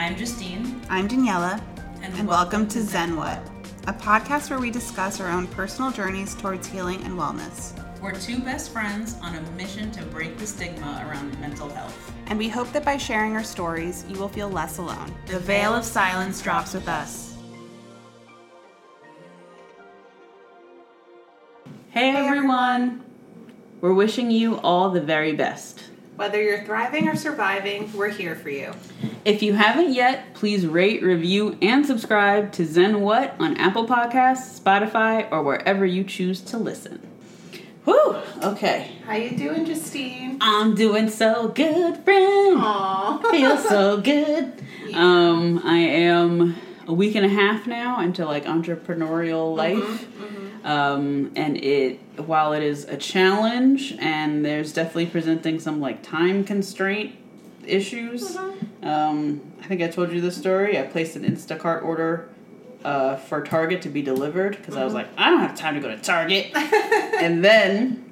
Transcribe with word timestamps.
I'm 0.00 0.16
Justine. 0.16 0.80
I'm 0.88 1.06
Daniela, 1.06 1.62
And 2.00 2.14
and, 2.14 2.26
welcome 2.26 2.66
to 2.68 2.80
Zen 2.80 3.16
What, 3.16 3.38
a 3.86 3.92
podcast 3.92 4.48
where 4.48 4.58
we 4.58 4.70
discuss 4.70 5.20
our 5.20 5.28
own 5.30 5.46
personal 5.46 5.90
journeys 5.90 6.34
towards 6.34 6.66
healing 6.66 7.02
and 7.02 7.18
wellness. 7.18 7.78
We're 8.00 8.14
two 8.14 8.38
best 8.38 8.72
friends 8.72 9.16
on 9.20 9.34
a 9.34 9.42
mission 9.50 9.90
to 9.92 10.02
break 10.04 10.38
the 10.38 10.46
stigma 10.46 11.06
around 11.06 11.38
mental 11.38 11.68
health. 11.68 12.14
And 12.28 12.38
we 12.38 12.48
hope 12.48 12.72
that 12.72 12.82
by 12.82 12.96
sharing 12.96 13.36
our 13.36 13.44
stories, 13.44 14.06
you 14.08 14.18
will 14.18 14.30
feel 14.30 14.48
less 14.48 14.78
alone. 14.78 15.14
The 15.26 15.38
veil 15.38 15.74
of 15.74 15.84
silence 15.84 16.40
drops 16.40 16.72
with 16.72 16.88
us. 16.88 17.36
Hey, 21.90 22.16
everyone! 22.16 23.04
We're 23.82 23.92
wishing 23.92 24.30
you 24.30 24.56
all 24.60 24.88
the 24.88 25.02
very 25.02 25.34
best. 25.34 25.89
Whether 26.20 26.42
you're 26.42 26.62
thriving 26.64 27.08
or 27.08 27.16
surviving, 27.16 27.90
we're 27.94 28.10
here 28.10 28.34
for 28.34 28.50
you. 28.50 28.74
If 29.24 29.42
you 29.42 29.54
haven't 29.54 29.94
yet, 29.94 30.34
please 30.34 30.66
rate, 30.66 31.02
review, 31.02 31.56
and 31.62 31.86
subscribe 31.86 32.52
to 32.52 32.66
Zen 32.66 33.00
What 33.00 33.34
on 33.38 33.56
Apple 33.56 33.86
Podcasts, 33.86 34.60
Spotify, 34.60 35.32
or 35.32 35.42
wherever 35.42 35.86
you 35.86 36.04
choose 36.04 36.42
to 36.42 36.58
listen. 36.58 37.00
Whew! 37.86 38.18
Okay. 38.42 38.96
How 39.06 39.14
you 39.14 39.30
doing, 39.34 39.64
Justine? 39.64 40.36
I'm 40.42 40.74
doing 40.74 41.08
so 41.08 41.48
good, 41.48 41.96
friend. 42.04 42.60
Aww. 42.60 43.30
Feel 43.30 43.56
so 43.56 43.98
good. 44.02 44.62
Um, 44.92 45.62
I 45.64 45.78
am 45.78 46.54
a 46.90 46.92
week 46.92 47.14
and 47.14 47.24
a 47.24 47.28
half 47.28 47.68
now 47.68 48.00
into 48.00 48.26
like 48.26 48.46
entrepreneurial 48.46 49.56
life. 49.56 50.08
Um, 50.64 51.30
and 51.36 51.56
it 51.56 52.00
while 52.16 52.52
it 52.52 52.62
is 52.62 52.84
a 52.84 52.96
challenge 52.96 53.94
and 53.98 54.44
there's 54.44 54.72
definitely 54.72 55.06
presenting 55.06 55.58
some 55.60 55.80
like 55.80 56.02
time 56.02 56.44
constraint 56.44 57.14
issues. 57.64 58.36
Um, 58.82 59.40
I 59.62 59.66
think 59.66 59.82
I 59.82 59.88
told 59.88 60.10
you 60.10 60.20
this 60.20 60.36
story. 60.36 60.78
I 60.78 60.82
placed 60.82 61.14
an 61.16 61.24
Instacart 61.24 61.82
order 61.84 62.28
uh, 62.84 63.16
for 63.16 63.42
Target 63.42 63.82
to 63.82 63.88
be 63.88 64.02
delivered 64.02 64.56
because 64.56 64.76
I 64.76 64.84
was 64.84 64.92
like, 64.92 65.08
I 65.16 65.30
don't 65.30 65.40
have 65.40 65.56
time 65.56 65.74
to 65.76 65.80
go 65.80 65.88
to 65.88 65.96
Target. 65.96 66.50
and 66.54 67.44
then 67.44 68.10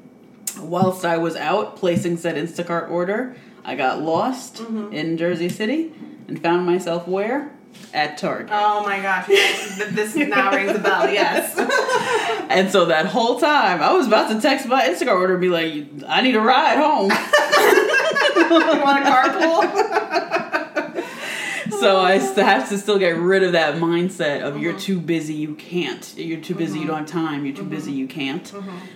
whilst 0.61 1.05
I 1.05 1.17
was 1.17 1.35
out 1.35 1.77
placing 1.77 2.17
said 2.17 2.37
Instacart 2.37 2.91
order, 2.91 3.35
I 3.65 3.75
got 3.75 4.01
lost 4.01 4.61
in 4.93 5.19
Jersey 5.19 5.49
City 5.49 5.93
and 6.29 6.41
found 6.41 6.65
myself 6.65 7.09
where? 7.09 7.58
At 7.95 8.19
Target. 8.19 8.51
Oh 8.53 8.83
my 8.85 9.01
gosh, 9.01 9.27
this 9.27 10.15
now 10.15 10.51
rings 10.55 10.77
a 10.77 10.79
bell, 10.79 11.11
yes. 11.11 11.57
And 12.51 12.71
so 12.71 12.87
that 12.87 13.07
whole 13.07 13.39
time, 13.39 13.83
I 13.83 13.93
was 13.93 14.07
about 14.07 14.31
to 14.31 14.41
text 14.41 14.67
my 14.67 14.83
Instacart 14.83 15.21
order 15.21 15.35
and 15.35 15.41
be 15.41 15.51
like, 15.51 15.87
I 16.07 16.23
need 16.23 16.35
a 16.35 16.41
ride 16.41 16.79
home. 16.79 17.11
you 18.37 18.83
want 18.83 19.05
a 19.05 19.11
carpool? 19.11 19.99
so 21.81 21.99
I 21.99 22.15
have 22.15 22.69
to 22.71 22.79
still 22.79 22.99
get 22.99 23.17
rid 23.17 23.43
of 23.43 23.53
that 23.53 23.75
mindset 23.77 24.43
of 24.43 24.59
you're 24.59 24.73
mm-hmm. 24.73 24.81
too 24.81 25.01
busy, 25.01 25.35
you 25.35 25.55
can't. 25.55 26.15
You're 26.17 26.41
too 26.41 26.55
busy, 26.55 26.79
you 26.79 26.87
mm-hmm. 26.87 26.89
don't 26.89 26.99
have 27.01 27.07
time. 27.11 27.45
You're 27.45 27.55
too 27.55 27.63
mm-hmm. 27.63 27.71
busy, 27.71 27.93
you 27.93 28.09
can't. 28.09 28.53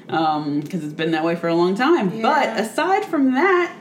Um, 0.08 0.60
because 0.60 0.84
it's 0.84 0.94
been 0.94 1.10
that 1.12 1.24
way 1.24 1.36
for 1.36 1.48
a 1.48 1.54
long 1.54 1.74
time. 1.74 2.22
But 2.22 2.58
aside 2.58 3.04
from 3.04 3.32
that, 3.32 3.76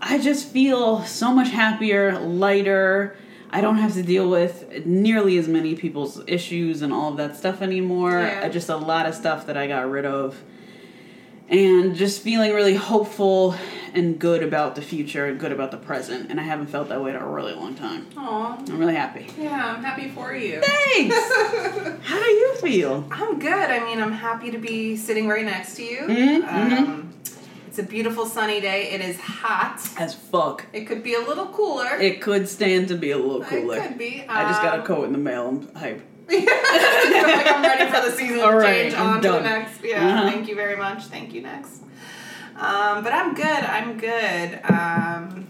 I 0.00 0.18
just 0.18 0.48
feel 0.48 1.04
so 1.04 1.32
much 1.32 1.50
happier, 1.50 2.18
lighter. 2.18 3.16
I 3.54 3.60
don't 3.60 3.76
have 3.78 3.94
to 3.94 4.02
deal 4.02 4.28
with 4.28 4.84
nearly 4.84 5.38
as 5.38 5.46
many 5.46 5.76
people's 5.76 6.20
issues 6.26 6.82
and 6.82 6.92
all 6.92 7.10
of 7.12 7.16
that 7.18 7.36
stuff 7.36 7.62
anymore. 7.62 8.18
Yeah. 8.20 8.48
Just 8.48 8.68
a 8.68 8.76
lot 8.76 9.06
of 9.06 9.14
stuff 9.14 9.46
that 9.46 9.56
I 9.56 9.68
got 9.68 9.88
rid 9.88 10.04
of. 10.04 10.42
And 11.48 11.94
just 11.94 12.22
feeling 12.22 12.52
really 12.52 12.74
hopeful 12.74 13.54
and 13.92 14.18
good 14.18 14.42
about 14.42 14.74
the 14.74 14.82
future 14.82 15.26
and 15.26 15.38
good 15.38 15.52
about 15.52 15.70
the 15.70 15.76
present. 15.76 16.30
And 16.30 16.40
I 16.40 16.42
haven't 16.42 16.66
felt 16.66 16.88
that 16.88 17.00
way 17.00 17.10
in 17.10 17.16
a 17.16 17.28
really 17.28 17.52
long 17.52 17.76
time. 17.76 18.08
Aw, 18.16 18.56
I'm 18.58 18.78
really 18.78 18.96
happy. 18.96 19.28
yeah, 19.38 19.74
I'm 19.76 19.84
happy 19.84 20.08
for 20.08 20.34
you. 20.34 20.60
Thanks! 20.60 21.14
How 22.08 22.18
do 22.18 22.28
you 22.30 22.56
feel? 22.56 23.06
I'm 23.12 23.38
good. 23.38 23.52
I 23.52 23.84
mean, 23.84 24.00
I'm 24.00 24.10
happy 24.10 24.50
to 24.50 24.58
be 24.58 24.96
sitting 24.96 25.28
right 25.28 25.44
next 25.44 25.76
to 25.76 25.84
you. 25.84 25.98
Mhm, 26.00 26.48
Um, 26.48 27.12
it's 27.74 27.80
a 27.80 27.90
beautiful 27.90 28.24
sunny 28.24 28.60
day. 28.60 28.92
It 28.92 29.00
is 29.00 29.18
hot. 29.18 29.80
As 29.98 30.14
fuck. 30.14 30.64
It 30.72 30.84
could 30.86 31.02
be 31.02 31.14
a 31.14 31.18
little 31.18 31.46
cooler. 31.46 31.96
It 31.96 32.20
could 32.20 32.48
stand 32.48 32.86
to 32.86 32.94
be 32.96 33.10
a 33.10 33.18
little 33.18 33.42
cooler. 33.42 33.78
It 33.78 33.88
could 33.88 33.98
be. 33.98 34.24
I 34.28 34.48
just 34.48 34.62
got 34.62 34.76
a 34.78 34.80
Um, 34.82 34.86
coat 34.86 35.04
in 35.06 35.12
the 35.12 35.18
mail. 35.18 35.48
I'm 35.48 35.66
hyped. 35.66 36.02
like 36.28 36.46
I'm 37.52 37.62
ready 37.62 37.90
for 37.92 38.00
the 38.08 38.16
season 38.16 38.40
All 38.42 38.56
right, 38.56 38.82
change 38.84 38.94
I'm 38.94 39.16
on 39.16 39.22
to 39.22 39.28
the 39.32 39.40
next. 39.40 39.82
Yeah, 39.82 40.06
Uh-huh. 40.06 40.30
thank 40.30 40.46
you 40.48 40.54
very 40.54 40.76
much. 40.76 41.06
Thank 41.06 41.34
you, 41.34 41.42
next. 41.42 41.82
Um, 42.56 43.02
but 43.02 43.12
I'm 43.12 43.34
good. 43.34 43.44
I'm 43.44 43.98
good. 43.98 44.60
Um, 44.70 45.48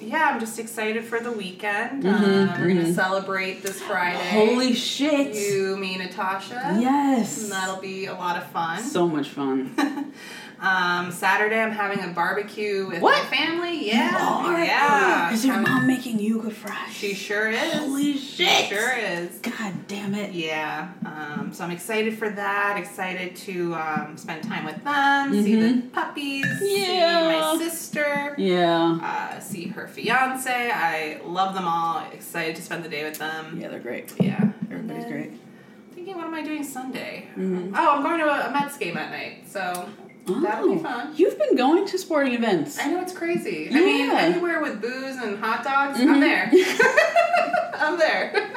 yeah, 0.00 0.30
I'm 0.32 0.38
just 0.38 0.60
excited 0.60 1.04
for 1.04 1.18
the 1.18 1.32
weekend. 1.32 2.04
Mhm, 2.04 2.14
uh, 2.52 2.56
we're 2.60 2.68
gonna 2.68 2.82
mhm. 2.82 2.94
celebrate 2.94 3.64
this 3.64 3.80
Friday. 3.82 4.18
Holy 4.30 4.74
shit! 4.74 5.34
You, 5.34 5.76
me, 5.76 5.98
Natasha. 5.98 6.76
yes! 6.78 7.42
And 7.42 7.50
that'll 7.50 7.80
be 7.80 8.06
a 8.06 8.14
lot 8.14 8.36
of 8.36 8.44
fun. 8.52 8.80
So 8.80 9.08
much 9.08 9.28
fun. 9.30 9.74
um, 10.64 11.12
Saturday, 11.12 11.60
I'm 11.60 11.72
having 11.72 12.00
a 12.02 12.08
barbecue 12.08 12.86
with 12.86 13.02
What? 13.02 13.22
my 13.22 13.36
family. 13.36 13.86
Yeah, 13.86 14.62
yeah. 14.64 15.32
Is 15.32 15.44
your 15.44 15.58
mom 15.58 15.86
making 15.86 16.18
yuca 16.18 16.50
fries? 16.52 16.92
She 16.92 17.12
sure 17.14 17.50
is. 17.50 17.72
Holy 17.74 18.14
She 18.14 18.44
shit! 18.44 18.68
sure 18.68 18.96
is. 18.96 19.38
God 19.40 19.74
damn 19.88 20.14
it. 20.14 20.32
Yeah, 20.32 20.88
um, 21.04 21.50
so 21.52 21.64
I'm 21.64 21.70
excited 21.70 22.16
for 22.18 22.30
that. 22.30 22.76
Excited 22.78 23.36
to 23.36 23.74
um, 23.74 24.16
spend 24.16 24.42
time 24.44 24.64
with 24.64 24.82
them, 24.84 25.32
see 25.42 25.56
the 25.56 25.66
Mhm. 25.66 25.92
puppies, 25.92 26.46
see 26.58 26.88
my 26.98 27.56
sister, 27.58 28.34
Yeah. 28.38 28.98
uh, 29.02 29.40
see 29.40 29.66
her 29.68 29.86
fiance. 29.86 30.70
I 30.72 31.20
love 31.24 31.54
them 31.54 31.66
all. 31.68 32.02
Excited 32.12 32.56
to 32.56 32.62
spend 32.62 32.84
the 32.84 32.88
day 32.88 33.04
with 33.04 33.18
them. 33.18 33.58
Yeah, 33.60 33.68
they're 33.68 33.80
great. 33.80 34.12
Yeah. 34.18 34.40
Everybody's 34.70 35.04
great. 35.04 35.32
Thinking, 35.94 36.16
what 36.16 36.26
am 36.26 36.34
I 36.34 36.42
doing 36.42 36.64
Sunday? 36.64 37.28
Mhm. 37.36 37.72
Oh, 37.76 37.96
I'm 37.96 38.02
going 38.02 38.18
to 38.18 38.26
a, 38.26 38.48
a 38.48 38.52
Mets 38.52 38.76
game 38.78 38.96
at 38.96 39.10
night, 39.10 39.44
so 39.48 39.88
that'll 40.26 40.68
be 40.68 40.76
Oh, 40.76 40.78
fun. 40.78 41.12
You've 41.16 41.38
been 41.38 41.56
going 41.56 41.86
to 41.86 41.98
sporting 41.98 42.32
events. 42.34 42.78
I 42.78 42.90
know 42.90 43.00
it's 43.00 43.12
crazy. 43.12 43.68
I 43.70 43.74
mean, 43.74 44.10
anywhere 44.10 44.60
with 44.60 44.80
booze 44.80 45.16
and 45.16 45.38
hot 45.38 45.62
dogs, 45.64 45.98
Mhm. 45.98 46.08
I'm 46.14 46.20
there. 46.20 46.50
I'm 47.78 47.98
there. 48.04 48.50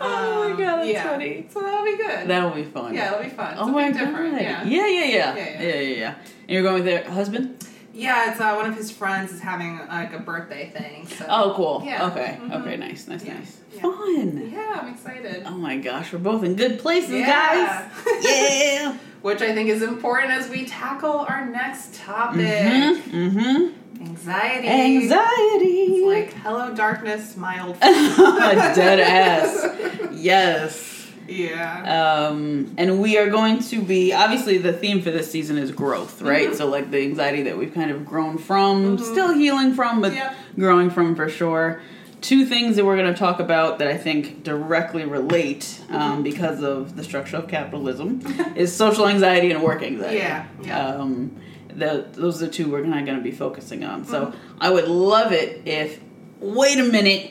Oh 0.00 0.48
my 0.48 0.50
God, 0.50 0.76
that's 0.78 0.82
Um, 0.82 0.88
yeah. 0.88 1.02
funny. 1.02 1.46
So 1.52 1.60
that'll 1.60 1.84
be 1.84 1.96
good. 1.96 2.28
That'll 2.28 2.50
be 2.50 2.64
fun. 2.64 2.94
yeah, 2.94 3.12
it'll 3.12 3.24
be 3.24 3.30
fun. 3.30 3.54
Oh 3.56 3.66
Something 3.66 3.74
my 3.74 3.90
different. 3.90 4.32
god. 4.34 4.40
Yeah. 4.42 4.64
Yeah, 4.64 4.86
yeah, 4.86 5.04
yeah. 5.04 5.06
Yeah, 5.06 5.34
Yeah, 5.36 5.60
yeah. 5.60 5.74
yeah, 5.80 5.96
yeah. 5.96 6.14
And 6.14 6.50
you're 6.50 6.62
going 6.62 6.84
with 6.84 6.86
your 6.92 7.10
husband? 7.10 7.64
Yeah, 7.92 8.30
it's 8.30 8.40
uh, 8.40 8.54
one 8.54 8.66
of 8.70 8.76
his 8.76 8.92
friends 8.92 9.32
is 9.32 9.40
having 9.40 9.78
like 9.88 10.12
a 10.12 10.20
birthday 10.20 10.70
thing. 10.70 11.04
So. 11.08 11.26
Oh, 11.28 11.52
cool. 11.56 11.82
Yeah. 11.84 12.06
Okay. 12.08 12.38
Mhm. 12.40 12.60
Okay, 12.60 12.76
nice, 12.76 13.08
nice, 13.08 13.24
Yeah. 13.24 13.34
nice. 13.34 13.56
Yeah. 13.74 13.80
Fun. 13.82 14.50
Yeah, 14.54 14.78
I'm 14.82 14.92
excited. 14.94 15.42
Oh 15.46 15.50
my 15.56 15.78
gosh, 15.78 16.12
we're 16.12 16.20
both 16.20 16.44
in 16.44 16.54
good 16.54 16.78
places, 16.78 17.10
Yeah. 17.10 17.26
guys. 17.26 17.90
Yeah. 18.24 18.96
Which 19.22 19.42
I 19.42 19.52
think 19.54 19.68
is 19.68 19.82
important 19.82 20.32
as 20.32 20.48
we 20.48 20.64
tackle 20.64 21.26
our 21.28 21.44
next 21.44 21.94
topic. 21.94 22.40
Mm-hmm. 22.40 23.16
Mm-hmm. 23.38 24.02
Anxiety. 24.06 24.68
Anxiety. 24.68 25.66
It's 25.66 26.06
like 26.06 26.32
hello 26.44 26.72
darkness, 26.74 27.36
my 27.36 27.60
old. 27.66 27.80
Dead 27.80 29.00
ass. 29.00 30.12
Yes. 30.12 30.94
Yeah. 31.26 32.28
Um, 32.30 32.74
and 32.78 33.00
we 33.02 33.18
are 33.18 33.28
going 33.28 33.58
to 33.64 33.82
be 33.82 34.12
obviously 34.14 34.56
the 34.58 34.72
theme 34.72 35.02
for 35.02 35.10
this 35.10 35.30
season 35.30 35.58
is 35.58 35.72
growth, 35.72 36.22
right? 36.22 36.50
Mhm. 36.50 36.54
So 36.54 36.66
like 36.68 36.90
the 36.90 37.02
anxiety 37.02 37.42
that 37.42 37.58
we've 37.58 37.74
kind 37.74 37.90
of 37.90 38.06
grown 38.06 38.38
from, 38.38 38.98
still 38.98 39.34
healing 39.34 39.74
from, 39.74 40.00
but 40.00 40.14
Yep. 40.14 40.34
growing 40.58 40.90
from 40.90 41.14
for 41.16 41.28
sure. 41.28 41.80
Two 42.20 42.44
things 42.44 42.76
that 42.76 42.84
we're 42.84 42.96
going 42.96 43.12
to 43.12 43.18
talk 43.18 43.38
about 43.38 43.78
that 43.78 43.88
I 43.88 43.96
think 43.96 44.42
directly 44.42 45.04
relate 45.04 45.80
um, 45.90 46.22
because 46.24 46.62
of 46.62 46.96
the 46.96 47.04
structure 47.04 47.36
of 47.36 47.48
capitalism 47.48 48.20
is 48.56 48.74
social 48.74 49.06
anxiety 49.08 49.52
and 49.52 49.62
work 49.62 49.82
anxiety. 49.82 50.16
Yeah, 50.16 50.46
yeah. 50.62 50.86
Um, 50.96 51.36
the, 51.68 52.06
those 52.12 52.42
are 52.42 52.46
the 52.46 52.52
two 52.52 52.70
we're 52.72 52.82
kind 52.82 52.98
of 52.98 53.06
going 53.06 53.18
to 53.18 53.22
be 53.24 53.30
focusing 53.30 53.84
on. 53.84 54.04
So 54.04 54.32
I 54.60 54.68
would 54.70 54.88
love 54.88 55.30
it 55.32 55.62
if, 55.64 56.00
wait 56.40 56.78
a 56.80 56.82
minute, 56.84 57.30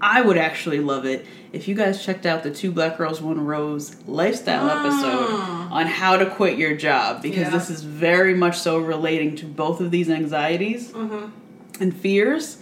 I 0.00 0.22
would 0.22 0.38
actually 0.38 0.80
love 0.80 1.04
it 1.04 1.26
if 1.52 1.66
you 1.68 1.74
guys 1.74 2.02
checked 2.04 2.24
out 2.24 2.42
the 2.42 2.50
Two 2.50 2.70
Black 2.72 2.96
Girls 2.98 3.20
One 3.20 3.44
Rose 3.44 3.96
lifestyle 4.06 4.70
episode 4.70 5.34
on 5.72 5.86
how 5.86 6.16
to 6.16 6.26
quit 6.30 6.56
your 6.58 6.74
job 6.76 7.20
because 7.20 7.40
Yeah. 7.40 7.50
this 7.50 7.68
is 7.68 7.82
very 7.82 8.32
much 8.34 8.58
so 8.58 8.78
relating 8.78 9.36
to 9.36 9.44
both 9.46 9.80
of 9.80 9.90
these 9.90 10.08
anxieties 10.08 10.92
Mhm. 10.92 11.30
and 11.80 11.94
fears. 11.96 12.58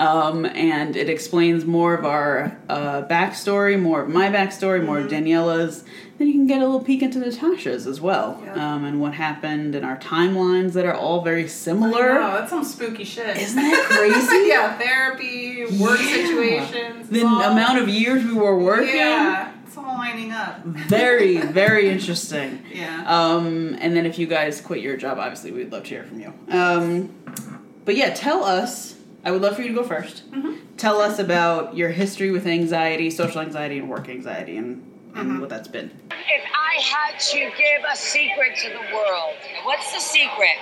Um, 0.00 0.46
and 0.46 0.96
it 0.96 1.10
explains 1.10 1.66
more 1.66 1.92
of 1.94 2.06
our 2.06 2.56
uh, 2.70 3.02
backstory, 3.02 3.78
more 3.80 4.00
of 4.02 4.08
my 4.08 4.28
backstory, 4.30 4.82
more 4.84 4.98
of 5.00 5.10
Daniela's. 5.10 5.84
Then 6.16 6.26
you 6.28 6.32
can 6.34 6.46
get 6.46 6.58
a 6.62 6.64
little 6.64 6.80
peek 6.80 7.02
into 7.02 7.18
Natasha's 7.18 7.86
as 7.86 8.00
well, 8.00 8.40
Yeah. 8.44 8.74
um, 8.74 8.84
and 8.84 9.00
what 9.00 9.14
happened 9.14 9.74
and 9.74 9.84
our 9.84 9.96
timelines 9.98 10.72
that 10.74 10.84
are 10.86 10.94
all 10.94 11.22
very 11.22 11.48
similar. 11.48 12.12
Oh, 12.18 12.32
that's 12.32 12.50
some 12.50 12.64
spooky 12.64 13.04
shit. 13.04 13.36
Isn't 13.36 13.56
that 13.56 13.84
crazy? 13.84 14.44
yeah, 14.48 14.76
therapy, 14.78 15.64
work 15.78 15.98
Yeah. 16.00 16.06
situations. 16.26 17.08
The 17.10 17.24
all- 17.24 17.42
amount 17.42 17.78
of 17.78 17.88
years 17.88 18.24
we 18.24 18.32
were 18.34 18.58
working. 18.58 18.96
Yeah, 18.96 19.52
it's 19.66 19.76
all 19.78 19.84
lining 19.84 20.30
up. 20.32 20.62
Very, 20.64 21.36
very 21.62 21.88
interesting. 21.90 22.62
Yeah. 22.72 23.04
Um, 23.06 23.76
and 23.80 23.94
then 23.96 24.04
if 24.06 24.18
you 24.18 24.26
guys 24.26 24.60
quit 24.60 24.80
your 24.80 24.96
job, 24.96 25.18
obviously 25.18 25.52
we'd 25.52 25.72
love 25.72 25.84
to 25.84 25.88
hear 25.90 26.04
from 26.04 26.20
you. 26.20 26.32
Um, 26.50 27.14
but 27.86 27.96
yeah, 27.96 28.10
tell 28.14 28.44
us 28.44 28.94
I 29.24 29.30
would 29.30 29.42
love 29.42 29.56
for 29.56 29.62
you 29.62 29.68
to 29.68 29.74
go 29.74 29.82
1st 29.82 30.22
Mm-hmm. 30.30 30.54
Tell 30.76 31.00
us 31.00 31.18
about 31.18 31.76
your 31.76 31.90
history 31.90 32.30
with 32.30 32.46
anxiety, 32.46 33.10
social 33.10 33.40
anxiety, 33.42 33.78
and 33.78 33.88
work 33.90 34.08
anxiety, 34.08 34.56
and, 34.56 34.82
and 35.14 35.28
Mm-hmm. 35.28 35.40
what 35.40 35.48
that's 35.50 35.68
been. 35.68 35.90
If 36.10 36.44
I 36.54 36.80
had 36.80 37.18
to 37.20 37.38
give 37.38 37.82
a 37.92 37.96
secret 37.96 38.56
to 38.62 38.68
the 38.70 38.94
world, 38.94 39.34
what's 39.64 39.92
the 39.92 40.00
secret? 40.00 40.56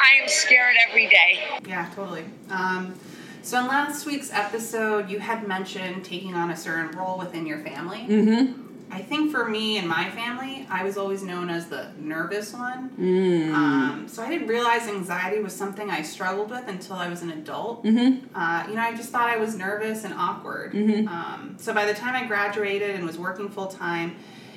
I 0.00 0.22
am 0.22 0.28
scared 0.28 0.76
every 0.88 1.08
day. 1.08 1.40
Yeah, 1.68 1.90
totally. 1.94 2.24
Um, 2.48 2.94
so 3.42 3.60
in 3.60 3.66
last 3.66 4.06
week's 4.06 4.32
episode, 4.32 5.10
you 5.10 5.18
had 5.18 5.46
mentioned 5.46 6.04
taking 6.04 6.34
on 6.34 6.50
a 6.50 6.56
certain 6.56 6.96
role 6.96 7.18
within 7.18 7.44
your 7.46 7.58
family. 7.58 8.06
Mm-hmm. 8.08 8.62
I 8.90 9.02
think 9.02 9.32
for 9.32 9.48
me 9.48 9.78
and 9.78 9.88
my 9.88 10.10
family, 10.10 10.66
I 10.70 10.84
was 10.84 10.96
always 10.96 11.22
known 11.22 11.50
as 11.50 11.66
the 11.66 11.90
nervous 11.98 12.52
one. 12.52 12.90
Mm. 12.98 13.52
Um, 13.52 14.08
so 14.08 14.22
I 14.22 14.28
didn't 14.28 14.48
realize 14.48 14.88
anxiety 14.88 15.40
was 15.42 15.54
something 15.54 15.90
I 15.90 16.02
struggled 16.02 16.50
with 16.50 16.68
until 16.68 16.96
I 16.96 17.08
was 17.08 17.22
an 17.22 17.30
adult. 17.30 17.84
Mm-hmm. 17.84 18.36
Uh, 18.36 18.64
you 18.68 18.74
know, 18.74 18.80
I 18.80 18.94
just 18.94 19.10
thought 19.10 19.28
I 19.28 19.36
was 19.36 19.56
nervous 19.56 20.04
and 20.04 20.14
awkward. 20.14 20.72
Mhm. 20.72 21.08
Um, 21.08 21.56
so 21.58 21.74
by 21.74 21.84
the 21.84 21.94
time 21.94 22.14
I 22.14 22.26
graduated 22.26 22.90
and 22.94 23.04
was 23.04 23.18
working 23.18 23.48
full 23.48 23.66
time, 23.66 24.16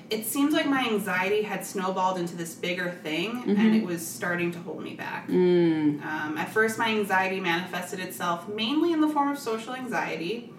it 0.10 0.26
seems 0.26 0.54
like 0.54 0.66
my 0.68 0.88
anxiety 0.88 1.44
had 1.44 1.64
snowballed 1.64 2.18
into 2.18 2.36
this 2.36 2.56
bigger 2.56 2.90
thing, 2.90 3.44
and 3.46 3.76
it 3.76 3.86
was 3.86 4.06
starting 4.06 4.52
to 4.52 4.60
hold 4.60 4.81
me 4.81 4.96
back. 4.96 5.28
Mm. 5.28 6.04
Um, 6.04 6.38
at 6.38 6.50
first, 6.52 6.80
my 6.80 6.90
anxiety 6.90 7.40
manifested 7.40 8.00
itself 8.00 8.48
mainly 8.50 8.92
in 8.92 9.02
the 9.02 9.08
form 9.08 9.30
of 9.30 9.38
social 9.38 9.76
anxiety. 9.76 10.52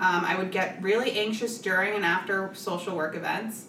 Um, 0.00 0.24
I 0.24 0.36
would 0.36 0.52
get 0.52 0.80
really 0.80 1.18
anxious 1.18 1.58
during 1.58 1.94
and 1.94 2.04
after 2.04 2.50
social 2.54 2.94
work 2.94 3.16
events. 3.16 3.66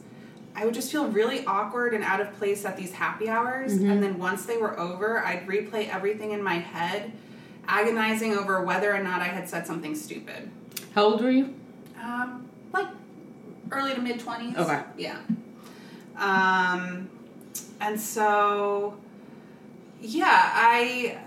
I 0.56 0.66
would 0.66 0.74
just 0.74 0.92
feel 0.92 1.08
really 1.08 1.44
awkward 1.46 1.94
and 1.94 2.04
out 2.04 2.22
of 2.22 2.32
place 2.38 2.66
at 2.66 2.78
these 2.78 2.92
happy 2.94 3.30
hours. 3.30 3.74
And 3.74 4.04
then 4.04 4.20
once 4.20 4.46
they 4.46 4.58
were 4.58 4.78
over, 4.80 5.20
I'd 5.26 5.48
replay 5.48 5.88
everything 5.90 6.32
in 6.32 6.44
my 6.44 6.56
head, 6.56 7.12
agonizing 7.68 8.34
over 8.34 8.64
whether 8.64 8.94
or 8.94 9.02
not 9.02 9.22
I 9.22 9.26
had 9.28 9.50
said 9.50 9.66
something 9.66 9.96
stupid. 9.96 10.52
How 10.94 11.06
old 11.06 11.22
were 11.22 11.32
you? 11.32 11.56
Um, 12.02 12.48
like 12.74 12.88
early 13.72 13.94
to 13.96 14.02
mid 14.02 14.20
20s. 14.20 14.58
Okay. 14.58 14.82
Yeah. 14.98 15.20
Um, 16.18 17.10
and 17.80 18.00
so, 18.00 18.98
yeah, 20.02 20.52
I 20.54 21.18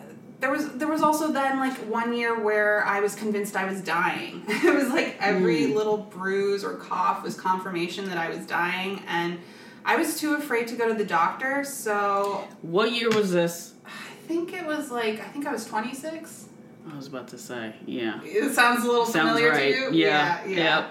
there 0.42 0.50
was 0.50 0.72
there 0.72 0.88
was 0.88 1.02
also 1.02 1.30
then 1.32 1.60
like 1.60 1.76
one 1.88 2.12
year 2.12 2.38
where 2.38 2.84
I 2.84 2.98
was 2.98 3.14
convinced 3.14 3.56
I 3.56 3.64
was 3.64 3.80
dying. 3.80 4.42
it 4.48 4.74
was 4.74 4.88
like 4.88 5.16
every 5.20 5.68
hmm. 5.68 5.76
little 5.76 5.98
bruise 5.98 6.64
or 6.64 6.74
cough 6.74 7.22
was 7.22 7.40
confirmation 7.40 8.06
that 8.06 8.18
I 8.18 8.28
was 8.28 8.44
dying, 8.44 9.00
and 9.06 9.38
I 9.84 9.94
was 9.94 10.18
too 10.18 10.34
afraid 10.34 10.66
to 10.68 10.74
go 10.74 10.88
to 10.88 10.94
the 10.94 11.04
doctor. 11.04 11.62
So 11.62 12.48
What 12.60 12.90
year 12.90 13.08
was 13.08 13.30
this? 13.30 13.74
I 13.86 14.14
think 14.26 14.52
it 14.52 14.66
was 14.66 14.90
like 14.90 15.20
I 15.20 15.28
think 15.28 15.46
I 15.46 15.52
was 15.52 15.64
twenty 15.64 15.94
six. 15.94 16.48
I 16.92 16.96
was 16.96 17.06
about 17.06 17.28
to 17.28 17.38
say, 17.38 17.76
yeah. 17.86 18.20
It 18.24 18.52
sounds 18.52 18.82
a 18.84 18.88
little 18.88 19.06
Sounds 19.06 19.28
familiar 19.28 19.52
right. 19.52 19.72
to 19.72 19.78
you. 19.78 19.92
Yeah. 19.92 20.44
yeah. 20.44 20.90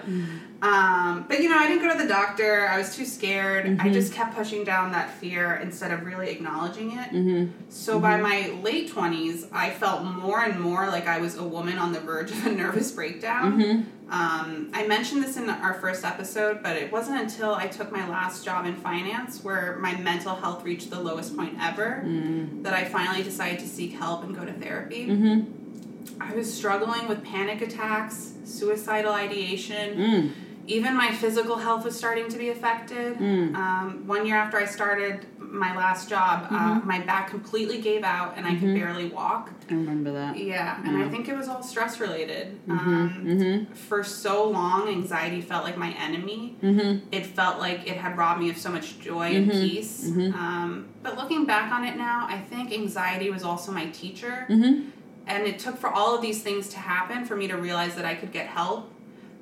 Um, 0.62 1.24
but 1.26 1.42
you 1.42 1.48
know, 1.48 1.58
I 1.58 1.66
didn't 1.66 1.82
go 1.82 1.92
to 1.92 1.98
the 2.00 2.08
doctor. 2.08 2.68
I 2.68 2.78
was 2.78 2.94
too 2.94 3.04
scared. 3.04 3.66
I 3.80 3.88
Mhm. 3.88 3.92
just 3.92 4.12
kept 4.12 4.36
pushing 4.36 4.62
down 4.62 4.92
that 4.92 5.10
fear 5.18 5.54
instead 5.56 5.90
of 5.90 6.04
really 6.06 6.30
acknowledging 6.30 6.92
it. 6.92 7.10
Mm-hmm. 7.10 7.50
So 7.68 7.98
by 7.98 8.16
my 8.20 8.48
late 8.62 8.88
twenties, 8.88 9.44
I 9.52 9.70
felt 9.70 10.04
more 10.04 10.40
and 10.40 10.60
more 10.60 10.86
like 10.86 11.08
I 11.08 11.18
was 11.18 11.36
a 11.36 11.42
woman 11.42 11.78
on 11.78 11.92
the 11.92 11.98
verge 11.98 12.30
of 12.30 12.46
a 12.46 12.52
nervous 12.62 12.92
breakdown. 12.92 13.60
Mm-hmm. 13.60 14.12
Um, 14.12 14.68
I 14.72 14.86
mentioned 14.86 15.24
this 15.24 15.36
in 15.36 15.50
our 15.50 15.74
first 15.74 16.04
episode, 16.04 16.62
but 16.62 16.76
it 16.76 16.92
wasn't 16.92 17.20
until 17.20 17.54
I 17.54 17.66
took 17.66 17.90
my 17.90 18.06
last 18.08 18.44
job 18.44 18.64
in 18.66 18.76
finance 18.76 19.42
where 19.42 19.78
my 19.80 19.96
mental 19.96 20.36
health 20.36 20.64
reached 20.64 20.90
the 20.90 21.00
lowest 21.00 21.36
point 21.36 21.56
ever 21.60 22.04
Mm. 22.06 22.62
that 22.62 22.74
I 22.74 22.84
finally 22.84 23.22
decided 23.24 23.58
to 23.60 23.66
seek 23.66 23.94
help 23.94 24.22
and 24.22 24.32
go 24.36 24.44
to 24.44 24.52
therapy. 24.52 25.06
Mm-hmm. 25.08 26.20
I 26.20 26.34
was 26.34 26.52
struggling 26.52 27.08
with 27.08 27.24
panic 27.24 27.62
attacks, 27.62 28.32
suicidal 28.44 29.12
ideation. 29.12 29.96
Mm. 29.98 30.30
Even 30.66 30.96
my 30.96 31.10
physical 31.12 31.56
health 31.56 31.84
was 31.84 31.96
starting 31.96 32.28
to 32.28 32.38
be 32.38 32.50
affected. 32.50 33.16
Mm. 33.18 33.54
Um, 33.54 34.06
one 34.06 34.26
year 34.26 34.36
after 34.36 34.56
I 34.58 34.64
started 34.64 35.26
my 35.38 35.76
last 35.76 36.08
job, 36.08 36.46
uh, 36.50 36.54
Mm-hmm. 36.78 36.88
my 36.88 37.00
back 37.00 37.28
completely 37.28 37.78
gave 37.80 38.04
out 38.04 38.34
and 38.36 38.46
I 38.46 38.54
could 38.54 38.74
barely 38.74 39.08
walk. 39.10 39.50
I 39.68 39.74
remember 39.74 40.10
that. 40.12 40.38
Yeah, 40.38 40.80
and 40.86 40.96
I 41.02 41.08
think 41.10 41.28
it 41.28 41.36
was 41.36 41.48
all 41.48 41.62
stress 41.62 42.00
related. 42.00 42.58
Mm-hmm. 42.66 42.88
Um, 42.88 43.24
Mm-hmm. 43.26 43.74
for 43.74 44.02
so 44.04 44.48
long, 44.48 44.88
anxiety 44.88 45.40
felt 45.42 45.64
like 45.64 45.76
my 45.76 45.90
enemy. 45.98 46.56
Mm-hmm. 46.62 47.06
It 47.12 47.26
felt 47.26 47.58
like 47.58 47.86
it 47.86 47.96
had 47.98 48.16
robbed 48.16 48.40
me 48.40 48.48
of 48.48 48.56
so 48.56 48.70
much 48.70 48.98
joy 49.00 49.34
and 49.34 49.50
peace. 49.50 50.06
Um, 50.16 50.88
but 51.02 51.16
looking 51.18 51.44
back 51.44 51.70
on 51.72 51.84
it 51.84 51.96
now, 51.96 52.26
I 52.30 52.38
think 52.38 52.72
anxiety 52.72 53.28
was 53.30 53.42
also 53.42 53.72
my 53.72 53.86
teacher. 53.90 54.46
Mm-hmm. 54.48 54.88
And 55.26 55.46
it 55.46 55.58
took 55.58 55.76
for 55.76 55.88
all 55.90 56.14
of 56.16 56.22
these 56.22 56.42
things 56.42 56.68
to 56.70 56.78
happen 56.78 57.24
for 57.26 57.36
me 57.36 57.46
to 57.48 57.56
realize 57.56 57.94
that 57.96 58.04
I 58.04 58.14
could 58.14 58.32
get 58.32 58.46
help, 58.46 58.90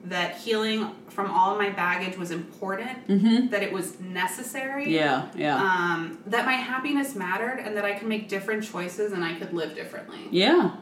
that 0.05 0.37
healing 0.39 0.91
from 1.11 1.31
all 1.31 1.53
of 1.53 1.59
my 1.59 1.71
baggage 1.71 2.17
was 2.17 2.31
important, 2.31 3.07
Mm-hmm. 3.09 3.49
that 3.49 3.63
it 3.63 3.73
was 3.73 3.99
necessary, 4.01 4.95
Yeah, 4.95 5.29
yeah. 5.37 5.57
um, 5.57 6.19
that 6.27 6.45
my 6.47 6.53
happiness 6.53 7.15
mattered, 7.15 7.59
and 7.65 7.77
that 7.77 7.85
I 7.85 7.93
could 7.99 8.09
make 8.09 8.29
different 8.29 8.65
choices 8.65 9.13
and 9.13 9.25
I 9.25 9.35
could 9.35 9.53
live 9.53 9.75
differently. 9.75 10.19
yeah. 10.31 10.77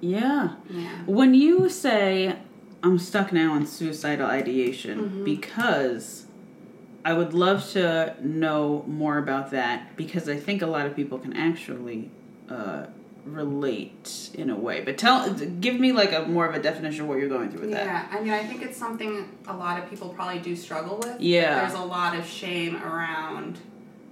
Yeah. 0.00 0.56
Yeah. 0.68 0.90
When 1.06 1.32
you 1.34 1.68
say 1.70 2.36
I'm 2.82 2.98
stuck 2.98 3.32
now 3.32 3.54
in 3.56 3.66
suicidal 3.66 4.26
ideation 4.26 4.98
Mm-hmm. 5.00 5.24
because 5.24 6.26
I 7.06 7.12
would 7.14 7.32
love 7.32 7.66
to 7.70 8.14
know 8.20 8.84
more 8.86 9.16
about 9.18 9.50
that 9.52 9.96
because 9.96 10.28
I 10.28 10.36
think 10.36 10.60
a 10.62 10.66
lot 10.66 10.84
of 10.86 10.94
people 10.96 11.18
can 11.18 11.32
actually 11.34 12.10
uh, 12.50 12.86
relate 13.24 14.30
in 14.34 14.50
a 14.50 14.56
way. 14.56 14.82
But 14.82 14.98
tell, 14.98 15.32
give 15.32 15.78
me 15.80 15.92
like 15.92 16.12
a 16.12 16.22
more 16.26 16.46
of 16.46 16.54
a 16.54 16.62
definition 16.62 17.02
of 17.02 17.08
what 17.08 17.18
you're 17.18 17.28
going 17.28 17.50
through 17.50 17.62
with 17.62 17.70
that. 17.72 17.86
Yeah, 17.86 18.06
I 18.10 18.20
mean, 18.22 18.32
I 18.32 18.44
think 18.44 18.62
it's 18.62 18.76
something 18.76 19.28
a 19.46 19.56
lot 19.56 19.82
of 19.82 19.88
people 19.90 20.10
probably 20.10 20.40
do 20.40 20.54
struggle 20.56 20.98
with. 20.98 21.20
Yeah. 21.20 21.60
There's 21.60 21.78
a 21.78 21.84
lot 21.84 22.16
of 22.18 22.26
shame 22.26 22.76
around 22.76 23.58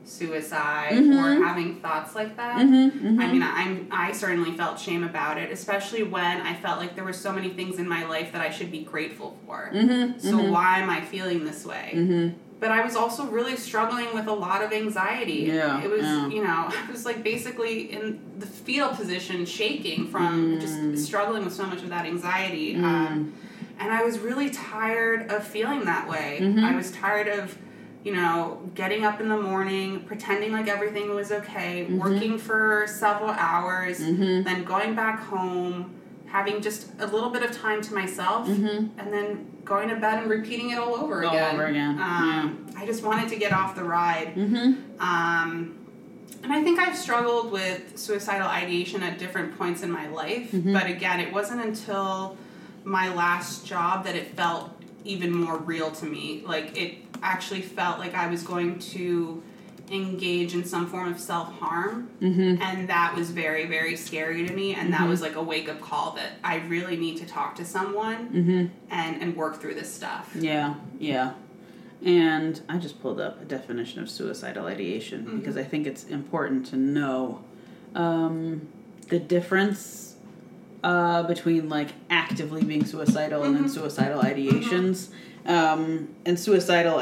suicide 0.04 0.94
Mhm. 0.94 1.40
or 1.40 1.44
having 1.44 1.76
thoughts 1.76 2.14
like 2.14 2.36
that. 2.36 2.56
Mm-hmm, 2.58 3.20
I 3.20 3.32
mean, 3.32 3.42
I'm 3.42 3.86
I 3.90 4.10
certainly 4.12 4.52
felt 4.56 4.78
shame 4.78 5.04
about 5.04 5.38
it, 5.38 5.52
especially 5.52 6.02
when 6.02 6.40
I 6.40 6.54
felt 6.54 6.80
like 6.80 6.96
there 6.96 7.04
were 7.04 7.12
so 7.12 7.32
many 7.32 7.50
things 7.50 7.78
in 7.78 7.88
my 7.88 8.04
life 8.06 8.32
that 8.32 8.40
I 8.42 8.50
should 8.50 8.72
be 8.72 8.82
grateful 8.82 9.36
for. 9.46 9.70
mm-hmm, 9.72 10.18
So 10.18 10.38
why 10.50 10.78
am 10.80 10.90
I 10.90 11.02
feeling 11.02 11.44
this 11.44 11.64
way? 11.64 12.34
Mm-hmm. 12.62 12.70
But 12.70 12.78
I 12.80 12.84
was 12.84 12.96
also 12.96 13.26
really 13.26 13.56
struggling 13.56 14.14
with 14.14 14.26
a 14.26 14.32
lot 14.32 14.62
of 14.62 14.72
anxiety. 14.72 15.44
Yeah, 15.52 15.82
It 15.82 15.90
was, 15.90 16.02
yeah. 16.02 16.28
you 16.28 16.42
know, 16.42 16.68
I 16.88 16.90
was 16.90 17.04
like 17.04 17.22
basically 17.22 17.92
in 17.92 18.20
the 18.38 18.46
fetal 18.46 18.90
position, 18.90 19.44
shaking 19.46 20.06
from 20.08 20.32
Mm. 20.32 20.60
just 20.60 21.06
struggling 21.06 21.44
with 21.44 21.54
so 21.54 21.64
much 21.66 21.82
of 21.82 21.88
that 21.90 22.06
anxiety. 22.06 22.74
Um, 22.76 23.32
and 23.78 23.92
I 23.92 24.02
was 24.04 24.18
really 24.18 24.50
tired 24.50 25.30
of 25.30 25.44
feeling 25.46 25.84
that 25.84 26.08
way. 26.08 26.38
Mhm. 26.40 26.62
I 26.64 26.74
was 26.76 26.90
tired 26.92 27.28
of, 27.28 27.56
you 28.04 28.12
know, 28.14 28.60
getting 28.74 29.04
up 29.04 29.20
in 29.20 29.28
the 29.28 29.36
morning, 29.36 30.00
pretending 30.06 30.52
like 30.52 30.68
everything 30.68 31.14
was 31.14 31.32
okay, 31.32 31.84
Mm-hmm. 31.84 31.98
working 31.98 32.38
for 32.38 32.86
several 32.88 33.30
hours, 33.30 34.00
Mhm. 34.00 34.44
then 34.44 34.64
going 34.64 34.94
back 34.94 35.20
home, 35.24 35.90
having 36.32 36.62
just 36.62 36.86
a 36.98 37.06
little 37.06 37.28
bit 37.28 37.42
of 37.42 37.52
time 37.52 37.82
to 37.82 37.92
myself, 37.94 38.48
Mhm. 38.48 38.88
and 38.96 39.12
then 39.12 39.46
going 39.66 39.90
to 39.90 39.96
bed 39.96 40.22
and 40.22 40.30
repeating 40.30 40.70
it 40.70 40.78
all 40.78 40.94
over 40.96 41.20
again. 41.20 41.30
All 41.30 41.36
again. 41.36 41.54
over 41.54 41.66
again, 41.66 42.00
Um, 42.00 42.66
I 42.76 42.86
just 42.86 43.04
wanted 43.04 43.28
to 43.28 43.36
get 43.36 43.52
off 43.52 43.76
the 43.76 43.84
ride. 43.84 44.34
Mm-hmm. 44.34 44.72
Um, 44.98 45.74
and 46.42 46.50
I 46.52 46.62
think 46.64 46.80
I've 46.80 46.96
struggled 46.96 47.52
with 47.52 47.98
suicidal 47.98 48.48
ideation 48.48 49.02
at 49.02 49.18
different 49.18 49.58
points 49.58 49.82
in 49.82 49.90
my 49.92 50.08
life, 50.08 50.50
Mhm. 50.52 50.72
but 50.72 50.86
again, 50.86 51.20
it 51.20 51.32
wasn't 51.32 51.60
until 51.60 52.36
my 52.82 53.12
last 53.14 53.66
job 53.66 54.04
that 54.06 54.16
it 54.16 54.34
felt 54.34 54.70
even 55.04 55.36
more 55.36 55.58
real 55.58 55.90
to 55.90 56.06
me. 56.06 56.42
Like, 56.46 56.76
it 56.80 56.94
actually 57.22 57.60
felt 57.60 57.98
like 57.98 58.14
I 58.14 58.26
was 58.28 58.42
going 58.42 58.78
to 58.94 59.42
engage 59.92 60.54
in 60.54 60.64
some 60.64 60.86
form 60.86 61.12
of 61.12 61.20
self 61.20 61.52
harm, 61.58 62.08
Mm-hmm. 62.20 62.62
and 62.62 62.88
that 62.88 63.14
was 63.14 63.30
very, 63.30 63.66
very 63.66 63.94
scary 63.96 64.46
to 64.46 64.52
me. 64.54 64.74
And 64.74 64.92
that 64.92 65.06
was 65.08 65.20
like 65.20 65.36
a 65.36 65.42
wake 65.42 65.68
up 65.68 65.80
call 65.80 66.12
that 66.12 66.30
I 66.42 66.56
really 66.68 66.96
need 66.96 67.18
to 67.18 67.26
talk 67.26 67.54
to 67.56 67.64
someone 67.64 68.28
Mm-hmm. 68.30 68.66
and, 68.90 69.22
and 69.22 69.36
work 69.36 69.60
through 69.60 69.74
this 69.74 69.92
stuff. 69.92 70.30
Yeah, 70.34 70.74
yeah. 70.98 71.34
And 72.04 72.60
I 72.68 72.78
just 72.78 73.00
pulled 73.00 73.20
up 73.20 73.40
a 73.40 73.44
definition 73.44 74.02
of 74.02 74.10
suicidal 74.10 74.66
ideation 74.66 75.24
Mhm. 75.26 75.38
because 75.40 75.56
I 75.56 75.62
think 75.62 75.86
it's 75.86 76.04
important 76.04 76.66
to 76.66 76.76
know 76.76 77.44
um, 77.94 78.66
the 79.08 79.18
difference 79.20 80.14
uh, 80.82 81.22
between 81.24 81.68
like 81.68 81.90
actively 82.10 82.64
being 82.64 82.84
suicidal 82.84 83.44
and 83.44 83.54
then 83.54 83.64
Mhm. 83.66 83.70
suicidal 83.70 84.20
ideations. 84.22 85.08
Um, 85.46 86.08
and 86.26 86.38
suicidal 86.38 87.00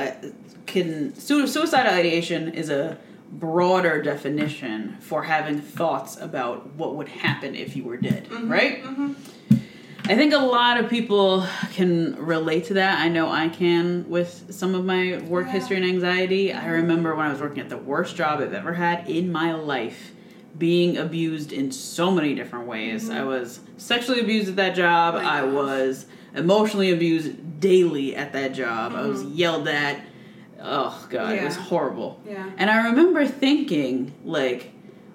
can 0.71 1.15
su- 1.15 1.47
suicidal 1.47 1.93
ideation 1.93 2.53
is 2.55 2.71
a 2.71 2.99
broader 3.33 4.03
definition 4.03 4.97
for 5.00 5.23
having 5.25 5.61
thoughts 5.61 6.17
about 6.21 6.75
what 6.75 6.97
would 6.97 7.09
happen 7.09 7.55
if 7.55 7.77
you 7.77 7.85
were 7.85 7.97
dead, 7.97 8.31
right? 8.33 8.83
Mm-hmm. 8.83 9.12
I 10.07 10.17
think 10.17 10.33
a 10.33 10.39
lot 10.39 10.79
of 10.81 10.91
people 10.91 11.47
can 11.73 12.17
relate 12.17 12.65
to 12.65 12.75
that. 12.75 12.99
I 12.99 13.09
know 13.09 13.31
I 13.31 13.49
can 13.49 14.09
with 14.09 14.47
some 14.50 14.75
of 14.75 14.85
my 14.85 15.19
work 15.29 15.47
Yeah. 15.47 15.53
history 15.53 15.77
and 15.77 15.85
anxiety. 15.85 16.53
I 16.53 16.67
remember 16.69 17.15
when 17.15 17.27
I 17.27 17.31
was 17.31 17.41
working 17.41 17.61
at 17.61 17.69
the 17.69 17.77
worst 17.77 18.17
job 18.17 18.41
I've 18.41 18.55
ever 18.55 18.73
had 18.73 19.09
in 19.09 19.31
my 19.31 19.53
life 19.55 20.12
being 20.59 20.97
abused 20.97 21.53
in 21.53 21.71
so 21.71 22.11
many 22.11 22.35
different 22.35 22.67
ways. 22.67 23.09
I 23.09 23.23
was 23.23 23.61
sexually 23.77 24.21
abused 24.21 24.49
at 24.49 24.57
that 24.57 24.75
job. 24.75 25.15
Mm-hmm. 25.15 25.27
Oh 25.27 25.29
I 25.29 25.43
was 25.45 26.07
emotionally 26.35 26.91
abused 26.93 27.61
daily 27.61 28.17
at 28.17 28.33
that 28.33 28.55
job. 28.55 28.95
I 28.95 29.03
was 29.07 29.23
yelled 29.23 29.69
at. 29.69 30.00
Oh 30.62 31.07
god, 31.11 31.33
it 31.35 31.43
was 31.45 31.55
Mm-hmm. 31.55 31.62
Horrible. 31.64 32.21
Yeah. 32.26 32.50
And 32.59 32.71
I 32.71 32.88
remember 32.88 33.26
thinking, 33.26 34.12
like, 34.25 34.73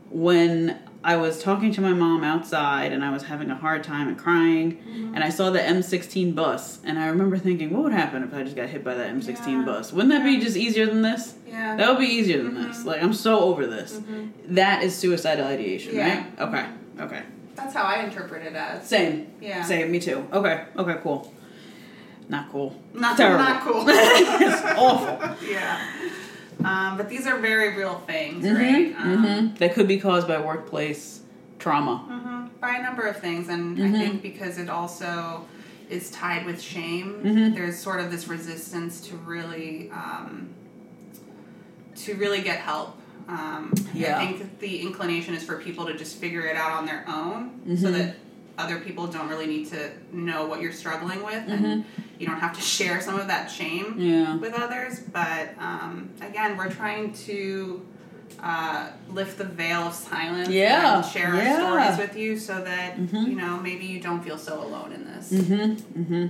when 0.09 0.79
I 1.03 1.17
was 1.17 1.41
talking 1.43 1.71
to 1.73 1.81
my 1.81 1.93
mom 1.93 2.23
outside 2.23 2.91
and 2.91 3.03
I 3.05 3.11
was 3.11 3.23
having 3.23 3.51
a 3.51 3.55
hard 3.55 3.83
time 3.83 4.07
and 4.07 4.17
crying, 4.17 4.77
Mm-hmm. 4.77 5.13
and 5.15 5.23
I 5.23 5.29
saw 5.29 5.49
the 5.51 5.59
M16 5.59 6.33
bus, 6.33 6.79
and 6.83 6.97
I 6.97 7.07
remember 7.07 7.37
thinking, 7.37 7.71
what 7.71 7.83
would 7.83 7.93
happen 7.93 8.23
if 8.23 8.33
I 8.33 8.43
just 8.43 8.55
got 8.55 8.69
hit 8.69 8.83
by 8.83 8.95
that 8.95 9.09
M16 9.13 9.47
Yeah. 9.47 9.61
bus? 9.65 9.93
Wouldn't 9.93 10.11
that 10.13 10.23
be 10.23 10.39
just 10.39 10.57
easier 10.57 10.85
than 10.87 11.01
this? 11.03 11.35
Yeah. 11.47 11.75
That 11.75 11.89
would 11.89 11.99
be 11.99 12.05
easier 12.07 12.41
than 12.41 12.55
this. 12.55 12.85
Like, 12.85 13.03
I'm 13.03 13.13
so 13.13 13.39
over 13.41 13.67
this. 13.67 14.01
That 14.47 14.83
is 14.83 14.95
suicidal 14.95 15.45
ideation, 15.45 15.95
Yeah. 15.95 16.07
right? 16.17 16.39
Okay, 16.39 16.65
okay. 17.03 17.21
That's 17.55 17.73
how 17.73 17.83
I 17.83 18.03
interpret 18.03 18.43
it 18.45 18.53
as. 18.55 18.85
Same. 18.87 19.27
Yeah. 19.39 19.63
Same, 19.63 19.89
me 19.91 19.99
too. 19.99 20.27
Okay, 20.33 20.65
okay, 20.77 20.95
cool. 21.03 21.31
Not 22.29 22.51
cool. 22.51 22.75
Not, 22.93 23.17
Terrible. 23.17 23.43
not 23.43 23.61
cool. 23.61 23.83
it's 23.87 24.61
awful. 24.77 25.47
yeah. 25.47 25.79
Um, 26.63 26.97
but 26.97 27.09
these 27.09 27.27
are 27.27 27.37
very 27.39 27.77
real 27.77 27.99
things, 28.07 28.45
Mhm, 28.45 28.55
right? 28.57 28.95
Um, 28.99 29.25
mhm. 29.25 29.57
That 29.59 29.73
could 29.73 29.87
be 29.87 29.99
caused 29.99 30.27
by 30.27 30.39
workplace 30.39 31.21
trauma. 31.59 32.03
mhm, 32.09 32.59
By 32.59 32.77
a 32.77 32.81
number 32.83 33.03
of 33.03 33.17
things, 33.19 33.49
and 33.49 33.77
Mm-hmm. 33.77 33.95
I 33.95 33.99
think 33.99 34.21
because 34.21 34.57
it 34.57 34.69
also 34.69 35.45
is 35.89 36.09
tied 36.09 36.45
with 36.47 36.59
shame, 36.61 37.21
Mhm. 37.23 37.53
there's 37.55 37.77
sort 37.77 37.99
of 37.99 38.09
this 38.09 38.27
resistance 38.27 39.01
to 39.01 39.15
really, 39.17 39.91
um, 39.91 40.49
to 41.97 42.15
really 42.15 42.41
get 42.41 42.57
help. 42.59 42.97
Um, 43.27 43.71
Yeah. 43.93 44.17
I 44.19 44.25
think 44.25 44.59
the 44.59 44.81
inclination 44.81 45.33
is 45.35 45.43
for 45.43 45.57
people 45.57 45.85
to 45.85 45.93
just 45.97 46.17
figure 46.17 46.41
it 46.47 46.55
out 46.55 46.71
on 46.71 46.85
their 46.85 47.05
own, 47.07 47.51
so 47.77 47.91
that 47.91 48.15
other 48.57 48.79
people 48.79 49.07
don't 49.07 49.27
really 49.27 49.47
need 49.47 49.67
to 49.69 49.91
know 50.11 50.45
what 50.47 50.61
you're 50.61 50.71
struggling 50.71 51.21
with, 51.23 51.43
and 51.47 51.83
you 52.19 52.25
don't 52.27 52.39
have 52.39 52.53
to 52.55 52.61
share 52.75 53.01
some 53.01 53.19
of 53.19 53.27
that 53.27 53.51
shame 53.51 53.85
Mm-hmm. 53.85 54.01
Yeah. 54.01 54.35
with 54.37 54.53
others. 54.53 54.99
But 55.01 55.49
um, 55.59 56.09
again, 56.21 56.55
we're 56.57 56.71
trying 56.71 57.13
to 57.27 57.85
uh, 58.41 58.89
lift 59.09 59.37
the 59.37 59.43
veil 59.45 59.81
of 59.81 59.93
silence 59.93 60.49
Yeah, 60.49 60.97
and 60.97 61.05
share 61.05 61.35
yeah. 61.35 61.61
our 61.63 61.93
stories 61.93 61.97
with 62.07 62.17
you 62.17 62.37
so 62.37 62.61
that 62.63 62.97
Mhm. 62.97 63.27
you 63.29 63.35
know 63.35 63.57
maybe 63.59 63.85
you 63.85 63.99
don't 64.01 64.23
feel 64.23 64.37
so 64.37 64.61
alone 64.63 64.91
in 64.93 65.05
this. 65.05 65.31
Mm-hmm. 65.31 66.01
Mm-hmm. 66.01 66.25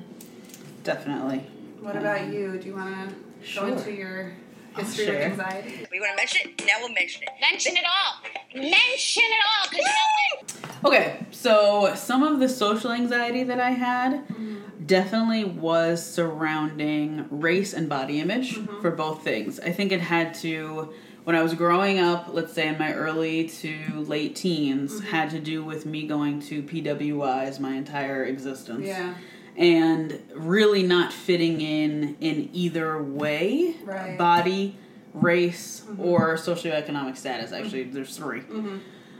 Definitely. 0.83 1.43
What 1.81 1.95
about 1.95 2.27
you? 2.33 2.57
Do 2.59 2.67
you 2.67 2.75
want 2.75 3.09
to 3.09 3.15
Sure. 3.47 3.67
go 3.69 3.77
into 3.77 3.91
your 3.91 4.23
I'll 4.25 4.33
Oh, 4.77 4.81
history 4.81 5.05
share. 5.05 5.27
of 5.27 5.39
anxiety? 5.39 5.85
We 5.91 5.99
want 5.99 6.11
to 6.11 6.17
mention 6.17 6.49
it? 6.49 6.65
Now 6.65 6.73
we'll 6.79 6.93
mention 6.93 7.23
it. 7.23 7.29
Mention 7.39 7.77
it 7.77 7.85
all. 7.85 8.61
Mention 8.61 9.23
it 9.23 9.43
all, 9.45 9.69
because 9.69 9.85
you 9.85 9.91
know 9.91 10.69
what? 10.81 10.93
Okay, 10.93 11.25
so 11.31 11.93
some 11.95 12.23
of 12.23 12.39
the 12.39 12.49
social 12.49 12.91
anxiety 12.91 13.43
that 13.43 13.59
I 13.59 13.71
had 13.71 14.27
mm-hmm. 14.27 14.85
definitely 14.85 15.45
was 15.45 16.05
surrounding 16.05 17.25
race 17.29 17.73
and 17.73 17.89
body 17.89 18.19
image 18.19 18.55
mm-hmm. 18.55 18.81
for 18.81 18.91
both 18.91 19.23
things. 19.23 19.59
I 19.59 19.71
think 19.71 19.91
it 19.91 20.01
had 20.01 20.33
to, 20.35 20.93
when 21.23 21.35
I 21.35 21.41
was 21.41 21.53
growing 21.53 21.99
up, 21.99 22.27
let's 22.31 22.53
say 22.53 22.67
in 22.67 22.77
my 22.77 22.93
early 22.93 23.47
to 23.47 23.75
late 24.01 24.35
teens, 24.35 24.93
mm-hmm. 24.93 25.07
had 25.07 25.29
to 25.31 25.39
do 25.39 25.63
with 25.63 25.85
me 25.85 26.05
going 26.05 26.41
to 26.41 26.61
PWIs 26.61 27.59
my 27.59 27.73
entire 27.73 28.25
existence. 28.25 28.85
Yeah. 28.85 29.15
And 29.57 30.21
really 30.33 30.83
not 30.83 31.13
fitting 31.13 31.61
in 31.61 32.17
in 32.19 32.49
either 32.53 33.01
way. 33.01 33.75
Right. 33.83 34.17
body 34.17 34.77
race 35.13 35.81
mm-hmm. 35.85 36.01
or 36.01 36.35
socioeconomic 36.35 37.15
status 37.15 37.53
actually 37.53 37.85
mm-hmm. 37.85 37.93
there's 37.93 38.17
3 38.17 38.41
mm-hmm. 38.41 38.77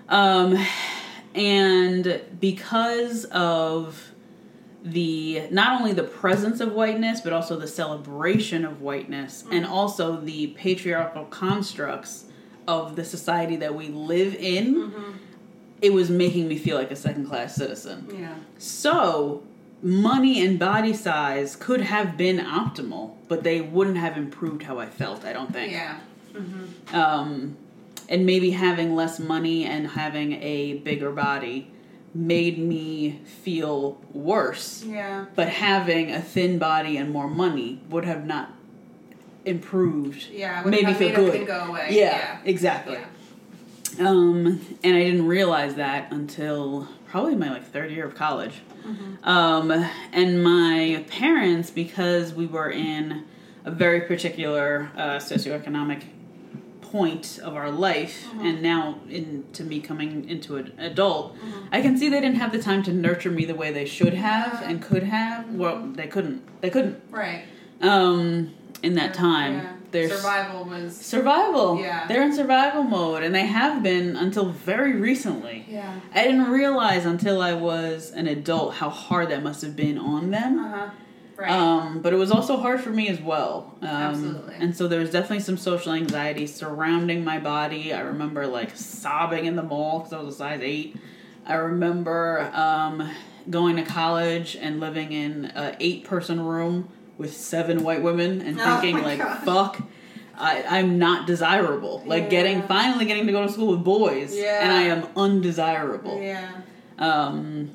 um, 0.10 0.66
and 1.34 2.22
because 2.40 3.24
of 3.26 4.12
the 4.84 5.48
not 5.52 5.80
only 5.80 5.94
the 5.94 6.04
presence 6.04 6.60
of 6.60 6.74
whiteness 6.74 7.22
but 7.22 7.32
also 7.32 7.58
the 7.58 7.68
celebration 7.68 8.66
of 8.66 8.82
whiteness 8.82 9.46
and 9.52 9.66
also 9.66 10.20
the 10.20 10.48
patriarchal 10.48 11.24
constructs 11.26 12.26
of 12.68 12.98
the 12.98 13.06
society 13.06 13.56
that 13.56 13.74
we 13.74 13.88
live 13.88 14.36
in 14.36 14.92
it 15.82 15.94
was 15.94 16.10
making 16.10 16.48
me 16.48 16.58
feel 16.58 16.78
like 16.78 16.92
a 16.92 16.96
second 16.96 17.28
class 17.28 17.56
citizen. 17.56 18.08
Yeah. 18.18 18.36
so, 18.58 19.44
money 19.82 20.46
and 20.46 20.58
body 20.58 20.94
size 20.94 21.56
could 21.56 21.82
have 21.82 22.18
been 22.18 22.38
optimal, 22.38 23.16
but 23.28 23.44
they 23.44 23.62
wouldn't 23.62 23.98
have 23.98 24.18
improved 24.18 24.64
how 24.64 24.80
I 24.80 24.88
felt, 24.88 25.26
I 25.26 25.34
don't 25.34 25.52
think. 25.52 25.72
Yeah. 25.72 26.00
Um, 26.94 27.58
and 28.10 28.26
maybe 28.26 28.52
having 28.52 28.96
less 28.96 29.20
money 29.20 29.66
and 29.66 29.88
having 29.88 30.34
a 30.42 30.76
bigger 30.76 31.12
body 31.12 31.72
made 32.14 32.58
me 32.58 33.20
feel 33.44 34.02
worse. 34.12 34.84
Yeah. 34.84 35.26
But 35.36 35.50
having 35.50 36.12
a 36.12 36.22
thin 36.22 36.58
body 36.58 36.98
and 36.98 37.12
more 37.12 37.30
money 37.30 37.82
would 37.90 38.06
have 38.06 38.26
not 38.26 38.54
improved. 39.44 40.30
Yeah. 40.32 40.64
Would 40.64 40.72
made 40.72 40.86
me 40.86 40.94
feel 40.94 41.10
made 41.10 41.16
good. 41.16 41.48
go 41.48 41.66
away. 41.66 41.90
Yeah, 41.92 42.40
exactly. 42.46 42.96
Yeah. 42.96 44.08
Um, 44.08 44.62
and 44.84 44.96
I 44.96 45.04
didn't 45.04 45.28
realize 45.28 45.76
that 45.76 46.12
until 46.12 46.88
probably 47.08 47.36
my 47.36 47.50
like 47.52 47.66
third 47.72 47.92
year 47.92 48.06
of 48.06 48.16
college. 48.16 48.62
Um, 49.24 49.72
and 50.12 50.44
my 50.44 51.04
parents, 51.08 51.70
because 51.72 52.34
we 52.34 52.46
were 52.46 52.70
in 52.70 53.26
a 53.64 53.72
very 53.72 54.02
particular 54.02 54.92
uh, 54.96 55.18
socioeconomic 55.18 56.04
point 56.82 57.40
of 57.44 57.56
our 57.56 57.72
life, 57.72 58.28
and 58.42 58.62
now 58.62 59.00
into 59.10 59.64
me 59.64 59.80
coming 59.82 60.30
into 60.30 60.58
an 60.58 60.72
adult, 60.78 61.36
I 61.72 61.82
can 61.82 61.98
see 61.98 62.10
they 62.10 62.22
didn't 62.22 62.38
have 62.38 62.52
the 62.52 62.62
time 62.62 62.84
to 62.84 62.94
nurture 62.94 63.32
me 63.32 63.46
the 63.46 63.56
way 63.56 63.72
they 63.72 63.86
should 63.86 64.14
have 64.14 64.62
and 64.62 64.82
could 64.82 65.04
have. 65.04 65.50
Well, 65.54 65.88
they 65.88 66.08
couldn't. 66.08 66.44
They 66.62 66.70
couldn't. 66.70 67.02
Right. 67.10 67.44
Um, 67.82 68.54
in 68.84 68.94
that 68.96 69.14
time, 69.14 69.54
Yeah. 69.56 69.75
There's 69.96 70.12
survival 70.12 70.66
was. 70.66 70.96
survival. 70.96 71.80
Yeah. 71.80 72.08
They're 72.08 72.22
in 72.24 72.34
survival 72.34 72.84
mode, 72.84 73.24
and 73.24 73.34
they 73.34 73.46
have 73.46 73.82
been 73.82 74.16
until 74.16 74.50
very 74.50 74.94
recently. 74.94 75.66
Yeah. 75.68 76.00
I 76.14 76.24
didn't 76.24 76.50
realize 76.50 77.06
until 77.06 77.42
I 77.42 77.54
was 77.54 78.12
an 78.12 78.28
adult 78.28 78.76
how 78.76 78.90
hard 78.90 79.30
that 79.30 79.42
must 79.42 79.62
have 79.62 79.76
been 79.76 79.98
on 79.98 80.32
them. 80.32 80.60
Uh 80.60 80.70
huh. 80.70 80.90
Right. 81.38 81.52
Um, 81.52 82.02
but 82.02 82.14
it 82.14 82.16
was 82.16 82.32
also 82.32 82.56
hard 82.56 82.80
for 82.80 82.92
me 82.92 83.10
as 83.10 83.20
well. 83.20 83.76
Um, 83.82 83.90
Absolutely. 83.90 84.56
And 84.56 84.76
so 84.76 84.88
there 84.88 85.02
was 85.02 85.12
definitely 85.12 85.42
some 85.42 85.58
social 85.58 85.92
anxiety 85.92 86.48
surrounding 86.48 87.26
my 87.26 87.40
body. 87.40 87.94
I 87.94 88.02
remember 88.02 88.48
like 88.48 88.76
sobbing 88.78 89.46
in 89.46 89.58
the 89.58 89.64
mall 89.64 90.00
because 90.00 90.14
I 90.14 90.22
was 90.22 90.36
a 90.36 90.38
size 90.38 90.62
eight. 90.64 90.96
I 91.46 91.56
remember 91.56 92.50
um, 92.54 93.10
going 93.50 93.76
to 93.76 93.84
college 93.84 94.56
and 94.56 94.80
living 94.80 95.12
in 95.12 95.46
an 95.46 95.76
eight 95.82 96.06
person 96.06 96.40
room 96.40 96.90
with 97.18 97.36
seven 97.36 97.84
white 97.84 98.02
women 98.04 98.42
and 98.42 98.60
Oh 98.60 98.80
thinking 98.82 99.04
like, 99.04 99.20
gosh. 99.20 99.44
fuck. 99.44 99.82
I, 100.38 100.64
I'm 100.68 101.00
not 101.00 101.28
desirable. 101.28 102.04
Like 102.06 102.30
getting 102.30 102.62
finally 102.64 103.06
getting 103.06 103.26
to 103.28 103.32
go 103.32 103.46
to 103.46 103.52
school 103.52 103.68
with 103.72 103.84
boys, 103.86 104.36
Yeah. 104.36 104.64
and 104.64 104.72
I 104.72 104.82
am 104.84 105.08
undesirable. 105.16 106.22
yeah. 106.22 106.52
Um, 106.98 107.72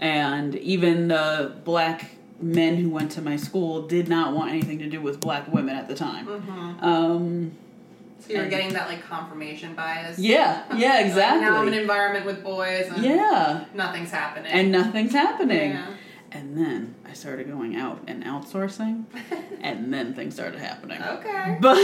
and 0.00 0.54
even 0.56 1.08
the 1.08 1.54
black 1.64 2.10
men 2.40 2.76
who 2.76 2.90
went 2.90 3.12
to 3.12 3.22
my 3.22 3.36
school 3.36 3.86
did 3.86 4.08
not 4.08 4.34
want 4.34 4.50
anything 4.50 4.78
to 4.80 4.88
do 4.88 5.00
with 5.00 5.20
black 5.20 5.46
women 5.52 5.74
at 5.76 5.88
the 5.88 5.94
time. 5.94 6.26
Mm-hmm. 6.26 6.84
Um, 6.84 7.52
So 8.18 8.32
you're 8.32 8.42
And- 8.42 8.50
getting 8.50 8.72
that 8.72 8.88
like 8.88 9.02
confirmation 9.04 9.74
bias. 9.74 10.18
yeah, 10.18 10.64
yeah, 10.76 10.88
Like, 10.96 11.06
exactly. 11.06 11.40
now 11.42 11.56
I'm 11.60 11.68
in 11.68 11.74
an 11.74 11.80
environment 11.80 12.26
with 12.26 12.42
boys 12.42 12.88
and 12.92 13.04
yeah, 13.04 13.64
nothing's 13.74 14.10
happening. 14.10 14.50
and 14.50 14.72
nothing's 14.72 15.12
happening. 15.12 15.70
Yeah. 15.72 15.86
And 16.32 16.56
then 16.58 16.94
I 17.08 17.12
started 17.14 17.48
going 17.48 17.76
out 17.76 18.00
and 18.06 18.24
outsourcing, 18.24 19.04
and 19.60 19.92
then 19.94 20.12
things 20.14 20.34
started 20.34 20.60
happening. 20.60 21.00
okay. 21.02 21.56
But 21.60 21.76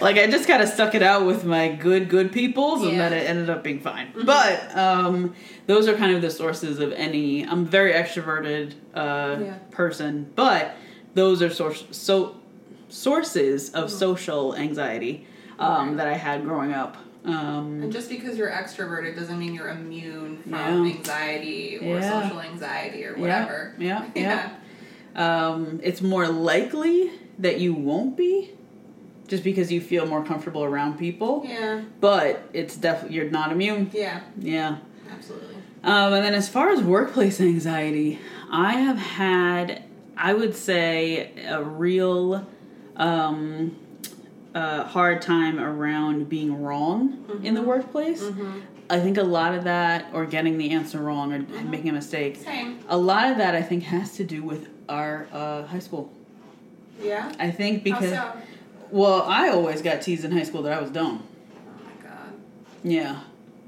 like 0.00 0.16
I 0.16 0.26
just 0.30 0.46
kind 0.48 0.62
of 0.62 0.68
stuck 0.68 0.94
it 0.94 1.02
out 1.02 1.26
with 1.26 1.44
my 1.44 1.68
good 1.68 2.08
good 2.08 2.32
peoples, 2.32 2.82
and 2.82 2.92
Yeah. 2.92 3.08
then 3.08 3.18
it 3.18 3.28
ended 3.28 3.50
up 3.50 3.62
being 3.62 3.80
fine. 3.80 4.08
But 4.24 4.76
um, 4.76 5.34
those 5.66 5.86
are 5.88 5.94
kind 5.96 6.14
of 6.16 6.22
the 6.22 6.30
sources 6.30 6.80
of 6.80 6.92
any. 6.92 7.46
I'm 7.46 7.62
a 7.62 7.66
very 7.66 7.92
extroverted 7.92 8.72
uh, 8.94 9.36
Yeah. 9.40 9.58
person, 9.70 10.30
but 10.34 10.74
those 11.14 11.42
are 11.42 11.50
source 11.50 11.84
so 11.90 12.36
sources 12.88 13.70
of 13.70 13.84
Mm-hmm. 13.88 13.98
social 13.98 14.56
anxiety 14.56 15.26
um, 15.58 15.96
that 15.98 16.08
I 16.08 16.14
had 16.14 16.42
growing 16.44 16.72
up. 16.72 16.96
Um, 17.24 17.80
And 17.82 17.92
just 17.92 18.08
because 18.10 18.36
you're 18.36 18.50
extroverted 18.50 19.16
doesn't 19.16 19.38
mean 19.38 19.54
you're 19.54 19.70
immune 19.70 20.38
from 20.42 20.52
Yeah. 20.52 20.84
anxiety 20.96 21.78
or 21.80 21.98
Yeah. 21.98 22.22
social 22.22 22.40
anxiety 22.40 23.04
or 23.06 23.14
whatever. 23.16 23.74
Yeah, 23.78 24.04
Yeah. 24.14 24.48
yeah. 25.16 25.46
Um, 25.46 25.80
it's 25.82 26.02
more 26.02 26.28
likely 26.28 27.10
that 27.38 27.60
you 27.60 27.72
won't 27.72 28.16
be, 28.16 28.50
just 29.26 29.42
because 29.42 29.72
you 29.72 29.80
feel 29.80 30.06
more 30.06 30.22
comfortable 30.24 30.64
around 30.64 30.98
people. 30.98 31.44
Yeah. 31.48 31.80
but 32.00 32.42
it's 32.52 32.76
definitely 32.76 33.16
you're 33.16 33.30
not 33.30 33.50
immune. 33.52 33.90
Yeah. 33.94 34.20
Yeah. 34.38 34.76
Absolutely. 35.10 35.54
Um, 35.82 36.12
and 36.14 36.24
then 36.24 36.34
as 36.34 36.48
far 36.48 36.70
as 36.70 36.82
workplace 36.82 37.40
anxiety, 37.52 38.18
I 38.50 38.72
have 38.74 38.98
had, 38.98 39.82
I 40.16 40.34
would 40.34 40.54
say, 40.54 41.30
a 41.48 41.62
real 41.62 42.46
um, 42.96 43.76
a 44.54 44.84
hard 44.84 45.20
time 45.20 45.58
around 45.58 46.28
being 46.28 46.62
wrong 46.62 47.40
in 47.42 47.54
the 47.54 47.62
workplace. 47.62 48.24
I 48.88 49.00
think 49.00 49.16
a 49.16 49.22
lot 49.22 49.54
of 49.54 49.64
that, 49.64 50.06
or 50.12 50.26
getting 50.26 50.58
the 50.58 50.70
answer 50.70 50.98
wrong, 50.98 51.32
or 51.32 51.40
making 51.64 51.90
a 51.90 51.94
mistake, 51.94 52.36
Same. 52.36 52.78
a 52.88 52.96
lot 52.96 53.30
of 53.30 53.38
that 53.38 53.54
I 53.54 53.62
think 53.62 53.84
has 53.84 54.12
to 54.16 54.24
do 54.24 54.42
with 54.42 54.68
our 54.88 55.26
uh, 55.32 55.64
high 55.64 55.78
school. 55.78 56.12
Yeah. 57.00 57.32
I 57.38 57.50
think 57.50 57.82
because, 57.82 58.10
so? 58.10 58.32
well, 58.90 59.22
I 59.22 59.48
always 59.48 59.82
got 59.82 60.02
teased 60.02 60.24
in 60.24 60.32
high 60.32 60.42
school 60.42 60.62
that 60.62 60.72
I 60.72 60.80
was 60.80 60.90
dumb. 60.90 61.26
Oh 61.66 61.84
my 61.84 62.08
god. 62.08 62.32
Yeah, 62.82 63.20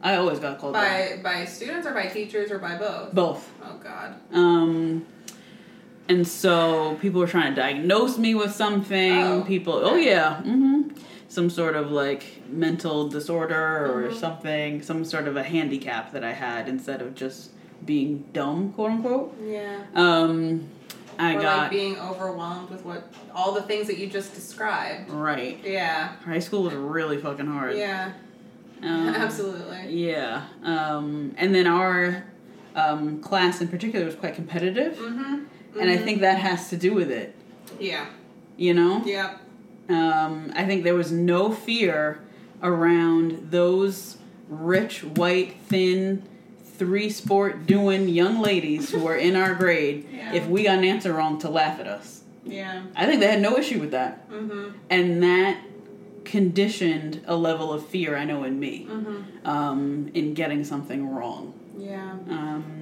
I 0.02 0.16
always 0.16 0.38
got 0.38 0.58
called 0.58 0.74
dumb. 0.74 0.84
By 0.84 1.20
by 1.22 1.44
students 1.46 1.86
or 1.86 1.94
by 1.94 2.06
teachers 2.06 2.50
or 2.50 2.58
by 2.58 2.76
both? 2.76 3.14
Both. 3.14 3.50
Oh 3.64 3.78
god. 3.82 4.16
Um, 4.32 5.06
and 6.08 6.26
so 6.26 6.96
people 7.00 7.20
were 7.20 7.26
trying 7.26 7.54
to 7.54 7.60
diagnose 7.60 8.18
me 8.18 8.34
with 8.34 8.52
something. 8.54 9.12
Oh. 9.22 9.44
People, 9.46 9.74
oh 9.74 9.96
yeah, 9.96 10.42
hmm 10.42 10.82
some 11.28 11.50
sort 11.50 11.74
of 11.74 11.90
like 11.90 12.40
mental 12.48 13.08
disorder 13.08 13.86
or 13.92 14.02
Mm-hmm. 14.08 14.18
something, 14.18 14.82
some 14.82 15.04
sort 15.04 15.26
of 15.26 15.36
a 15.36 15.42
handicap 15.42 16.12
that 16.12 16.22
I 16.22 16.32
had 16.32 16.68
instead 16.68 17.02
of 17.02 17.14
just 17.16 17.50
being 17.84 18.24
dumb, 18.32 18.72
quote 18.72 18.92
unquote. 18.92 19.36
Yeah. 19.44 19.82
Um, 19.96 20.68
I 21.18 21.34
or 21.34 21.42
got 21.42 21.58
like 21.62 21.70
being 21.72 21.98
overwhelmed 21.98 22.70
with 22.70 22.84
what 22.84 23.12
all 23.34 23.52
the 23.52 23.62
things 23.62 23.88
that 23.88 23.98
you 23.98 24.06
just 24.06 24.34
described. 24.34 25.10
right. 25.10 25.58
Yeah. 25.64 26.12
High 26.24 26.38
school 26.38 26.62
was 26.62 26.74
really 26.74 27.18
fucking 27.20 27.46
hard. 27.46 27.76
Yeah. 27.76 28.12
Um, 28.82 29.08
Absolutely. 29.16 29.88
Yeah. 29.94 30.44
Um, 30.62 31.34
and 31.38 31.52
then 31.54 31.66
our 31.66 32.24
um, 32.76 33.20
class 33.20 33.60
in 33.60 33.66
particular 33.68 34.06
was 34.06 34.14
quite 34.14 34.34
competitive, 34.36 34.94
Mm-hmm. 34.96 35.44
And 35.80 35.90
I 35.90 35.96
think 35.96 36.20
that 36.20 36.38
has 36.38 36.70
to 36.70 36.76
do 36.76 36.94
with 36.94 37.10
it. 37.10 37.34
Yeah. 37.80 38.06
You 38.56 38.74
know. 38.74 39.02
Yep. 39.04 39.40
Um, 39.88 40.52
I 40.56 40.64
think 40.64 40.82
there 40.84 40.94
was 40.94 41.12
no 41.12 41.52
fear 41.52 42.20
around 42.62 43.50
those 43.50 44.16
rich, 44.48 45.04
white, 45.04 45.56
thin, 45.68 46.22
three 46.78 47.08
sport 47.10 47.66
doing 47.66 48.08
young 48.08 48.40
ladies 48.40 48.90
who 48.90 49.00
were 49.00 49.16
in 49.16 49.36
our 49.36 49.54
grade 49.62 50.08
Yeah. 50.12 50.32
if 50.34 50.46
we 50.46 50.64
got 50.64 50.78
an 50.78 50.84
answer 50.84 51.12
wrong 51.12 51.38
to 51.40 51.48
laugh 51.48 51.78
at 51.80 51.86
us. 51.86 52.22
Yeah. 52.44 52.82
I 52.94 53.06
think 53.06 53.20
they 53.20 53.28
had 53.28 53.40
no 53.42 53.56
issue 53.56 53.78
with 53.80 53.90
that. 53.92 54.28
Mm-hmm. 54.30 54.70
And 54.90 55.22
that 55.22 55.58
conditioned 56.24 57.22
a 57.26 57.36
level 57.36 57.72
of 57.72 57.86
fear 57.86 58.16
I 58.16 58.24
know 58.24 58.44
in 58.44 58.58
me 58.58 58.86
Mm-hmm. 58.90 59.46
um, 59.48 60.10
in 60.14 60.34
getting 60.34 60.64
something 60.64 61.08
wrong. 61.08 61.54
Yeah. 61.78 62.12
Um, 62.28 62.75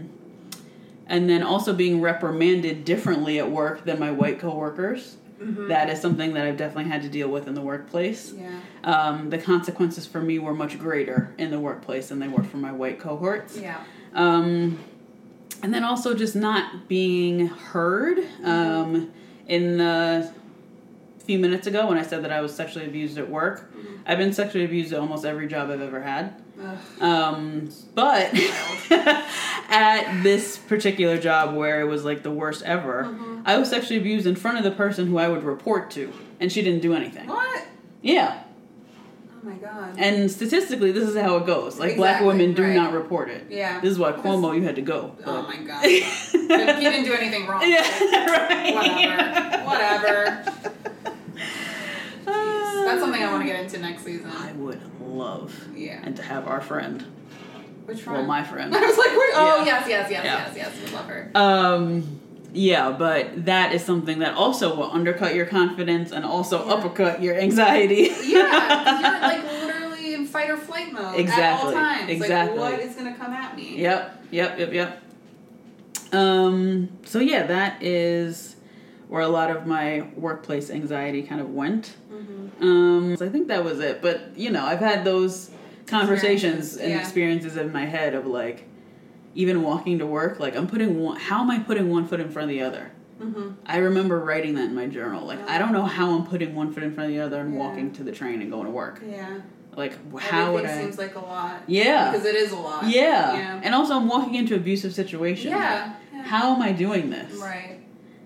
and 1.06 1.28
then 1.28 1.42
also 1.42 1.74
being 1.74 2.00
reprimanded 2.00 2.84
differently 2.84 3.38
at 3.38 3.50
work 3.50 3.84
than 3.84 3.98
my 3.98 4.10
white 4.10 4.38
coworkers. 4.38 5.16
Mm-hmm. 5.40 5.68
That 5.68 5.90
is 5.90 6.00
something 6.00 6.32
that 6.34 6.46
I've 6.46 6.56
definitely 6.56 6.90
had 6.90 7.02
to 7.02 7.08
deal 7.08 7.28
with 7.28 7.48
in 7.48 7.54
the 7.54 7.60
workplace. 7.60 8.32
Yeah. 8.32 8.60
Um, 8.84 9.30
the 9.30 9.38
consequences 9.38 10.06
for 10.06 10.20
me 10.20 10.38
were 10.38 10.54
much 10.54 10.78
greater 10.78 11.34
in 11.38 11.50
the 11.50 11.58
workplace 11.58 12.08
than 12.08 12.20
they 12.20 12.28
were 12.28 12.44
for 12.44 12.56
my 12.56 12.72
white 12.72 12.98
cohorts. 12.98 13.56
Yeah. 13.56 13.82
Um, 14.14 14.78
and 15.62 15.74
then 15.74 15.84
also 15.84 16.14
just 16.14 16.36
not 16.36 16.88
being 16.88 17.48
heard. 17.48 18.18
Um, 18.42 19.12
in 19.46 19.78
the 19.78 20.32
few 21.18 21.38
minutes 21.38 21.66
ago 21.66 21.86
when 21.88 21.98
I 21.98 22.02
said 22.02 22.22
that 22.24 22.32
I 22.32 22.40
was 22.40 22.54
sexually 22.54 22.86
abused 22.86 23.18
at 23.18 23.28
work, 23.28 23.70
I've 24.06 24.18
been 24.18 24.32
sexually 24.32 24.64
abused 24.64 24.92
at 24.92 25.00
almost 25.00 25.24
every 25.24 25.48
job 25.48 25.70
I've 25.70 25.80
ever 25.80 26.02
had. 26.02 26.42
Um, 27.00 27.70
but 27.94 28.32
at 29.68 30.22
this 30.22 30.56
particular 30.56 31.18
job 31.18 31.54
where 31.54 31.80
it 31.80 31.84
was 31.84 32.04
like 32.04 32.22
the 32.22 32.30
worst 32.30 32.62
ever, 32.62 33.04
Mm-hmm. 33.04 33.42
I 33.46 33.58
was 33.58 33.68
sexually 33.68 34.00
abused 34.00 34.26
in 34.26 34.36
front 34.36 34.56
of 34.56 34.64
the 34.64 34.70
person 34.70 35.06
who 35.06 35.18
I 35.18 35.28
would 35.28 35.44
report 35.44 35.90
to, 35.92 36.10
and 36.40 36.50
she 36.50 36.62
didn't 36.62 36.80
do 36.80 36.94
anything. 36.94 37.26
What? 37.28 37.66
Yeah, 38.00 38.42
Oh 39.34 39.46
my 39.46 39.56
god. 39.56 39.96
and 39.98 40.30
statistically, 40.30 40.92
this 40.92 41.06
is 41.06 41.14
how 41.16 41.36
it 41.36 41.44
goes. 41.46 41.78
Like 41.78 41.96
black 41.96 42.22
women 42.22 42.54
do 42.54 42.62
right. 42.62 42.74
not 42.74 42.94
report 42.94 43.28
it. 43.28 43.46
Yeah. 43.50 43.80
This 43.80 43.90
is 43.90 43.98
why 43.98 44.12
Cuomo, 44.12 44.56
you 44.56 44.62
had 44.62 44.76
to 44.76 44.82
go. 44.82 45.14
Oh 45.26 45.42
my 45.42 45.56
god. 45.58 45.84
he 45.84 46.00
didn't 46.48 47.04
do 47.04 47.12
anything 47.12 47.46
wrong. 47.46 47.60
yeah, 47.70 47.82
right. 48.30 49.64
Whatever. 49.64 50.50
Whatever. 50.50 51.13
That's 52.84 53.00
something 53.00 53.22
I 53.22 53.30
want 53.32 53.42
to 53.44 53.48
get 53.52 53.60
into 53.64 53.78
next 53.78 54.04
season. 54.04 54.30
I 54.30 54.52
would 54.52 54.80
love 55.00 55.52
Yeah. 55.74 56.00
and 56.02 56.14
to 56.16 56.22
have 56.22 56.46
our 56.46 56.60
friend, 56.60 57.04
Which 57.86 58.06
one? 58.06 58.16
well, 58.16 58.24
my 58.26 58.42
friend. 58.44 58.74
I 58.76 58.80
was 58.80 58.96
like, 58.98 59.08
oh 59.10 59.56
Yeah. 59.58 59.64
yes, 59.64 59.88
yes, 59.88 60.10
yes, 60.10 60.24
Yeah. 60.24 60.46
yes, 60.54 60.56
yes. 60.56 60.72
We 60.90 60.94
love 60.96 61.06
her. 61.06 61.30
Um, 61.34 62.20
yeah, 62.52 62.90
but 62.92 63.46
that 63.46 63.72
is 63.74 63.84
something 63.84 64.20
that 64.20 64.34
also 64.34 64.76
will 64.76 64.90
undercut 64.92 65.34
your 65.34 65.46
confidence 65.46 66.12
and 66.12 66.24
also 66.24 66.64
Yeah. 66.66 66.74
uppercut 66.74 67.20
your 67.22 67.34
anxiety. 67.36 68.10
Yeah, 68.24 69.00
you're 69.00 69.20
like 69.20 69.44
literally 69.64 70.14
in 70.14 70.26
fight 70.26 70.50
or 70.50 70.56
flight 70.56 70.92
mode 70.92 71.18
Exactly, 71.18 71.42
at 71.42 71.64
all 71.64 71.72
times. 71.72 72.10
exactly. 72.10 72.58
Like, 72.58 72.72
what 72.72 72.80
is 72.80 72.94
gonna 72.94 73.14
come 73.14 73.32
at 73.32 73.56
me? 73.56 73.76
Yep, 73.78 74.24
yep, 74.30 74.58
yep, 74.58 74.72
yep. 74.72 75.02
Um, 76.12 76.90
so 77.04 77.18
yeah, 77.18 77.46
that 77.46 77.82
is 77.82 78.53
where 79.08 79.22
a 79.22 79.28
lot 79.28 79.50
of 79.50 79.66
my 79.66 80.08
workplace 80.16 80.70
anxiety 80.70 81.22
kind 81.22 81.40
of 81.40 81.50
went. 81.50 81.94
Mm-hmm. 82.12 82.62
Um, 82.62 83.16
so 83.16 83.26
I 83.26 83.28
think 83.28 83.48
that 83.48 83.64
was 83.64 83.80
it. 83.80 84.00
But 84.02 84.36
you 84.36 84.50
know, 84.50 84.64
I've 84.64 84.80
had 84.80 85.04
those 85.04 85.50
conversations 85.86 86.74
Experiences, 86.74 86.76
and 86.78 86.90
yeah. 86.90 87.00
experiences 87.00 87.56
in 87.56 87.72
my 87.72 87.84
head 87.84 88.14
of 88.14 88.26
like, 88.26 88.66
even 89.34 89.62
walking 89.62 89.98
to 89.98 90.06
work, 90.06 90.40
like 90.40 90.56
I'm 90.56 90.66
putting 90.66 91.00
one. 91.00 91.18
How 91.18 91.40
am 91.40 91.50
I 91.50 91.58
putting 91.58 91.90
one 91.90 92.06
foot 92.06 92.20
in 92.20 92.30
front 92.30 92.50
of 92.50 92.56
the 92.56 92.62
other? 92.62 92.90
Mm-hmm. 93.20 93.50
I 93.66 93.78
remember 93.78 94.18
writing 94.20 94.54
that 94.56 94.64
in 94.64 94.74
my 94.74 94.86
journal. 94.86 95.24
Like 95.24 95.40
I 95.48 95.58
don't 95.58 95.72
know 95.72 95.84
how 95.84 96.14
I'm 96.14 96.26
putting 96.26 96.54
one 96.54 96.72
foot 96.72 96.82
in 96.82 96.92
front 96.94 97.10
of 97.10 97.16
the 97.16 97.22
other 97.22 97.40
and 97.40 97.54
Yeah. 97.54 97.60
walking 97.60 97.92
to 97.92 98.02
the 98.02 98.12
train 98.12 98.42
and 98.42 98.50
going 98.50 98.64
to 98.64 98.70
work. 98.70 99.00
Yeah. 99.06 99.40
Like 99.76 99.98
how 100.20 100.52
would 100.52 100.64
I? 100.64 100.80
seems 100.80 100.98
like 100.98 101.14
a 101.14 101.20
lot. 101.20 101.62
Yeah. 101.66 102.10
Because 102.10 102.26
it 102.26 102.34
is 102.36 102.52
a 102.52 102.56
lot. 102.56 102.88
yeah. 102.88 103.34
Yeah. 103.34 103.60
and 103.62 103.74
also 103.74 103.94
I'm 103.94 104.08
walking 104.08 104.34
into 104.34 104.54
abusive 104.54 104.94
situations. 104.94 105.50
Yeah. 105.50 105.94
yeah. 106.12 106.22
How 106.22 106.54
am 106.54 106.62
I 106.62 106.72
doing 106.72 107.10
this? 107.10 107.32
Right. 107.34 107.80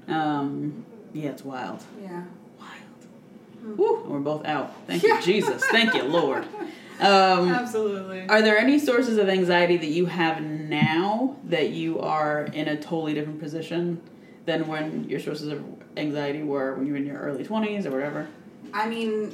Um, 0.09 0.85
yeah, 1.13 1.31
it's 1.31 1.45
wild. 1.45 1.83
Yeah. 2.03 2.25
Wild. 2.59 3.79
Woo, 3.79 4.03
we're 4.07 4.19
both 4.21 4.45
out. 4.45 4.75
Thank 4.87 5.03
you, 5.03 5.21
Jesus. 5.23 5.63
Thank 5.67 5.95
you, 5.95 6.05
Lord. 6.05 6.45
Um, 7.01 7.51
Absolutely. 7.53 8.29
are 8.29 8.43
there 8.43 8.59
any 8.59 8.77
sources 8.81 9.19
of 9.19 9.29
anxiety 9.29 9.77
that 9.77 9.87
you 9.87 10.07
have 10.07 10.43
now 10.43 11.37
that 11.45 11.69
you 11.71 12.01
are 12.01 12.47
in 12.47 12.67
a 12.67 12.77
totally 12.77 13.15
different 13.15 13.39
position 13.39 14.01
than 14.47 14.67
when 14.67 15.09
your 15.09 15.21
sources 15.21 15.47
of 15.47 15.63
anxiety 15.97 16.43
were 16.43 16.75
when 16.75 16.87
you 16.87 16.93
were 16.95 16.99
in 16.99 17.07
your 17.07 17.19
early 17.21 17.45
20s 17.45 17.87
or 17.87 17.93
whatever? 17.93 18.27
I 18.75 18.89
mean, 18.89 19.33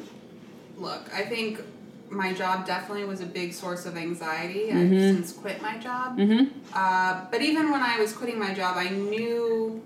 look, 0.77 1.09
I 1.15 1.23
think 1.25 1.63
my 2.11 2.35
job 2.35 2.67
definitely 2.67 3.07
was 3.07 3.23
a 3.23 3.27
big 3.27 3.55
source 3.55 3.87
of 3.87 3.97
anxiety. 3.97 4.71
I've 4.71 4.77
Mhm. 4.89 5.15
since 5.15 5.33
quit 5.33 5.63
my 5.63 5.79
job. 5.79 6.19
Mm-hmm. 6.19 6.45
Uh, 6.75 7.23
but 7.31 7.41
even 7.41 7.71
when 7.71 7.81
I 7.83 7.99
was 7.99 8.13
quitting 8.13 8.39
my 8.39 8.53
job, 8.53 8.77
I 8.77 8.91
knew 8.91 9.81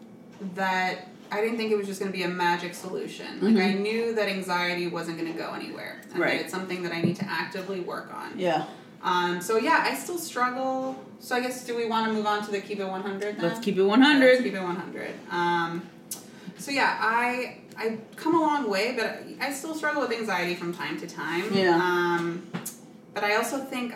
that 0.54 1.08
I 1.30 1.40
didn't 1.42 1.58
think 1.58 1.70
it 1.72 1.76
was 1.76 1.86
just 1.86 2.00
going 2.00 2.10
to 2.10 2.16
be 2.16 2.24
a 2.24 2.28
magic 2.28 2.74
solution. 2.74 3.26
Like 3.40 3.62
I 3.62 3.72
knew 3.74 4.14
that 4.14 4.28
anxiety 4.28 4.86
wasn't 4.86 5.18
going 5.18 5.30
to 5.32 5.38
go 5.38 5.52
anywhere, 5.52 6.00
and 6.10 6.18
Right. 6.18 6.38
that 6.38 6.40
it's 6.44 6.52
something 6.52 6.82
that 6.84 6.92
I 6.92 7.00
need 7.02 7.16
to 7.16 7.24
actively 7.28 7.80
work 7.80 8.12
on. 8.14 8.38
Yeah. 8.38 8.64
Um, 9.02 9.40
so 9.40 9.58
yeah, 9.58 9.84
I 9.86 9.94
still 9.94 10.18
struggle. 10.18 10.96
So 11.20 11.36
I 11.36 11.40
guess 11.40 11.64
do 11.66 11.76
we 11.76 11.86
want 11.86 12.06
to 12.06 12.12
move 12.12 12.26
on 12.26 12.44
to 12.46 12.50
the 12.50 12.60
keep 12.60 12.80
it 12.80 12.84
one 12.86 13.02
hundred? 13.02 13.40
Let's 13.42 13.60
keep 13.60 13.76
it 13.76 13.82
Let's 13.82 13.90
100. 14.00 14.42
keep 14.42 14.54
it 14.54 14.62
one 14.62 14.76
hundred. 14.76 15.12
Um, 15.30 15.82
so 16.56 16.70
yeah, 16.70 16.96
I 17.00 17.58
I 17.76 17.98
come 18.16 18.34
a 18.34 18.40
long 18.40 18.68
way, 18.70 18.94
but 18.96 19.22
I 19.40 19.52
still 19.52 19.74
struggle 19.74 20.02
with 20.02 20.10
anxiety 20.12 20.54
from 20.54 20.72
time 20.72 20.98
to 21.00 21.06
time. 21.06 21.44
Yeah. 21.52 21.76
Um, 21.76 22.46
but 23.14 23.22
I 23.22 23.36
also 23.36 23.58
think 23.58 23.94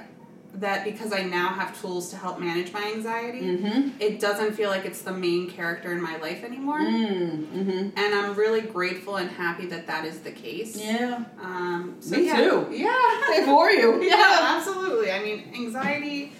that 0.55 0.85
because 0.85 1.13
I 1.13 1.23
now 1.23 1.49
have 1.49 1.81
tools 1.81 2.11
to 2.11 2.17
help 2.17 2.39
manage 2.39 2.73
my 2.73 2.93
anxiety, 2.95 3.41
Mm-hmm. 3.41 3.89
it 4.01 4.21
doesn't 4.21 4.53
feel 4.55 4.69
like 4.71 4.85
it's 4.85 5.01
the 5.03 5.13
main 5.13 5.49
character 5.51 5.93
in 5.93 6.01
my 6.03 6.19
life 6.19 6.45
anymore. 6.45 6.79
Mm-hmm. 6.81 7.89
And 7.97 8.15
I'm 8.15 8.35
really 8.35 8.61
grateful 8.61 9.17
and 9.17 9.31
happy 9.31 9.67
that 9.67 9.87
that 9.87 10.05
is 10.05 10.21
the 10.21 10.31
case. 10.31 10.77
Yeah. 10.77 11.25
Um, 11.41 11.97
so 12.01 12.17
Me 12.17 12.27
yeah, 12.27 12.37
too. 12.37 12.67
Yeah. 12.71 13.45
For 13.47 13.71
you. 13.71 14.03
yeah, 14.09 14.39
absolutely. 14.57 15.11
I 15.11 15.23
mean, 15.23 15.51
anxiety 15.55 16.33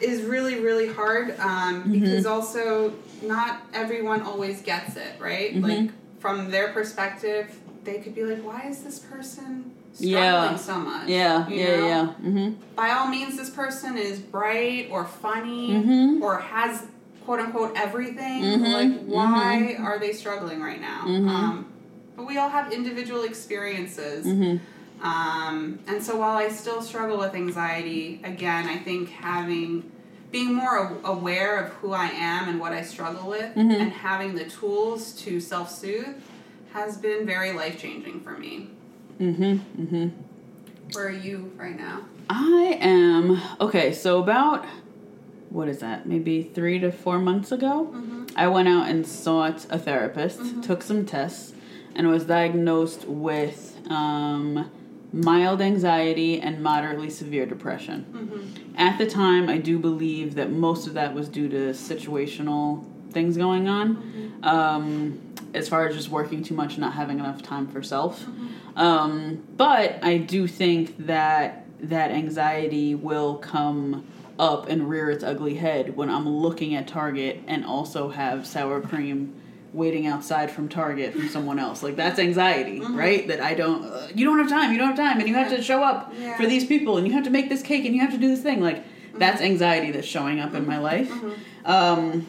is 0.00 0.22
really, 0.22 0.60
really 0.60 0.88
hard 0.92 1.38
um, 1.38 1.82
Mm-hmm. 1.84 1.92
because 2.00 2.26
also 2.26 2.94
not 3.22 3.60
everyone 3.74 4.22
always 4.22 4.62
gets 4.62 4.96
it, 4.96 5.12
right? 5.20 5.54
Mhm. 5.54 5.62
Like, 5.62 5.90
from 6.20 6.50
their 6.50 6.72
perspective, 6.72 7.54
they 7.84 7.98
could 7.98 8.14
be 8.14 8.24
like, 8.24 8.42
why 8.44 8.62
is 8.68 8.82
this 8.82 8.98
person 8.98 9.72
struggling 9.92 10.12
Yeah. 10.12 10.56
so 10.56 10.78
much? 10.78 11.08
Yeah. 11.08 11.48
Yeah. 11.48 11.66
know? 11.76 11.86
Yeah. 11.86 12.06
Mm-hmm. 12.22 12.50
By 12.76 12.90
all 12.90 13.08
means, 13.08 13.36
this 13.36 13.50
person 13.50 13.96
is 13.98 14.18
bright 14.18 14.88
or 14.90 15.04
funny 15.04 15.70
Mhm. 15.70 16.20
or 16.22 16.38
has 16.38 16.86
quote 17.24 17.40
unquote 17.40 17.72
everything. 17.76 18.42
Mhm, 18.42 18.72
Like, 18.72 19.00
why 19.06 19.76
are 19.80 19.98
they 19.98 20.12
struggling 20.12 20.60
right 20.60 20.80
now? 20.80 21.04
Mhm. 21.06 21.28
Um, 21.28 21.66
but 22.16 22.26
we 22.26 22.36
all 22.38 22.48
have 22.48 22.72
individual 22.72 23.22
experiences. 23.22 24.26
Mm-hmm. 24.26 24.56
Um, 25.06 25.78
and 25.88 26.02
so 26.02 26.16
while 26.16 26.36
I 26.36 26.48
still 26.48 26.80
struggle 26.82 27.18
with 27.18 27.34
anxiety, 27.34 28.20
again, 28.24 28.68
I 28.68 28.76
think 28.78 29.10
having 29.10 29.84
being 30.30 30.54
more 30.54 30.96
aware 31.04 31.58
of 31.58 31.68
who 31.74 31.92
I 31.92 32.06
am 32.06 32.48
and 32.48 32.58
what 32.58 32.72
I 32.72 32.82
struggle 32.82 33.28
with 33.28 33.54
and 33.54 33.92
having 33.92 34.34
the 34.34 34.44
tools 34.44 35.12
to 35.24 35.40
self 35.40 35.70
soothe 35.70 36.14
has 36.72 36.96
been 36.96 37.26
very 37.26 37.52
life 37.52 37.78
changing 37.78 38.20
for 38.20 38.30
me. 38.38 38.70
Mm-hmm. 39.20 39.82
Mm-hmm. 39.82 40.08
Where 40.92 41.06
are 41.06 41.10
you 41.10 41.52
right 41.56 41.76
now? 41.76 42.02
I 42.28 42.78
am 42.80 43.40
okay. 43.60 43.92
So 43.92 44.22
about 44.22 44.64
what 45.50 45.68
is 45.68 45.78
that? 45.78 46.06
Maybe 46.06 46.42
three 46.42 46.78
to 46.78 46.90
four 46.90 47.18
months 47.18 47.52
ago, 47.52 47.94
I 48.36 48.48
went 48.48 48.68
out 48.68 48.88
and 48.88 49.06
sought 49.06 49.66
a 49.70 49.78
therapist, 49.78 50.62
took 50.62 50.82
some 50.82 51.04
tests, 51.04 51.52
and 51.94 52.08
was 52.08 52.24
diagnosed 52.24 53.06
with 53.06 53.78
um, 53.90 54.70
mild 55.12 55.60
anxiety 55.60 56.40
and 56.40 56.62
moderately 56.62 57.10
severe 57.10 57.44
depression. 57.44 58.54
At 58.78 58.96
the 58.96 59.06
time, 59.06 59.50
I 59.50 59.58
do 59.58 59.78
believe 59.78 60.34
that 60.36 60.50
most 60.50 60.86
of 60.86 60.94
that 60.94 61.12
was 61.14 61.28
due 61.28 61.48
to 61.50 61.70
situational 61.70 62.84
things 63.10 63.36
going 63.36 63.68
on. 63.68 64.40
Um, 64.42 65.20
as 65.54 65.68
far 65.68 65.86
as 65.86 65.94
just 65.94 66.08
working 66.08 66.42
too 66.42 66.54
much, 66.54 66.72
and 66.72 66.80
not 66.80 66.94
having 66.94 67.18
enough 67.18 67.42
time 67.42 67.68
for 67.68 67.82
self. 67.82 68.24
Um, 68.76 69.44
but 69.56 70.02
I 70.02 70.18
do 70.18 70.46
think 70.46 71.06
that 71.06 71.66
that 71.80 72.10
anxiety 72.10 72.94
will 72.94 73.36
come 73.36 74.06
up 74.38 74.68
and 74.68 74.88
rear 74.88 75.10
its 75.10 75.22
ugly 75.22 75.54
head 75.54 75.96
when 75.96 76.08
I'm 76.08 76.28
looking 76.28 76.74
at 76.74 76.88
Target 76.88 77.40
and 77.46 77.64
also 77.64 78.08
have 78.08 78.46
sour 78.46 78.80
cream 78.80 79.34
waiting 79.72 80.06
outside 80.06 80.50
from 80.50 80.68
Target 80.68 81.12
from 81.14 81.28
someone 81.28 81.58
else. 81.58 81.82
Like 81.82 81.96
that's 81.96 82.18
anxiety, 82.18 82.80
right? 82.80 83.26
That 83.28 83.40
I 83.40 83.54
don't 83.54 83.84
uh, 83.84 84.08
you 84.14 84.24
don't 84.24 84.38
have 84.38 84.48
time, 84.48 84.72
you 84.72 84.78
don't 84.78 84.88
have 84.88 84.96
time 84.96 85.18
and 85.18 85.28
you 85.28 85.34
have 85.34 85.48
to 85.50 85.62
show 85.62 85.82
up 85.82 86.12
Yeah. 86.18 86.36
for 86.36 86.46
these 86.46 86.64
people 86.66 86.98
and 86.98 87.06
you 87.06 87.12
have 87.14 87.24
to 87.24 87.30
make 87.30 87.48
this 87.48 87.62
cake 87.62 87.84
and 87.84 87.94
you 87.94 88.00
have 88.00 88.12
to 88.12 88.18
do 88.18 88.28
this 88.28 88.42
thing. 88.42 88.60
Like 88.60 88.84
that's 89.14 89.40
anxiety 89.40 89.90
that's 89.92 90.06
showing 90.06 90.40
up 90.40 90.54
in 90.54 90.66
my 90.66 90.78
life. 90.78 91.10
Um 91.64 92.26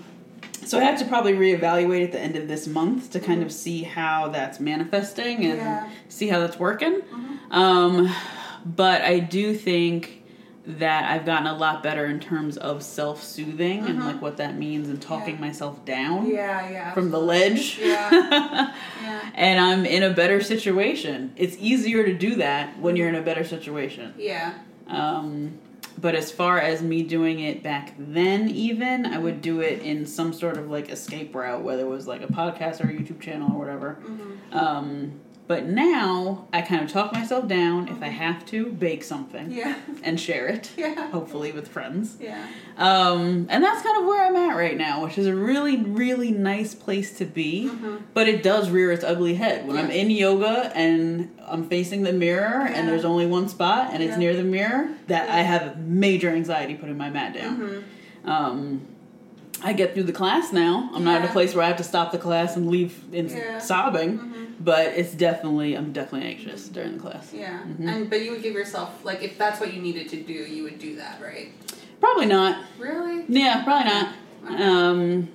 so 0.66 0.80
I 0.80 0.84
have 0.84 1.00
to 1.00 1.06
probably 1.06 1.34
reevaluate 1.34 2.04
at 2.06 2.12
the 2.12 2.20
end 2.20 2.36
of 2.36 2.48
this 2.48 2.68
month 2.68 3.12
to 3.12 3.20
kind 3.20 3.42
of 3.44 3.52
see 3.52 3.84
how 3.84 4.30
that's 4.30 4.60
manifesting 4.60 5.46
and 5.46 5.58
Yeah. 5.58 5.90
see 6.10 6.28
how 6.28 6.40
that's 6.40 6.60
working. 6.60 7.02
Um, 7.52 8.14
but 8.66 9.02
I 9.02 9.20
do 9.20 9.54
think 9.54 10.20
that 10.66 11.12
I've 11.12 11.26
gotten 11.26 11.46
a 11.48 11.58
lot 11.58 11.84
better 11.84 12.06
in 12.06 12.22
terms 12.22 12.56
of 12.56 12.82
self 12.84 13.22
soothing 13.22 13.86
and 13.86 14.00
like 14.00 14.22
what 14.22 14.38
that 14.38 14.58
means 14.58 14.88
and 14.88 15.02
talking 15.02 15.36
Yeah. 15.36 15.42
myself 15.42 15.84
down 15.84 16.26
Yeah, 16.30 16.70
yeah. 16.70 16.94
from 16.94 17.12
the 17.12 17.20
ledge. 17.20 17.80
Yeah. 17.82 18.10
yeah. 19.04 19.30
and 19.36 19.60
I'm 19.60 19.86
in 19.86 20.04
a 20.04 20.12
better 20.12 20.40
situation. 20.42 21.34
It's 21.36 21.58
easier 21.60 22.06
to 22.06 22.14
do 22.14 22.36
that 22.36 22.80
when 22.80 22.96
you're 22.96 23.10
in 23.10 23.16
a 23.16 23.22
better 23.22 23.44
situation. 23.44 24.14
Yeah. 24.18 24.54
Um, 24.88 25.60
but 25.98 26.16
as 26.16 26.32
far 26.32 26.60
as 26.60 26.82
me 26.82 27.04
doing 27.04 27.40
it 27.40 27.62
back 27.64 27.94
then, 27.98 28.50
even 28.50 29.06
I 29.06 29.18
would 29.18 29.42
do 29.42 29.62
it 29.62 29.82
in 29.82 30.06
some 30.06 30.34
sort 30.34 30.58
of 30.58 30.70
like 30.70 30.90
escape 30.90 31.34
route, 31.36 31.64
whether 31.64 31.84
it 31.84 31.90
was 31.90 32.08
like 32.08 32.22
a 32.22 32.28
podcast 32.28 32.84
or 32.84 32.90
a 32.90 32.94
YouTube 32.94 33.20
channel 33.22 33.52
or 33.54 33.60
whatever. 33.60 33.98
Um, 34.52 35.20
but 35.54 35.66
now 35.68 36.48
I 36.52 36.64
kind 36.64 36.82
of 36.84 36.90
talk 36.92 37.14
myself 37.14 37.48
down. 37.48 37.88
If 37.88 38.02
I 38.02 38.08
have 38.08 38.44
to, 38.48 38.72
bake 38.72 39.04
something 39.04 39.52
Yeah. 39.52 39.76
and 40.02 40.20
share 40.20 40.48
it, 40.48 40.72
Yeah. 40.78 41.12
hopefully 41.12 41.52
with 41.52 41.68
friends. 41.68 42.18
Yeah. 42.20 42.44
Um, 42.76 43.46
and 43.52 43.64
that's 43.64 43.84
kind 43.84 43.98
of 44.00 44.06
where 44.08 44.26
I'm 44.26 44.36
at 44.36 44.56
right 44.58 44.76
now, 44.76 45.04
which 45.04 45.20
is 45.20 45.28
a 45.28 45.36
really, 45.36 45.78
really 45.78 46.32
nice 46.32 46.74
place 46.74 47.16
to 47.20 47.26
be. 47.26 47.70
But 48.16 48.28
it 48.28 48.42
does 48.42 48.72
rear 48.72 48.92
its 48.92 49.04
ugly 49.04 49.36
head 49.36 49.68
when 49.68 49.78
I'm 49.78 49.92
in 49.92 50.10
yoga 50.10 50.72
and 50.76 51.30
I'm 51.48 51.70
facing 51.70 52.02
the 52.02 52.14
mirror 52.14 52.66
Yeah. 52.68 52.74
and 52.76 52.88
there's 52.90 53.06
only 53.06 53.28
one 53.28 53.48
spot 53.48 53.90
and 53.94 54.02
it's 54.02 54.18
near 54.18 54.36
the 54.36 54.44
mirror. 54.44 54.90
That 55.06 55.30
I 55.30 55.42
have 55.44 55.78
major 55.78 56.30
anxiety 56.32 56.74
putting 56.74 56.98
my 56.98 57.12
mat 57.12 57.36
down. 57.36 57.58
Mm-hmm. 57.60 58.30
Um, 58.30 58.82
I 59.64 59.74
get 59.74 59.94
through 59.94 60.04
the 60.04 60.14
class 60.14 60.52
now. 60.52 60.90
I'm 60.94 61.04
not 61.04 61.22
at 61.22 61.30
a 61.30 61.32
place 61.32 61.56
where 61.56 61.64
I 61.64 61.68
have 61.68 61.78
to 61.78 61.84
stop 61.84 62.12
the 62.12 62.18
class 62.18 62.56
and 62.58 62.70
leave 62.70 63.02
in 63.14 63.30
Yeah. 63.30 63.60
sobbing. 63.60 64.20
Mm-hmm. 64.20 64.44
But 64.60 64.88
it's 64.98 65.14
definitely 65.14 65.76
I'm 65.76 65.92
definitely 65.94 66.28
anxious 66.30 66.68
during 66.70 66.94
the 66.94 67.00
class. 67.00 67.32
Yeah. 67.34 67.60
Mm-hmm. 67.60 67.88
And 67.88 68.10
but 68.10 68.22
you 68.24 68.32
would 68.32 68.44
give 68.44 68.54
yourself 68.54 69.04
like 69.04 69.22
if 69.24 69.38
that's 69.38 69.60
what 69.60 69.74
you 69.74 69.82
needed 69.82 70.10
to 70.10 70.18
do, 70.22 70.34
you 70.34 70.64
would 70.64 70.80
do 70.80 70.96
that, 70.98 71.22
right? 71.22 71.52
Probably 72.00 72.26
not. 72.26 72.64
Really? 72.78 73.26
Yeah, 73.28 73.64
probably 73.64 73.86
not. 73.92 74.14
Okay. 74.46 74.64
Um, 74.64 75.30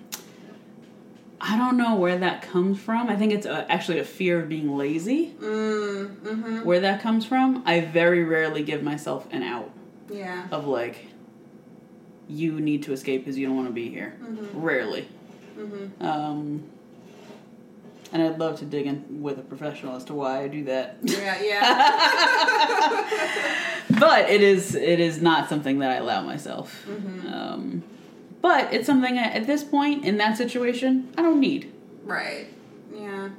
I 1.41 1.57
don't 1.57 1.77
know 1.77 1.95
where 1.95 2.19
that 2.19 2.43
comes 2.43 2.79
from. 2.81 3.09
I 3.09 3.17
think 3.17 3.33
it's 3.33 3.47
uh 3.47 3.65
actually 3.69 3.99
a 4.01 4.05
fear 4.05 4.41
of 4.41 4.49
being 4.49 4.77
lazy. 4.77 5.35
Mm. 5.41 6.17
Mm-hmm. 6.17 6.65
Where 6.65 6.81
that 6.81 7.01
comes 7.01 7.25
from, 7.25 7.63
I 7.67 7.81
very 7.81 8.25
rarely 8.25 8.63
give 8.63 8.83
myself 8.83 9.27
an 9.31 9.43
out 9.43 9.71
Yeah. 10.11 10.47
of 10.51 10.67
like, 10.67 11.07
you 12.29 12.61
need 12.61 12.83
to 12.85 12.93
escape 12.93 13.25
because 13.25 13.39
you 13.39 13.47
don't 13.47 13.57
want 13.57 13.69
to 13.69 13.75
be 13.75 13.89
here. 13.89 14.17
Mm-hmm. 14.23 14.61
Rarely. 14.61 15.09
Mm-hmm. 15.59 16.07
Um, 16.07 16.63
and 18.13 18.23
I'd 18.23 18.39
love 18.39 18.59
to 18.61 18.65
dig 18.65 18.87
in 18.87 19.23
with 19.23 19.39
a 19.39 19.43
professional 19.43 19.97
as 19.97 20.05
to 20.07 20.15
why 20.15 20.43
I 20.43 20.49
do 20.49 20.65
that. 20.65 20.99
Yeah. 21.03 21.39
Yeah. 21.49 21.85
but 24.01 24.31
it 24.31 24.43
is 24.43 24.75
it 24.75 25.01
is 25.01 25.21
not 25.21 25.49
something 25.49 25.79
that 25.81 25.91
I 25.91 25.95
allow 25.97 26.23
myself. 26.23 26.85
Mm-hmm. 26.89 27.33
Um, 27.33 27.83
but 28.41 28.73
it's 28.73 28.87
something 28.87 29.19
I, 29.19 29.25
at 29.25 29.47
this 29.47 29.65
point 29.65 30.05
in 30.05 30.17
that 30.19 30.37
situation 30.37 31.13
I 31.19 31.23
don't 31.23 31.41
need. 31.41 31.73
right. 32.05 32.47
Yeah. 32.95 33.31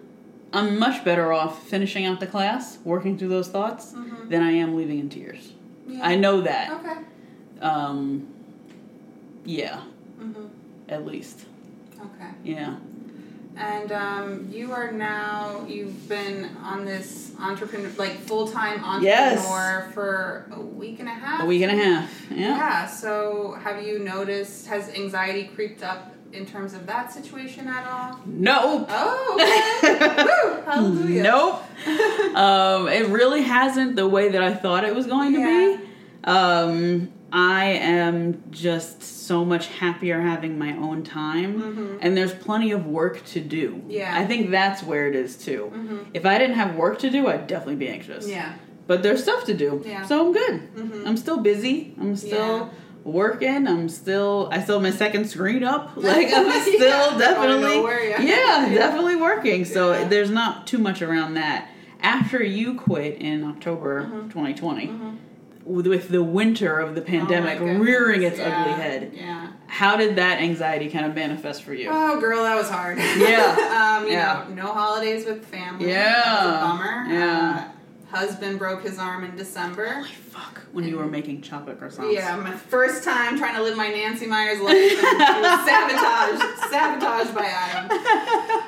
I'm 0.52 0.80
much 0.80 1.06
better 1.06 1.32
off 1.32 1.68
finishing 1.68 2.06
out 2.06 2.20
the 2.20 2.26
class, 2.26 2.80
working 2.84 3.20
through 3.20 3.28
those 3.28 3.50
thoughts, 3.50 3.94
Mhm. 3.94 4.30
than 4.30 4.42
I 4.42 4.50
am 4.54 4.76
leaving 4.76 4.98
in 4.98 5.08
tears. 5.08 5.54
Yeah. 5.88 6.00
I 6.02 6.16
know 6.16 6.42
that. 6.42 6.72
Okay. 6.72 6.96
Um, 7.62 8.26
yeah, 9.46 9.82
Mm-hmm. 10.20 10.46
at 10.90 11.06
least. 11.06 11.46
Okay. 12.00 12.30
Yeah. 12.44 12.76
And 13.58 13.92
um, 13.92 14.48
you 14.52 14.72
are 14.72 14.92
now 14.92 15.66
you've 15.68 16.08
been 16.08 16.50
on 16.64 16.86
this 16.86 17.34
entrepreneur 17.40 17.90
like 17.98 18.12
full 18.20 18.48
time 18.48 18.84
entrepreneur 18.84 19.02
Yes. 19.04 19.94
for 19.94 20.46
a 20.52 20.60
week 20.62 21.00
and 21.00 21.10
a 21.10 21.14
half. 21.14 21.42
A 21.44 21.46
week 21.46 21.62
and 21.64 21.72
a 21.72 21.84
half. 21.84 22.26
Yeah. 22.32 22.38
Yeah. 22.56 22.86
So 22.88 23.58
have 23.64 23.84
you 23.86 24.00
noticed 24.00 24.68
has 24.68 24.88
anxiety 24.90 25.46
creeped 25.56 25.84
up 25.84 26.14
in 26.32 26.46
terms 26.46 26.74
of 26.74 26.86
that 26.86 27.12
situation 27.12 27.68
at 27.68 27.86
all? 27.88 28.20
Nope. 28.26 28.88
Oh, 28.90 29.34
okay. 29.36 30.64
Hallelujah. 30.72 31.24
Nope. 31.24 31.64
um, 32.38 32.88
it 32.88 33.08
really 33.08 33.42
hasn't 33.42 33.96
the 33.98 34.08
way 34.08 34.30
that 34.30 34.42
I 34.42 34.54
thought 34.54 34.86
it 34.86 34.96
was 34.96 35.06
going 35.08 35.34
to 35.34 35.40
Yeah. 35.40 35.78
be. 35.78 35.86
Um, 36.24 37.12
I 37.32 37.66
am 37.66 38.44
just 38.52 39.04
so 39.04 39.46
much 39.46 39.68
happier 39.68 40.20
having 40.22 40.58
my 40.58 40.74
own 40.78 41.04
time, 41.04 42.00
and 42.02 42.18
there's 42.18 42.34
plenty 42.34 42.72
of 42.72 42.86
work 42.88 43.24
to 43.28 43.40
do. 43.40 43.74
Mm-hmm. 43.74 43.92
Yeah. 43.92 44.14
I 44.18 44.26
think 44.26 44.50
that's 44.50 44.82
where 44.84 45.08
it 45.08 45.16
is 45.16 45.38
too. 45.38 45.72
Mhm. 45.74 46.06
If 46.14 46.26
I 46.26 46.38
didn't 46.40 46.56
have 46.56 46.76
work 46.76 47.00
to 47.00 47.10
do, 47.10 47.28
I'd 47.28 47.46
definitely 47.48 47.76
be 47.76 47.88
anxious. 47.90 48.28
Yeah. 48.28 48.54
But 48.88 49.04
there's 49.04 49.22
stuff 49.22 49.46
to 49.46 49.54
do, 49.54 49.84
Yeah. 49.86 50.04
so 50.06 50.26
I'm 50.28 50.34
good. 50.34 50.62
Mhm. 50.76 51.06
I'm 51.08 51.18
still 51.18 51.38
busy. 51.38 51.94
I'm 52.02 52.16
still 52.16 52.58
Yeah. 52.58 52.66
working. 53.04 53.68
I'm 53.68 53.88
still. 53.90 54.50
I 54.52 54.60
still 54.62 54.76
have 54.80 54.84
my 54.92 54.98
second 54.98 55.30
screen 55.30 55.64
up. 55.64 55.92
Like 55.98 56.34
I'm 56.34 56.50
still 56.64 56.80
Going 57.10 57.20
definitely. 57.20 57.76
nowhere, 57.76 58.04
yeah. 58.10 58.22
yeah, 58.22 58.68
Yeah. 58.68 58.74
definitely 58.74 59.16
working. 59.18 59.66
So 59.66 59.94
Yeah. 59.94 60.08
there's 60.08 60.32
not 60.32 60.66
too 60.66 60.80
much 60.80 61.02
around 61.04 61.36
that. 61.36 61.68
After 62.02 62.42
you 62.44 62.74
quit 62.76 63.18
in 63.22 63.44
October 63.44 64.04
Mm-hmm. 64.04 64.30
2020, 64.30 64.92
with, 65.70 65.88
with 65.88 66.10
the 66.10 66.24
winter 66.24 66.80
of 66.80 66.96
the 66.96 67.02
pandemic 67.02 67.60
Oh 67.62 67.66
rearing 67.78 68.24
its 68.24 68.38
Yeah. 68.40 68.62
ugly 68.62 68.74
head, 68.74 69.12
Yeah. 69.14 69.48
how 69.68 69.96
did 69.96 70.16
that 70.18 70.42
anxiety 70.42 70.90
kind 70.90 71.06
of 71.06 71.16
manifest 71.16 71.64
for 71.64 71.74
you? 71.74 71.90
Oh, 71.92 72.20
girl, 72.20 72.44
that 72.44 72.56
was 72.56 72.70
hard. 72.70 72.98
Yeah. 72.98 73.98
um, 74.02 74.06
you 74.08 74.14
Yeah. 74.14 74.46
know, 74.50 74.64
no 74.66 74.72
holidays 74.74 75.26
with 75.26 75.46
family. 75.46 75.88
Yeah. 75.90 76.04
That 76.14 76.46
was 76.46 76.56
a 76.56 76.60
bummer. 76.60 77.06
Yeah. 77.14 77.64
Uh, 77.68 77.72
husband 78.12 78.58
broke 78.60 78.84
his 78.84 78.98
arm 79.00 79.24
in 79.24 79.36
December. 79.36 79.88
Holy 79.88 80.08
fuck! 80.10 80.62
When 80.72 80.88
you 80.88 80.98
were 80.98 81.06
making 81.08 81.42
chocolate 81.42 81.80
croissants. 81.80 82.14
Yeah, 82.14 82.36
my 82.38 82.52
first 82.52 83.04
time 83.04 83.38
trying 83.38 83.56
to 83.56 83.62
live 83.64 83.76
my 83.78 83.90
Nancy 83.90 84.26
Meyers 84.28 84.60
life. 84.62 84.74
It 84.76 85.02
was 85.02 85.66
sabotaged, 86.40 86.72
sabotaged 86.72 87.36
by 87.36 87.46
Adam. 87.46 87.92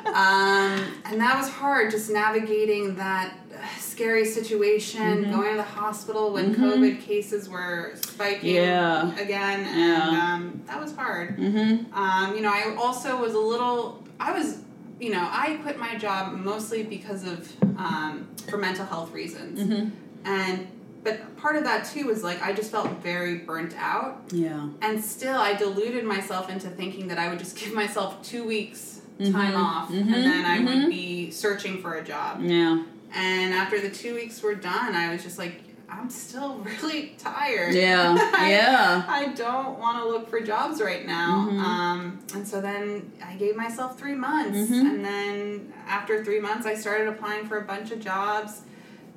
Um, 0.08 0.94
and 1.06 1.22
that 1.22 1.38
was 1.38 1.50
hard, 1.50 1.92
just 1.92 2.10
navigating 2.12 2.96
that 2.96 3.34
scary 3.80 4.26
situation, 4.26 5.02
Mm-hmm. 5.02 5.32
going 5.32 5.52
to 5.52 5.58
the 5.58 5.64
hospital 5.64 6.32
when 6.34 6.56
COVID 6.56 7.02
cases 7.02 7.48
were 7.50 7.94
spiking 8.06 8.56
Yeah. 8.56 9.14
again, 9.20 9.62
and 9.66 9.80
Yeah. 9.80 10.34
um, 10.34 10.62
that 10.68 10.82
was 10.82 10.96
hard. 10.96 11.38
Mm-hmm. 11.38 11.94
Um, 11.94 12.36
you 12.36 12.42
know, 12.42 12.52
I 12.52 12.76
also 12.78 13.22
was 13.22 13.34
a 13.36 13.40
little. 13.40 14.04
I 14.20 14.32
was, 14.38 14.60
you 15.02 15.10
know, 15.12 15.28
I 15.32 15.56
quit 15.64 15.80
my 15.80 15.98
job 15.98 16.34
mostly 16.34 16.84
because 16.84 17.26
of 17.26 17.52
um, 17.78 18.28
for 18.50 18.58
mental 18.58 18.86
health 18.86 19.12
reasons, 19.12 19.60
Mm-hmm. 19.60 19.90
and 20.26 20.68
but 21.04 21.36
part 21.38 21.56
of 21.56 21.64
that 21.64 21.86
too 21.86 22.06
was 22.06 22.24
like 22.24 22.40
I 22.44 22.54
just 22.54 22.70
felt 22.72 22.88
very 23.02 23.40
burnt 23.40 23.74
out, 23.76 24.22
Yeah. 24.32 24.70
and 24.84 25.04
still 25.04 25.40
I 25.40 25.54
deluded 25.56 26.06
myself 26.06 26.50
into 26.52 26.70
thinking 26.70 27.08
that 27.08 27.18
I 27.18 27.30
would 27.30 27.40
just 27.40 27.58
give 27.58 27.74
myself 27.74 28.22
two 28.22 28.44
weeks 28.46 29.02
time 29.20 29.54
Mhm. 29.54 29.58
off, 29.58 29.90
Mhm. 29.90 30.02
and 30.14 30.14
then 30.14 30.46
I 30.46 30.60
would 30.60 30.90
be 30.90 31.32
searching 31.32 31.82
for 31.82 31.96
a 31.96 32.04
job. 32.04 32.42
Yeah. 32.44 32.84
And 33.14 33.54
after 33.54 33.80
the 33.82 33.90
two 33.90 34.14
weeks 34.16 34.42
were 34.44 34.56
done, 34.56 34.96
I 34.96 35.12
was 35.12 35.22
just 35.24 35.38
like, 35.40 35.62
I'm 35.92 36.10
still 36.10 36.56
really 36.82 37.14
tired. 37.18 37.74
Yeah. 37.76 38.16
I- 38.34 38.50
Yeah. 38.52 39.04
I 39.08 39.28
don't 39.34 39.78
want 39.78 39.98
to 40.00 40.08
look 40.08 40.30
for 40.30 40.40
jobs 40.40 40.82
right 40.82 41.06
now. 41.06 41.50
Mhm. 41.52 41.60
Um, 41.60 42.20
and 42.34 42.48
so 42.48 42.62
then 42.62 43.12
I 43.26 43.34
gave 43.36 43.56
myself 43.56 44.00
three 44.00 44.16
months. 44.16 44.58
Mhm. 44.72 44.80
And 44.90 45.06
then 45.06 45.74
after 45.88 46.24
three 46.24 46.40
months, 46.40 46.66
I 46.66 46.76
started 46.76 47.08
applying 47.10 47.46
for 47.48 47.58
a 47.58 47.64
bunch 47.64 47.92
of 47.92 48.00
jobs. 48.00 48.62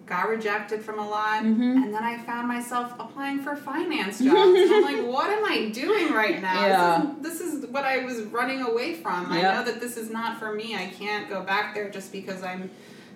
got 0.06 0.28
rejected 0.28 0.84
from 0.84 0.98
a 0.98 1.08
lot, 1.08 1.42
Mhm. 1.44 1.76
and 1.82 1.94
then 1.94 2.04
I 2.04 2.18
found 2.18 2.46
myself 2.46 2.92
applying 2.98 3.38
for 3.42 3.56
finance 3.56 4.18
jobs. 4.18 4.36
and 4.60 4.70
I'm 4.74 4.82
like, 4.82 5.02
what 5.16 5.30
am 5.30 5.42
I 5.46 5.70
doing 5.70 6.12
right 6.12 6.42
now? 6.42 6.66
Yeah. 6.66 7.06
This, 7.22 7.40
is, 7.40 7.52
this 7.52 7.54
is 7.64 7.66
what 7.70 7.86
I 7.86 8.04
was 8.04 8.20
running 8.24 8.60
away 8.60 8.92
from. 8.96 9.32
I 9.32 9.40
know 9.40 9.64
that 9.64 9.80
this 9.80 9.96
is 9.96 10.10
not 10.10 10.38
for 10.38 10.52
me. 10.52 10.76
I 10.76 10.88
can't 10.88 11.30
go 11.30 11.40
back 11.42 11.74
there 11.74 11.88
just 11.88 12.12
because 12.12 12.42
I'm 12.42 12.68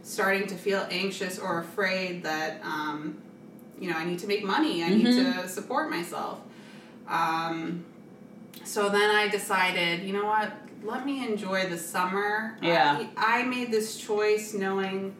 starting 0.02 0.46
to 0.46 0.54
feel 0.54 0.86
anxious 0.90 1.38
or 1.38 1.58
afraid 1.60 2.22
that, 2.22 2.62
um, 2.64 3.18
you 3.80 3.90
know, 3.90 3.96
I 3.96 4.04
need 4.04 4.18
to 4.20 4.26
make 4.26 4.44
money. 4.44 4.82
I 4.84 4.88
need 4.90 5.06
Mhm. 5.06 5.42
to 5.42 5.48
support 5.48 5.90
myself. 5.90 6.40
Um, 7.08 7.84
so 8.64 8.88
then 8.88 9.10
I 9.10 9.28
decided, 9.28 10.02
you 10.02 10.12
know 10.12 10.26
what? 10.26 10.52
Let 10.82 11.06
me 11.06 11.26
enjoy 11.26 11.68
the 11.68 11.78
summer. 11.78 12.56
Yeah. 12.62 13.04
I, 13.16 13.40
I 13.40 13.42
made 13.44 13.70
this 13.72 13.96
choice 13.96 14.54
knowing 14.54 15.14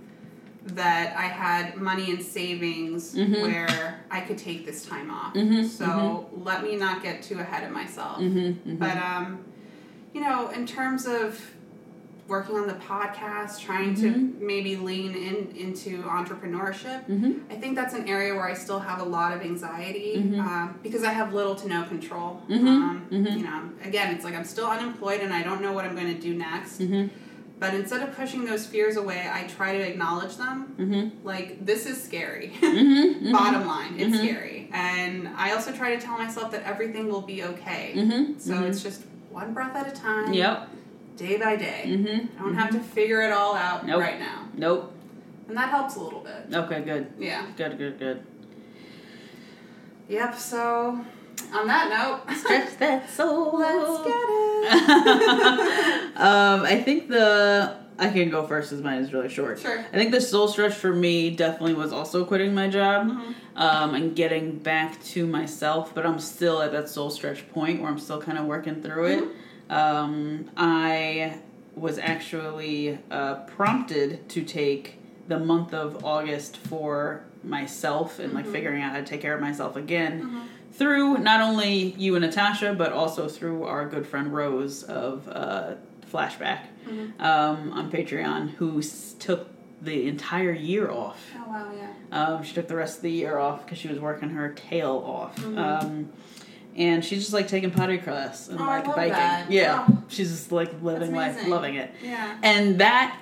that 0.66 1.16
I 1.16 1.22
had 1.22 1.76
money 1.76 2.10
in 2.10 2.20
savings 2.22 3.14
Mhm. 3.14 3.40
where 3.42 4.04
I 4.10 4.20
could 4.20 4.38
take 4.38 4.66
this 4.66 4.84
time 4.84 5.10
off. 5.10 5.34
Mhm, 5.34 5.64
So 5.66 6.28
let 6.44 6.62
me 6.62 6.76
not 6.76 7.02
get 7.02 7.22
too 7.22 7.38
ahead 7.38 7.64
of 7.64 7.70
myself. 7.70 8.18
Mm-hmm, 8.20 8.76
But 8.76 8.96
um, 8.98 9.38
you 10.12 10.20
know, 10.20 10.48
in 10.50 10.66
terms 10.66 11.06
of 11.06 11.40
working 12.28 12.56
on 12.56 12.66
the 12.66 12.74
podcast, 12.74 13.58
trying 13.60 13.94
to 13.96 14.10
maybe 14.38 14.76
lean 14.76 15.14
in 15.14 15.56
into 15.56 16.02
entrepreneurship, 16.02 17.06
mm-hmm. 17.08 17.32
I 17.50 17.54
think 17.54 17.74
that's 17.74 17.94
an 17.94 18.06
area 18.06 18.34
where 18.34 18.46
I 18.46 18.54
still 18.54 18.78
have 18.78 19.00
a 19.00 19.04
lot 19.04 19.32
of 19.34 19.40
anxiety 19.40 20.16
Mhm. 20.18 20.38
um, 20.40 20.78
because 20.82 21.02
I 21.04 21.12
have 21.12 21.32
little 21.32 21.54
to 21.56 21.66
no 21.68 21.84
control. 21.84 22.42
Mhm, 22.48 22.66
Um, 22.68 23.06
mhm. 23.10 23.38
You 23.38 23.44
know, 23.44 23.70
again, 23.82 24.14
it's 24.14 24.24
like 24.24 24.34
I'm 24.34 24.44
still 24.44 24.66
unemployed 24.66 25.20
and 25.22 25.32
I 25.32 25.42
don't 25.42 25.62
know 25.62 25.72
what 25.72 25.84
I'm 25.86 25.94
going 25.94 26.14
to 26.14 26.20
do 26.20 26.34
next. 26.34 26.80
Mm-hmm. 26.80 27.08
But 27.58 27.74
instead 27.74 28.02
of 28.08 28.14
pushing 28.14 28.44
those 28.44 28.66
fears 28.66 28.96
away, 28.96 29.28
I 29.32 29.42
try 29.44 29.76
to 29.76 29.80
acknowledge 29.90 30.36
them. 30.36 30.74
Mm-hmm. 30.78 31.26
Like 31.26 31.64
this 31.64 31.86
is 31.86 32.00
scary. 32.02 32.52
Mm-hmm. 32.60 33.32
Bottom 33.32 33.66
line, 33.66 33.94
it's 33.98 34.16
scary, 34.16 34.68
and 34.72 35.28
I 35.36 35.52
also 35.52 35.72
try 35.72 35.94
to 35.96 36.00
tell 36.00 36.16
myself 36.18 36.50
that 36.52 36.62
everything 36.64 37.08
will 37.08 37.22
be 37.22 37.42
okay. 37.42 37.94
Mm-hmm. 37.96 38.38
So 38.38 38.62
it's 38.64 38.82
just 38.82 39.02
one 39.30 39.52
breath 39.54 39.74
at 39.74 39.86
a 39.88 39.90
time, 39.90 40.32
Yep. 40.32 40.68
Day 41.18 41.36
by 41.36 41.56
day. 41.56 41.82
Mm-hmm. 41.86 42.38
I 42.38 42.42
don't 42.42 42.54
have 42.54 42.70
to 42.70 42.80
figure 42.80 43.20
it 43.22 43.32
all 43.32 43.54
out 43.54 43.86
Nope. 43.86 44.00
right 44.00 44.18
now, 44.18 44.48
Nope. 44.54 44.92
and 45.48 45.56
that 45.56 45.68
helps 45.68 45.96
a 45.96 46.00
little 46.00 46.20
bit. 46.20 46.46
Okay, 46.54 46.80
good. 46.80 47.12
Yeah. 47.18 47.44
Good, 47.56 47.76
good, 47.76 47.98
good. 47.98 48.24
Yep. 50.08 50.34
So, 50.36 51.04
on 51.52 51.66
that 51.66 52.22
note, 52.26 52.36
Stretch 52.36 52.78
that 52.78 53.10
soul. 53.10 53.58
let's 53.58 54.04
get 54.04 54.14
it. 54.14 54.72
um, 56.16 56.62
I 56.62 56.80
think 56.82 57.08
the 57.08 57.76
I 58.00 58.10
can 58.10 58.30
go 58.30 58.46
first 58.46 58.70
because 58.70 58.84
mine 58.84 59.00
is 59.02 59.12
really 59.12 59.28
short. 59.28 59.58
Sure. 59.58 59.80
I 59.80 59.96
think 59.96 60.12
the 60.12 60.20
soul 60.20 60.46
stretch 60.46 60.74
for 60.74 60.94
me 60.94 61.30
definitely 61.30 61.74
was 61.74 61.92
also 61.92 62.24
quitting 62.24 62.54
my 62.54 62.68
job 62.68 63.08
Mhm. 63.08 63.34
um, 63.56 63.94
and 63.96 64.14
getting 64.14 64.56
back 64.58 65.02
to 65.06 65.26
myself, 65.26 65.92
but 65.96 66.06
I'm 66.06 66.20
still 66.20 66.62
at 66.62 66.70
that 66.72 66.88
soul 66.88 67.10
stretch 67.10 67.48
point 67.50 67.80
where 67.82 67.90
I'm 67.90 67.98
still 67.98 68.20
kind 68.20 68.38
of 68.38 68.46
working 68.46 68.80
through 68.82 69.06
it. 69.06 69.24
Um, 69.70 70.50
I 70.56 71.38
was 71.74 71.98
actually 71.98 72.98
uh, 73.10 73.36
prompted 73.44 74.28
to 74.30 74.42
take 74.42 74.94
the 75.28 75.38
month 75.38 75.74
of 75.74 76.04
August 76.04 76.56
for 76.56 77.24
myself 77.44 78.18
and 78.18 78.32
like 78.32 78.46
figuring 78.46 78.82
out 78.82 78.92
how 78.92 78.98
to 78.98 79.04
take 79.04 79.20
care 79.20 79.34
of 79.34 79.40
myself 79.40 79.76
again 79.76 80.42
through 80.72 81.18
not 81.18 81.40
only 81.40 81.72
you 81.92 82.14
and 82.16 82.24
Natasha, 82.24 82.74
but 82.74 82.92
also 82.92 83.28
through 83.28 83.64
our 83.64 83.86
good 83.88 84.06
friend 84.06 84.32
Rose 84.34 84.82
of 84.82 85.28
uh, 85.28 85.74
Flashback 86.12 86.60
um, 87.20 87.72
on 87.72 87.90
Patreon, 87.92 88.50
who 88.52 88.78
s- 88.78 89.14
took 89.18 89.48
the 89.82 90.08
entire 90.08 90.52
year 90.52 90.90
off. 90.90 91.20
Oh 91.36 91.48
wow, 91.50 91.70
yeah. 91.76 91.92
Um, 92.10 92.42
she 92.42 92.54
took 92.54 92.66
the 92.66 92.74
rest 92.76 92.96
of 92.96 93.02
the 93.02 93.10
year 93.12 93.38
off 93.38 93.64
because 93.64 93.78
she 93.78 93.88
was 93.88 94.00
working 94.00 94.30
her 94.30 94.52
tail 94.54 95.02
off. 95.06 95.36
Mm-hmm. 95.36 95.58
Um, 95.58 96.08
and 96.78 97.04
she's 97.04 97.20
just 97.20 97.32
like 97.34 97.48
taking 97.48 97.70
pottery 97.70 97.98
class 97.98 98.48
and 98.48 98.58
Oh, 98.60 98.64
like 98.64 98.84
biking. 98.86 99.12
that. 99.12 99.50
Yeah, 99.50 99.84
Oh. 99.90 99.98
she's 100.08 100.30
just 100.30 100.52
like 100.52 100.70
living 100.82 101.14
life, 101.14 101.46
loving 101.46 101.74
it. 101.74 101.92
Yeah. 102.02 102.38
And 102.42 102.80
that 102.80 103.20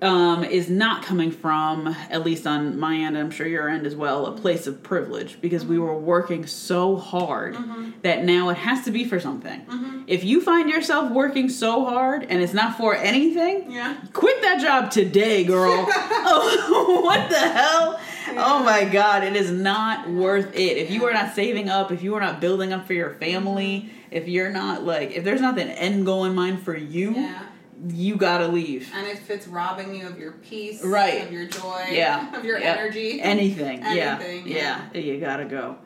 um, 0.00 0.44
is 0.44 0.70
not 0.70 1.02
coming 1.02 1.32
from, 1.32 1.88
at 2.08 2.24
least 2.24 2.46
on 2.46 2.78
my 2.78 2.94
end, 2.94 3.18
I'm 3.18 3.32
sure 3.32 3.48
your 3.48 3.68
end 3.68 3.84
as 3.84 3.96
well, 3.96 4.26
a 4.26 4.32
place 4.32 4.68
of 4.68 4.80
privilege 4.84 5.40
because 5.40 5.66
we 5.66 5.76
were 5.76 5.98
working 5.98 6.46
so 6.46 6.94
hard 6.94 7.56
that 8.02 8.22
now 8.24 8.48
it 8.50 8.58
has 8.58 8.84
to 8.84 8.92
be 8.92 9.04
for 9.04 9.18
something. 9.18 10.04
If 10.06 10.22
you 10.22 10.40
find 10.40 10.70
yourself 10.70 11.10
working 11.10 11.48
so 11.48 11.84
hard 11.84 12.22
and 12.22 12.40
it's 12.40 12.54
not 12.54 12.76
for 12.78 12.94
anything, 12.94 13.72
Yeah. 13.72 13.96
quit 14.12 14.40
that 14.42 14.60
job 14.60 14.92
today, 14.92 15.42
girl. 15.42 15.84
oh, 15.90 17.00
what 17.04 17.28
the 17.28 17.36
hell? 17.36 17.98
Oh 18.38 18.62
my 18.62 18.84
god, 18.84 19.24
it 19.24 19.36
is 19.36 19.50
not 19.50 20.08
worth 20.08 20.54
it. 20.54 20.76
If 20.78 20.90
you 20.90 21.04
are 21.06 21.12
not 21.12 21.34
saving 21.34 21.68
up, 21.68 21.90
if 21.90 22.02
you 22.02 22.14
are 22.14 22.20
not 22.20 22.40
building 22.40 22.72
up 22.72 22.86
for 22.86 22.92
your 22.94 23.14
family, 23.14 23.80
mm-hmm. 23.80 23.88
if 24.10 24.28
you're 24.28 24.50
not 24.50 24.84
like, 24.84 25.12
if 25.12 25.24
there's 25.24 25.40
not 25.40 25.58
an 25.58 25.68
end 25.68 26.04
goal 26.06 26.24
in 26.24 26.34
mind 26.34 26.62
for 26.62 26.76
you, 26.76 27.14
Yeah. 27.14 27.42
you 27.88 28.16
gotta 28.16 28.48
leave. 28.48 28.90
And 28.94 29.06
if 29.06 29.30
it's 29.30 29.48
robbing 29.48 29.94
you 29.94 30.06
of 30.06 30.18
your 30.18 30.32
peace, 30.32 30.84
Right. 30.84 31.22
of 31.24 31.32
your 31.32 31.46
joy, 31.46 31.86
Yeah. 31.90 32.34
of 32.36 32.44
your 32.44 32.58
Yeah. 32.58 32.76
energy, 32.78 33.20
Anything. 33.20 33.82
Anything, 33.82 34.46
yeah. 34.46 34.88
yeah. 34.92 35.00
You 35.00 35.18
gotta 35.20 35.44
go. 35.44 35.78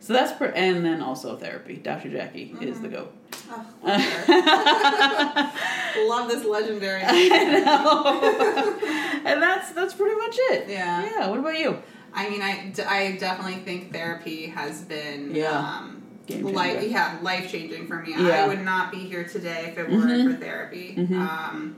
So 0.00 0.12
that's 0.12 0.32
per- 0.32 0.52
and 0.54 0.84
then 0.84 1.02
also 1.02 1.36
therapy. 1.36 1.76
Dr. 1.76 2.10
Jackie 2.10 2.54
is 2.60 2.80
the 2.80 2.88
mm-hmm. 2.88 2.96
goat. 2.96 3.14
Oh, 3.50 3.66
love 6.08 6.28
this 6.28 6.44
legendary. 6.44 7.02
I 7.04 7.60
know. 7.64 9.20
and 9.24 9.42
that's 9.42 9.72
that's 9.72 9.94
pretty 9.94 10.16
much 10.16 10.34
it. 10.38 10.68
Yeah. 10.68 11.04
Yeah. 11.04 11.28
What 11.28 11.38
about 11.40 11.58
you? 11.58 11.78
I 12.12 12.28
mean, 12.28 12.42
I, 12.42 12.72
I 12.86 13.16
definitely 13.18 13.56
think 13.60 13.92
therapy 13.92 14.46
has 14.46 14.82
been 14.82 15.34
Yeah. 15.34 15.58
um, 15.58 16.02
life 16.30 16.82
yeah 16.82 17.18
life 17.22 17.50
changing 17.50 17.86
for 17.86 18.02
me. 18.02 18.10
Yeah. 18.12 18.44
I 18.44 18.48
would 18.48 18.64
not 18.64 18.90
be 18.90 18.98
here 18.98 19.24
today 19.24 19.66
if 19.70 19.78
it 19.78 19.88
weren't 19.90 20.10
Mhm. 20.10 20.34
for 20.34 20.40
therapy. 20.44 20.94
Mhm. 20.98 21.12
Um, 21.18 21.76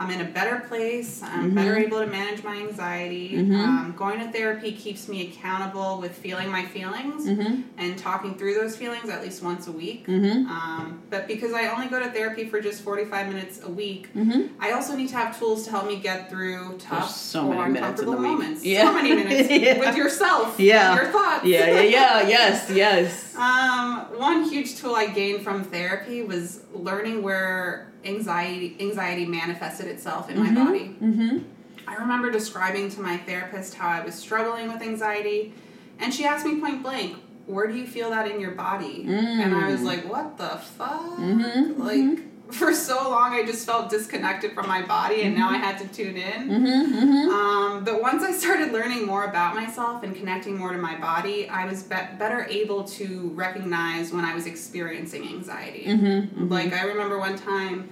I'm 0.00 0.10
in 0.10 0.22
a 0.22 0.24
better 0.24 0.64
place. 0.66 1.20
I'm 1.22 1.50
Mhm. 1.50 1.54
better 1.54 1.76
able 1.76 1.98
to 2.00 2.06
manage 2.06 2.42
my 2.42 2.56
anxiety. 2.56 3.32
Mhm. 3.36 3.54
Um, 3.54 3.94
going 3.98 4.18
to 4.20 4.32
therapy 4.32 4.72
keeps 4.72 5.08
me 5.08 5.28
accountable 5.28 5.98
with 6.00 6.16
feeling 6.16 6.50
my 6.50 6.64
feelings 6.64 7.26
Mm-hmm. 7.26 7.54
and 7.76 7.98
talking 7.98 8.34
through 8.34 8.54
those 8.54 8.74
feelings 8.76 9.10
at 9.10 9.22
least 9.22 9.42
once 9.42 9.66
a 9.66 9.72
week. 9.72 10.06
Mm-hmm. 10.06 10.50
Um, 10.50 11.00
but 11.10 11.28
because 11.28 11.52
I 11.52 11.68
only 11.68 11.86
go 11.88 12.00
to 12.00 12.08
therapy 12.10 12.46
for 12.48 12.62
just 12.62 12.80
45 12.82 13.28
minutes 13.28 13.60
a 13.62 13.70
week, 13.70 14.08
Mm-hmm. 14.16 14.40
I 14.58 14.70
also 14.72 14.96
need 14.96 15.10
to 15.10 15.16
have 15.16 15.38
tools 15.38 15.64
to 15.66 15.70
help 15.70 15.86
me 15.86 15.96
get 15.96 16.30
through 16.30 16.76
tough 16.78 17.10
so 17.10 17.42
or 17.52 17.54
many 17.68 17.72
minutes 17.74 18.00
in 18.00 18.06
the 18.06 18.12
uncomfortable 18.12 18.12
week. 18.14 18.30
moments. 18.30 18.64
Yeah. 18.64 18.84
So 18.90 18.94
many 18.94 19.12
minutes 19.14 19.50
Yeah. 19.66 19.78
with 19.78 19.96
yourself. 19.96 20.58
Yeah. 20.58 20.94
Your 20.94 21.12
thoughts. 21.12 21.44
Yeah, 21.44 21.66
yeah, 21.72 21.80
yeah. 21.82 22.26
Yes, 22.28 22.70
yes. 22.74 23.34
Um, 23.36 24.06
one 24.16 24.44
huge 24.44 24.76
tool 24.80 24.94
I 24.94 25.06
gained 25.08 25.42
from 25.42 25.62
therapy 25.64 26.22
was 26.22 26.60
learning 26.72 27.22
where 27.22 27.89
anxiety 28.04 28.76
anxiety 28.80 29.26
manifested 29.26 29.86
itself 29.86 30.30
in 30.30 30.38
my 30.38 30.52
body. 30.52 30.96
Mm-hmm. 31.02 31.38
I 31.86 31.94
remember 31.96 32.30
describing 32.30 32.88
to 32.90 33.00
my 33.00 33.16
therapist 33.18 33.74
how 33.74 33.88
I 33.88 34.04
was 34.04 34.14
struggling 34.14 34.72
with 34.72 34.82
anxiety, 34.82 35.52
and 35.98 36.12
she 36.14 36.24
asked 36.24 36.46
me 36.46 36.60
point 36.60 36.82
blank, 36.82 37.16
"Where 37.46 37.66
do 37.66 37.74
you 37.76 37.86
feel 37.86 38.10
that 38.10 38.30
in 38.30 38.40
your 38.40 38.52
body?" 38.52 39.04
And 39.08 39.54
I 39.54 39.70
was 39.70 39.82
like, 39.82 40.08
"What 40.08 40.38
the 40.38 40.48
fuck?" 40.58 41.18
Mhm, 41.18 41.78
Like 41.78 42.20
for 42.52 42.74
so 42.74 43.10
long, 43.10 43.32
I 43.32 43.44
just 43.44 43.66
felt 43.66 43.90
disconnected 43.90 44.52
from 44.52 44.66
my 44.66 44.82
body, 44.82 45.22
and 45.22 45.36
now 45.36 45.48
I 45.48 45.56
had 45.56 45.78
to 45.78 45.88
tune 45.88 46.16
in. 46.16 46.48
Mm-hmm. 46.48 46.66
Mm-hmm. 46.66 47.30
Um, 47.30 47.84
but 47.84 48.00
once 48.00 48.22
I 48.22 48.32
started 48.32 48.72
learning 48.72 49.06
more 49.06 49.24
about 49.24 49.54
myself 49.54 50.02
and 50.02 50.14
connecting 50.14 50.56
more 50.56 50.72
to 50.72 50.78
my 50.78 50.98
body, 50.98 51.48
I 51.48 51.66
was 51.66 51.82
be- 51.82 51.96
better 52.18 52.46
able 52.48 52.84
to 52.84 53.30
recognize 53.34 54.12
when 54.12 54.24
I 54.24 54.34
was 54.34 54.46
experiencing 54.46 55.26
anxiety. 55.26 55.86
Mm-hmm. 55.86 56.48
Like 56.48 56.72
I 56.72 56.84
remember 56.84 57.18
one 57.18 57.36
time, 57.36 57.90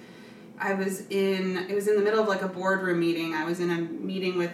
I 0.59 0.75
was 0.75 1.07
in 1.09 1.57
it 1.69 1.75
was 1.75 1.87
in 1.87 1.97
the 1.97 2.03
middle 2.03 2.21
of 2.21 2.29
like 2.29 2.43
a 2.43 2.49
boardroom 2.49 3.01
meeting. 3.01 3.35
I 3.35 3.45
was 3.45 3.61
in 3.61 3.71
a 3.71 3.81
meeting 3.81 4.37
with 4.37 4.53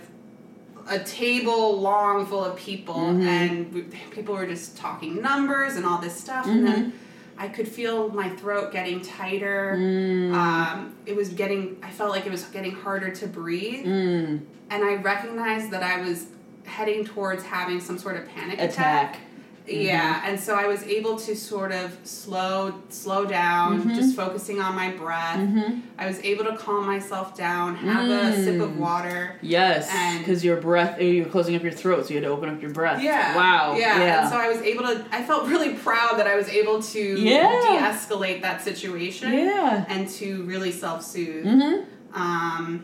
a 0.89 0.99
table 0.99 1.81
long 1.81 2.27
full 2.27 2.45
of 2.45 2.57
people, 2.57 3.01
and 3.23 3.73
we, 3.73 3.83
people 3.83 4.35
were 4.35 4.47
just 4.47 4.77
talking 4.77 5.23
numbers 5.23 5.77
and 5.77 5.87
all 5.87 5.99
this 5.99 6.19
stuff, 6.19 6.47
and 6.47 6.67
then. 6.67 6.93
I 7.37 7.49
could 7.49 7.67
feel 7.69 8.11
my 8.11 8.29
throat 8.31 8.73
getting 8.73 9.01
tighter. 9.01 9.75
Mm. 9.79 10.35
Um, 10.35 10.97
it 11.07 11.17
was 11.17 11.31
getting. 11.31 11.77
I 11.83 11.91
felt 11.91 12.11
like 12.11 12.27
it 12.27 12.33
was 12.33 12.45
getting 12.45 12.73
harder 12.73 13.11
to 13.11 13.27
breathe 13.27 13.85
Mm. 13.87 14.41
and 14.71 14.85
I 14.85 14.95
recognized 14.97 15.71
that 15.73 15.83
I 15.83 16.01
was 16.01 16.27
heading 16.65 17.05
towards 17.05 17.43
having 17.45 17.81
some 17.81 17.99
sort 17.99 18.17
of 18.17 18.29
panic 18.29 18.59
attack. 18.61 19.17
Attack. 19.17 19.21
Yeah, 19.67 20.23
and 20.27 20.39
so 20.39 20.55
I 20.57 20.67
was 20.67 20.83
able 20.83 21.17
to 21.21 21.35
sort 21.35 21.73
of 21.73 21.97
slow 22.05 22.75
slow 22.91 23.25
down, 23.25 23.95
just 23.95 24.15
focusing 24.15 24.61
on 24.61 24.75
my 24.75 24.91
breath. 24.91 25.39
Mm-hmm. 25.39 25.81
I 25.99 26.07
was 26.07 26.19
able 26.21 26.45
to 26.45 26.57
calm 26.57 26.85
myself 26.85 27.35
down, 27.35 27.77
have 27.77 28.09
a 28.11 28.37
sip 28.45 28.61
of 28.61 28.71
Mm. 28.73 28.77
water. 28.77 29.37
Yes, 29.41 29.89
And- 29.91 30.19
because 30.19 30.45
your 30.45 30.59
breath, 30.59 31.01
you're 31.01 31.25
closing 31.27 31.57
up 31.57 31.63
your 31.63 31.73
throat, 31.73 32.05
so 32.05 32.11
you 32.11 32.17
had 32.17 32.25
to 32.25 32.31
open 32.31 32.51
up 32.51 32.61
your 32.61 32.73
breath. 32.73 33.03
Yeah. 33.03 33.35
Wow. 33.37 33.77
Yeah. 33.79 33.99
Yeah. 34.01 34.21
And 34.21 34.29
so 34.31 34.37
I 34.37 34.49
was 34.49 34.59
able 34.59 34.83
to 34.85 35.03
I 35.11 35.23
felt 35.23 35.49
really 35.49 35.73
proud 35.75 36.19
that 36.19 36.27
I 36.27 36.37
was 36.37 36.49
able 36.51 36.83
to 36.83 37.01
Yeah. 37.01 37.49
de-escalate 37.63 38.43
that 38.43 38.61
situation 38.63 39.33
yeah. 39.33 39.87
and 39.89 40.09
to 40.11 40.43
really 40.45 40.73
self-soothe. 40.73 41.47
Mm-hmm. 41.47 42.81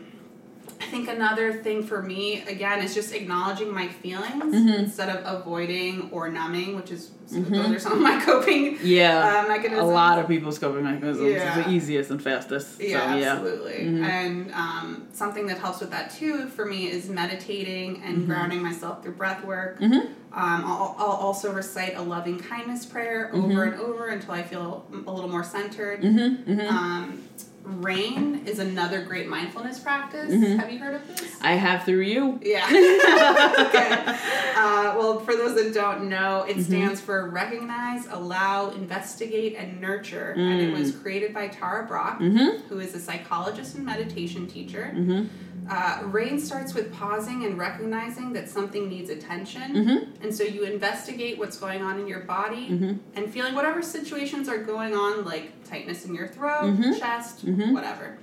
Um, 0.83 0.89
think 0.89 1.09
another 1.09 1.53
thing 1.53 1.83
for 1.83 2.01
me 2.01 2.41
again 2.43 2.83
is 2.83 2.93
just 2.93 3.13
acknowledging 3.13 3.73
my 3.73 3.87
feelings 3.87 4.31
Mm-hmm. 4.55 4.67
instead 4.83 5.09
of 5.15 5.21
avoiding 5.41 6.09
or 6.11 6.29
numbing, 6.29 6.75
which 6.75 6.91
is 6.91 7.11
those 7.29 7.71
are 7.71 7.79
some 7.79 7.93
of 7.93 7.99
my 8.01 8.19
coping 8.25 8.77
Yeah. 8.83 9.43
uh, 9.45 9.47
mechanisms. 9.47 9.81
a 9.89 9.93
lot 9.93 10.19
of 10.19 10.27
people's 10.27 10.59
coping 10.59 10.83
mechanisms 10.83 11.25
is 11.41 11.55
the 11.65 11.69
easiest 11.69 12.11
and 12.11 12.21
fastest. 12.21 12.81
Yeah, 12.81 13.13
so, 13.13 13.17
yeah. 13.19 13.31
absolutely. 13.33 13.73
Mhm. 13.85 14.03
And 14.03 14.51
um, 14.53 15.07
something 15.13 15.47
that 15.47 15.57
helps 15.59 15.79
with 15.79 15.91
that 15.91 16.11
too 16.11 16.47
for 16.47 16.65
me 16.65 16.87
is 16.91 17.09
meditating 17.09 18.01
and 18.03 18.25
grounding 18.27 18.61
myself 18.61 19.01
through 19.03 19.13
breath 19.13 19.43
work. 19.45 19.79
Mhm. 19.79 20.07
Um, 20.33 20.63
I'll, 20.65 20.95
I'll 20.97 21.05
also 21.27 21.51
recite 21.53 21.95
a 21.97 22.01
loving 22.01 22.39
kindness 22.39 22.85
prayer 22.85 23.29
over 23.33 23.63
and 23.65 23.75
over 23.79 24.07
until 24.09 24.31
I 24.31 24.43
feel 24.43 24.85
a 25.07 25.11
little 25.11 25.29
more 25.29 25.43
centered. 25.43 26.01
Mm-hmm, 26.01 26.51
mm-hmm. 26.51 26.67
Um, 26.77 27.23
rain 27.63 28.41
is 28.45 28.59
another 28.59 29.03
great 29.03 29.27
mindfulness 29.27 29.79
practice. 29.79 30.31
Mhm. 30.33 30.57
Have 30.59 30.71
you 30.71 30.79
heard 30.79 30.95
of 30.95 31.07
this? 31.07 31.37
I 31.41 31.53
have 31.53 31.83
through 31.83 32.01
you. 32.01 32.39
Yeah. 32.43 32.65
okay. 33.67 34.15
Uh, 34.55 34.95
well, 34.97 35.19
for 35.19 35.35
those 35.35 35.55
that 35.55 35.73
don't 35.73 36.09
know, 36.09 36.45
Mm-hmm. 36.47 36.59
it 36.59 36.63
stands 36.63 37.01
for 37.01 37.29
recognize, 37.29 38.07
allow, 38.07 38.71
investigate, 38.71 39.55
and 39.57 39.79
nurture. 39.79 40.31
And 40.37 40.59
it 40.61 40.73
was 40.73 40.91
created 40.95 41.33
by 41.33 41.47
Tara 41.47 41.85
Brach, 41.85 42.19
Mm-hmm. 42.19 42.67
who 42.67 42.79
is 42.79 42.93
a 42.95 42.99
psychologist 42.99 43.75
and 43.75 43.85
meditation 43.85 44.47
teacher. 44.47 44.91
Mm-hmm. 44.95 45.25
Uh, 45.69 45.99
rain 46.07 46.39
starts 46.39 46.73
with 46.73 46.91
pausing 46.91 47.45
and 47.45 47.57
recognizing 47.57 48.33
that 48.33 48.49
something 48.49 48.89
needs 48.89 49.09
attention. 49.11 49.61
Mm-hmm. 49.75 50.23
And 50.23 50.35
so 50.35 50.43
you 50.43 50.63
investigate 50.63 51.37
what's 51.37 51.55
going 51.57 51.81
on 51.83 51.99
in 51.99 52.07
your 52.07 52.21
body 52.21 52.67
Mhm. 52.69 52.97
and 53.15 53.29
feeling 53.31 53.53
whatever 53.53 53.81
situations 53.83 54.49
are 54.49 54.57
going 54.57 54.95
on, 54.95 55.23
like 55.23 55.63
tightness 55.69 56.03
in 56.05 56.15
your 56.15 56.27
throat, 56.27 56.63
Mhm. 56.77 56.99
chest, 56.99 57.45
Mhm. 57.55 57.73
whatever. 57.73 58.17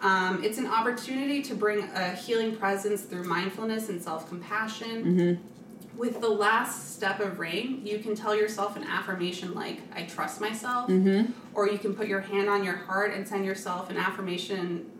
Um, 0.00 0.42
it's 0.44 0.58
an 0.58 0.66
opportunity 0.66 1.42
to 1.42 1.54
bring 1.54 1.82
a 1.94 2.10
healing 2.10 2.54
presence 2.56 3.02
through 3.02 3.24
mindfulness 3.24 3.88
and 3.88 4.02
self 4.02 4.28
compassion. 4.28 5.04
Mm-hmm. 5.04 5.98
With 5.98 6.20
the 6.20 6.28
last 6.28 6.94
step 6.96 7.20
of 7.20 7.38
rain, 7.38 7.80
you 7.84 8.00
can 8.00 8.16
tell 8.16 8.34
yourself 8.34 8.76
an 8.76 8.82
affirmation 8.82 9.54
like, 9.54 9.80
I 9.94 10.02
trust 10.02 10.40
myself, 10.40 10.90
Mm-hmm. 10.90 11.30
or 11.54 11.68
you 11.68 11.78
can 11.78 11.94
put 11.94 12.08
your 12.08 12.20
hand 12.20 12.48
on 12.48 12.64
your 12.64 12.74
heart 12.76 13.14
and 13.14 13.26
send 13.26 13.44
yourself 13.44 13.90
an 13.90 13.96
affirmation 13.96 14.90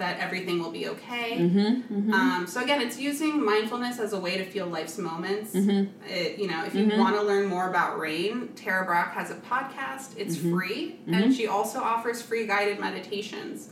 that 0.00 0.18
everything 0.18 0.58
will 0.58 0.72
be 0.72 0.88
okay. 0.88 1.38
Mm-hmm. 1.38 2.12
Um, 2.12 2.46
so 2.46 2.60
again, 2.62 2.80
it's 2.80 2.98
using 2.98 3.44
mindfulness 3.44 3.98
as 4.00 4.12
a 4.12 4.18
way 4.18 4.36
to 4.38 4.44
feel 4.44 4.66
life's 4.66 4.98
moments. 4.98 5.54
Mhm. 5.54 5.88
It, 6.08 6.38
you 6.38 6.48
know, 6.48 6.64
if 6.64 6.74
you 6.74 6.86
Mhm. 6.86 6.98
want 6.98 7.14
to 7.16 7.22
learn 7.22 7.46
more 7.46 7.68
about 7.68 7.98
rain, 7.98 8.48
Tara 8.56 8.84
Brach 8.84 9.12
has 9.14 9.30
a 9.30 9.36
podcast. 9.36 10.16
It's 10.16 10.36
Mm-hmm. 10.36 10.52
free, 10.56 10.96
and 11.06 11.32
she 11.34 11.46
also 11.46 11.80
offers 11.80 12.20
free 12.22 12.46
guided 12.46 12.80
meditations. 12.80 13.70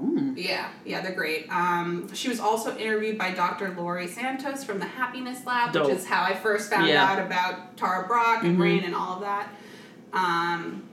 Mm. 0.00 0.34
Yeah, 0.36 0.66
yeah, 0.84 1.00
they're 1.02 1.12
great. 1.14 1.46
Um, 1.50 2.12
she 2.12 2.28
was 2.28 2.40
also 2.40 2.76
interviewed 2.76 3.16
by 3.16 3.30
Dr. 3.30 3.74
Laurie 3.78 4.08
Santos 4.08 4.64
from 4.64 4.80
the 4.80 4.86
Happiness 4.86 5.46
Lab, 5.46 5.72
Dope. 5.72 5.86
which 5.86 5.96
is 5.98 6.06
how 6.06 6.24
I 6.24 6.34
first 6.34 6.68
found 6.68 6.88
Yeah. 6.88 7.04
out 7.08 7.20
about 7.24 7.76
Tara 7.76 8.04
Brach 8.08 8.42
and 8.42 8.58
rain 8.58 8.82
and 8.82 8.92
all 8.94 9.14
of 9.14 9.20
that. 9.20 9.48
Um, 10.12 10.83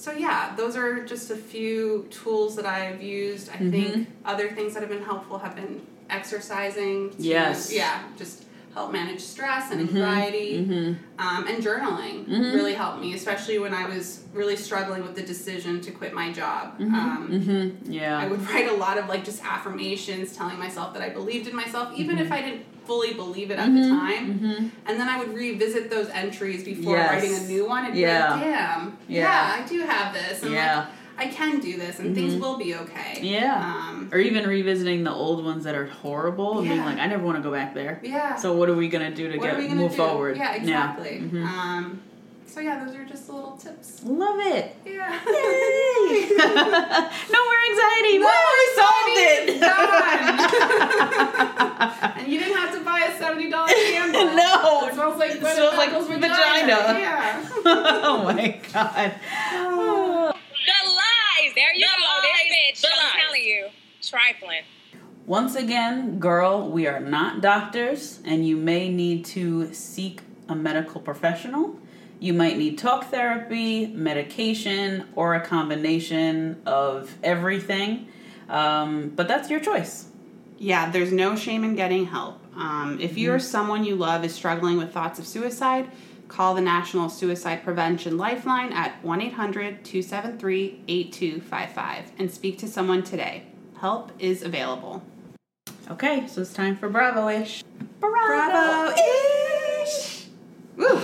so 0.00 0.10
yeah, 0.12 0.54
those 0.56 0.74
are 0.76 1.04
just 1.04 1.30
a 1.30 1.36
few 1.36 2.06
tools 2.10 2.56
that 2.56 2.66
I've 2.66 3.02
used. 3.02 3.50
I 3.50 3.52
Mm-hmm. 3.56 3.70
think 3.70 4.08
other 4.24 4.48
things 4.56 4.72
that 4.74 4.80
have 4.84 4.88
been 4.96 5.02
helpful 5.12 5.36
have 5.38 5.54
been 5.54 5.74
exercising. 6.08 7.10
To, 7.10 7.16
Yes. 7.22 7.72
Yeah, 7.72 8.02
just 8.16 8.44
help 8.74 8.92
manage 8.92 9.20
stress 9.20 9.72
and 9.72 9.80
Mhm. 9.80 9.96
anxiety. 9.96 10.64
Mhm. 10.64 10.96
Um, 11.18 11.46
and 11.48 11.62
journaling 11.62 12.24
Mhm. 12.28 12.54
really 12.54 12.74
helped 12.74 13.00
me, 13.00 13.14
especially 13.14 13.58
when 13.58 13.74
I 13.74 13.86
was 13.86 14.20
really 14.32 14.56
struggling 14.56 15.02
with 15.02 15.16
the 15.16 15.22
decision 15.22 15.80
to 15.80 15.90
quit 15.90 16.14
my 16.14 16.30
job. 16.32 16.74
Um, 16.80 17.28
Mm-hmm. 17.30 17.92
Yeah. 17.92 18.16
I 18.18 18.28
would 18.28 18.48
write 18.48 18.68
a 18.70 18.74
lot 18.74 18.96
of 18.96 19.08
like 19.08 19.24
just 19.24 19.44
affirmations 19.44 20.36
telling 20.36 20.58
myself 20.58 20.94
that 20.94 21.02
I 21.02 21.08
believed 21.08 21.48
in 21.48 21.56
myself, 21.56 21.88
even 21.96 22.18
if 22.18 22.30
I 22.30 22.42
didn't 22.42 22.62
fully 22.86 23.12
believe 23.14 23.50
it 23.50 23.58
at 23.58 23.72
the 23.72 23.88
time. 23.88 24.34
Mm-hmm. 24.34 24.66
And 24.86 25.00
then 25.00 25.08
I 25.08 25.18
would 25.18 25.34
revisit 25.34 25.90
those 25.90 26.08
entries 26.10 26.64
before 26.64 26.96
Yes. 26.96 27.10
writing 27.10 27.34
a 27.36 27.40
new 27.48 27.66
one 27.68 27.84
and 27.84 27.94
be 27.94 28.00
Yeah. 28.00 28.30
like, 28.34 28.40
damn, 28.42 28.96
yeah. 29.08 29.20
Yeah. 29.56 29.62
I 29.64 29.68
do 29.68 29.80
have 29.80 30.12
this. 30.14 30.42
And 30.42 30.52
Yeah. 30.52 30.76
like, 30.78 30.86
I 31.20 31.26
can 31.28 31.60
do 31.60 31.76
this 31.76 31.98
and 32.00 32.14
things 32.14 32.34
will 32.36 32.56
be 32.56 32.74
okay. 32.74 33.18
Yeah. 33.22 33.62
Um, 33.62 34.08
Or 34.12 34.18
even 34.18 34.46
revisiting 34.46 35.04
the 35.04 35.12
old 35.12 35.44
ones 35.44 35.64
that 35.64 35.74
are 35.74 35.86
horrible 35.86 36.58
and 36.58 36.68
being 36.68 36.80
like, 36.84 36.98
I 36.98 37.06
never 37.06 37.22
want 37.24 37.36
to 37.36 37.42
go 37.42 37.50
back 37.52 37.74
there. 37.74 38.00
yeah. 38.02 38.36
So 38.36 38.54
what 38.54 38.68
are 38.70 38.74
we 38.74 38.88
gonna 38.88 39.14
do 39.14 39.30
to 39.30 39.38
what 39.38 39.58
get 39.58 39.70
move 39.70 39.90
do? 39.92 39.96
forward? 39.98 40.36
Yeah, 40.36 40.54
exactly. 40.54 41.20
Mhm. 41.22 41.44
Um, 41.46 42.00
so 42.46 42.58
yeah, 42.60 42.82
those 42.84 42.96
are 42.96 43.04
just 43.04 43.26
the 43.28 43.32
little 43.34 43.56
tips. 43.56 44.02
Love 44.04 44.40
it. 44.40 44.74
Yeah. 44.84 45.12
Yay! 45.12 46.30
no 46.36 47.40
more 47.46 47.58
anxiety. 47.70 48.18
No, 48.18 48.26
Woo, 48.26 48.50
we 48.58 48.66
solved 48.80 49.16
it. 49.28 49.60
Done. 49.60 50.40
and 52.18 52.26
you 52.32 52.38
didn't 52.40 52.56
have 52.56 52.72
to 52.76 52.80
buy 52.84 53.00
a 53.00 53.18
seventy 53.18 53.50
dollar 53.50 53.68
candle. 53.68 54.34
No. 54.40 54.86
it 54.88 54.94
smells 54.94 55.18
like 55.18 55.30
It 55.32 55.40
smells 55.40 55.76
like 55.76 55.90
Beckles 55.90 56.06
vagina. 56.08 56.98
Yeah. 56.98 57.44
oh 57.64 58.22
my 58.24 58.58
god. 58.72 59.14
The 59.52 59.99
lies. 61.50 61.54
There 61.54 61.74
you 61.74 61.80
The 61.80 61.86
go. 61.86 62.04
lies. 62.04 62.22
This 62.48 62.56
bitch. 62.56 62.80
The 62.82 62.88
I'm 62.88 63.04
lies. 63.04 63.22
telling 63.24 63.42
you. 63.44 63.68
Trifling. 64.02 64.62
Once 65.26 65.54
again, 65.54 66.18
girl, 66.18 66.68
we 66.68 66.86
are 66.86 66.98
not 67.00 67.40
doctors, 67.40 68.20
and 68.24 68.46
you 68.46 68.56
may 68.56 68.88
need 68.88 69.24
to 69.26 69.72
seek 69.72 70.22
a 70.48 70.54
medical 70.54 71.00
professional. 71.00 71.78
You 72.18 72.32
might 72.34 72.58
need 72.58 72.78
talk 72.78 73.10
therapy, 73.10 73.86
medication, 73.86 75.06
or 75.14 75.34
a 75.34 75.40
combination 75.40 76.60
of 76.66 77.16
everything. 77.22 78.08
Um, 78.48 79.10
but 79.14 79.28
that's 79.28 79.48
your 79.48 79.60
choice. 79.60 80.08
Yeah, 80.58 80.90
there's 80.90 81.12
no 81.12 81.36
shame 81.36 81.64
in 81.64 81.76
getting 81.76 82.06
help. 82.06 82.38
Um, 82.56 82.98
if 83.00 83.16
you 83.16 83.32
or 83.32 83.38
someone 83.38 83.84
you 83.84 83.94
love 83.96 84.24
is 84.24 84.34
struggling 84.34 84.76
with 84.76 84.92
thoughts 84.92 85.18
of 85.18 85.26
suicide, 85.26 85.90
call 86.30 86.54
the 86.54 86.60
National 86.60 87.08
Suicide 87.08 87.64
Prevention 87.64 88.16
Lifeline 88.16 88.72
at 88.72 89.02
1 89.04 89.20
800 89.20 89.84
273 89.84 90.84
8255 90.86 92.12
and 92.18 92.30
speak 92.30 92.56
to 92.58 92.68
someone 92.68 93.02
today. 93.02 93.42
Help 93.80 94.12
is 94.18 94.42
available. 94.42 95.02
Okay, 95.90 96.26
so 96.28 96.42
it's 96.42 96.52
time 96.52 96.76
for 96.76 96.88
Bravo 96.88 97.28
ish. 97.28 97.64
Bravo 97.98 98.94
ish! 99.82 100.26
Woo! 100.76 101.00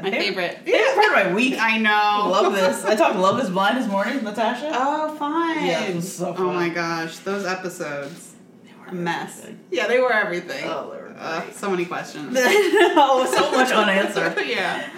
My 0.00 0.10
favorite. 0.10 0.60
Favorite 0.64 0.94
part 0.94 1.26
of 1.26 1.26
my 1.26 1.34
week. 1.34 1.56
I 1.60 1.76
know. 1.76 2.30
love 2.30 2.54
this. 2.54 2.82
I 2.86 2.94
talked 2.94 3.16
Love 3.18 3.38
is 3.38 3.50
Blind 3.50 3.76
this 3.76 3.86
morning, 3.86 4.24
Natasha. 4.24 4.70
Oh, 4.72 5.14
fine. 5.16 5.66
Yeah, 5.66 5.84
it 5.84 5.94
was 5.94 6.16
so 6.16 6.34
Oh 6.38 6.52
my 6.54 6.70
gosh, 6.70 7.18
those 7.18 7.44
episodes. 7.44 8.32
They 8.64 8.72
were 8.80 8.86
A 8.86 8.94
mess. 8.94 9.40
everything. 9.40 9.60
Yeah, 9.70 9.88
they 9.88 10.00
were 10.00 10.10
everything. 10.10 10.64
Oh, 10.64 10.88
Uh, 11.20 11.42
so 11.52 11.70
many 11.70 11.84
questions. 11.84 12.34
oh, 12.40 13.30
so 13.32 13.52
much 13.52 13.70
unanswered. 13.70 14.36
yeah. 14.46 14.88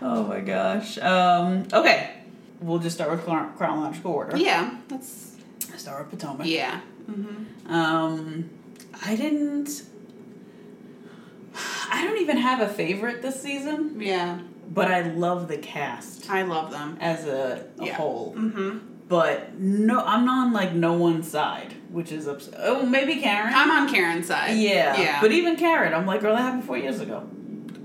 Oh 0.00 0.24
my 0.24 0.40
gosh. 0.40 0.96
Um, 0.98 1.66
okay, 1.72 2.14
we'll 2.60 2.78
just 2.78 2.96
start 2.96 3.10
with 3.10 3.24
chronological 3.24 4.12
order. 4.12 4.36
Yeah, 4.36 4.76
that's. 4.88 5.36
Start 5.76 6.10
with 6.10 6.18
Potomac. 6.18 6.46
Yeah. 6.46 6.80
Um, 7.66 8.48
I 9.04 9.14
didn't. 9.16 9.82
I 11.90 12.04
don't 12.04 12.18
even 12.20 12.38
have 12.38 12.60
a 12.60 12.68
favorite 12.68 13.22
this 13.22 13.40
season, 13.40 14.00
Yeah. 14.00 14.40
but 14.70 14.90
I 14.90 15.02
love 15.02 15.48
the 15.48 15.56
cast 15.58 16.28
I 16.28 16.42
love 16.42 16.70
them. 16.70 16.96
as 17.00 17.26
a, 17.26 17.66
a 17.78 17.84
Yeah. 17.86 17.94
whole. 17.94 18.34
Mm-hmm. 18.36 18.78
But 19.08 19.54
no, 19.58 20.00
I'm 20.04 20.28
on 20.28 20.52
like 20.52 20.72
no 20.72 20.94
one's 20.94 21.30
side, 21.30 21.74
which 21.90 22.10
is 22.10 22.26
upset. 22.26 22.54
Oh, 22.58 22.84
maybe 22.84 23.20
Karen. 23.20 23.52
I'm 23.54 23.70
on 23.70 23.88
Karen's 23.92 24.26
side. 24.26 24.56
yeah, 24.56 25.00
Yeah. 25.00 25.20
But 25.20 25.30
even 25.32 25.54
Karen, 25.56 25.94
I'm 25.94 26.06
like, 26.06 26.20
girl, 26.22 26.34
that 26.34 26.42
happened 26.42 26.64
four 26.64 26.76
years 26.76 26.98
ago. 27.00 27.28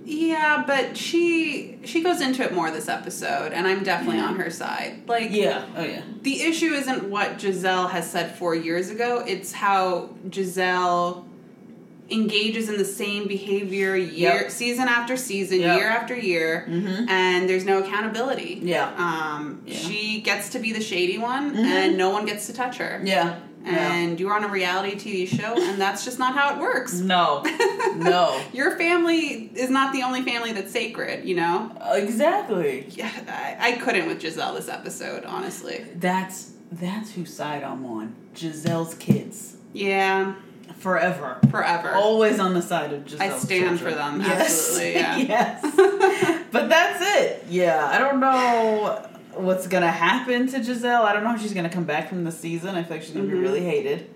yeah, 0.03 0.63
but 0.65 0.97
she 0.97 1.77
she 1.84 2.01
goes 2.01 2.21
into 2.21 2.41
it 2.43 2.53
more 2.53 2.71
this 2.71 2.88
episode, 2.88 3.53
and 3.53 3.67
I'm 3.67 3.84
definitely 3.84 4.19
on 4.19 4.36
her 4.38 4.49
side. 4.49 5.07
Like, 5.07 5.29
Yeah. 5.31 5.63
Oh 5.75 5.84
yeah. 5.84 6.01
the 6.23 6.41
issue 6.41 6.73
isn't 6.73 7.03
what 7.10 7.38
Gizelle 7.38 7.89
has 7.91 8.10
said 8.10 8.36
four 8.36 8.55
years 8.55 8.89
ago, 8.89 9.23
it's 9.25 9.51
how 9.51 10.10
Gizelle 10.27 11.25
engages 12.12 12.69
in 12.69 12.78
the 12.78 12.86
same 12.86 13.28
behavior 13.28 13.95
year 13.95 14.41
Yep. 14.43 14.52
season 14.52 14.88
after 14.88 15.15
season, 15.17 15.60
Yep. 15.62 15.77
year 15.77 15.88
after 15.90 16.15
year, 16.15 16.65
Mhm. 16.69 17.10
and 17.10 17.48
there's 17.50 17.65
no 17.65 17.79
accountability. 17.79 18.60
Yeah. 18.63 18.90
Um, 18.98 19.62
Yeah. 19.65 19.77
She 19.77 20.21
gets 20.21 20.50
to 20.50 20.60
be 20.60 20.71
the 20.73 20.81
shady 20.81 21.17
one, 21.17 21.56
Mhm. 21.56 21.65
and 21.65 21.98
no 21.98 22.10
one 22.10 22.25
gets 22.25 22.48
to 22.48 22.54
touch 22.54 22.77
her. 22.77 23.02
Yeah. 23.04 23.35
yeah. 23.65 23.94
And 23.94 24.19
you're 24.19 24.33
on 24.33 24.44
a 24.44 24.48
reality 24.48 24.96
TV 24.98 25.25
show, 25.27 25.54
and 25.56 25.79
that's 25.79 26.04
just 26.04 26.17
not 26.19 26.33
how 26.35 26.56
it 26.56 26.60
works. 26.60 26.94
No. 26.94 27.44
no. 27.96 28.40
Your 28.54 28.75
family 28.77 29.52
is 29.56 29.69
not 29.69 29.94
the 29.94 30.02
only 30.02 30.23
family 30.23 30.52
that's 30.52 30.71
sacred, 30.71 31.25
you 31.25 31.35
know? 31.35 31.71
Exactly. 31.94 32.88
Yeah, 32.90 33.10
I, 33.27 33.56
I 33.60 33.71
couldn't 33.73 34.08
with 34.08 34.19
Gizelle 34.21 34.56
this 34.56 34.67
episode, 34.67 35.25
honestly. 35.25 35.85
That's 35.96 36.50
that's 36.71 37.12
whose 37.12 37.33
side 37.33 37.63
I'm 37.63 37.85
on. 37.85 38.15
Gizelle's 38.33 38.94
kids. 38.96 39.58
Yeah, 39.73 40.33
Forever. 40.82 41.40
forever. 41.50 41.92
Always 41.92 42.40
on 42.40 42.54
the 42.54 42.62
side 42.62 42.92
of 42.94 43.06
Gizelle's 43.06 43.21
I 43.21 43.29
stand 43.38 43.48
children. 43.48 43.77
for 43.77 43.92
them, 43.92 44.19
Yes. 44.21 44.42
absolutely, 44.69 44.94
yeah. 45.00 45.17
yes. 45.17 46.42
but 46.52 46.69
that's 46.69 47.00
it. 47.19 47.46
Yeah. 47.50 47.86
I 47.88 47.98
don't 48.00 48.19
know 48.19 49.08
what's 49.36 49.67
gonna 49.67 49.92
happen 49.92 50.48
to 50.48 50.60
Gizelle. 50.60 51.02
I 51.04 51.13
don't 51.13 51.23
know 51.23 51.36
if 51.36 51.42
she's 51.42 51.54
gonna 51.54 51.69
come 51.69 51.84
back 51.86 52.10
from 52.10 52.23
the 52.23 52.32
season. 52.32 52.75
I 52.75 52.84
feel 52.84 52.98
like 52.98 53.04
she's 53.04 53.12
gonna 53.13 53.25
Mhm. 53.27 53.32
be 53.32 53.38
really 53.38 53.63
hated. 53.63 54.10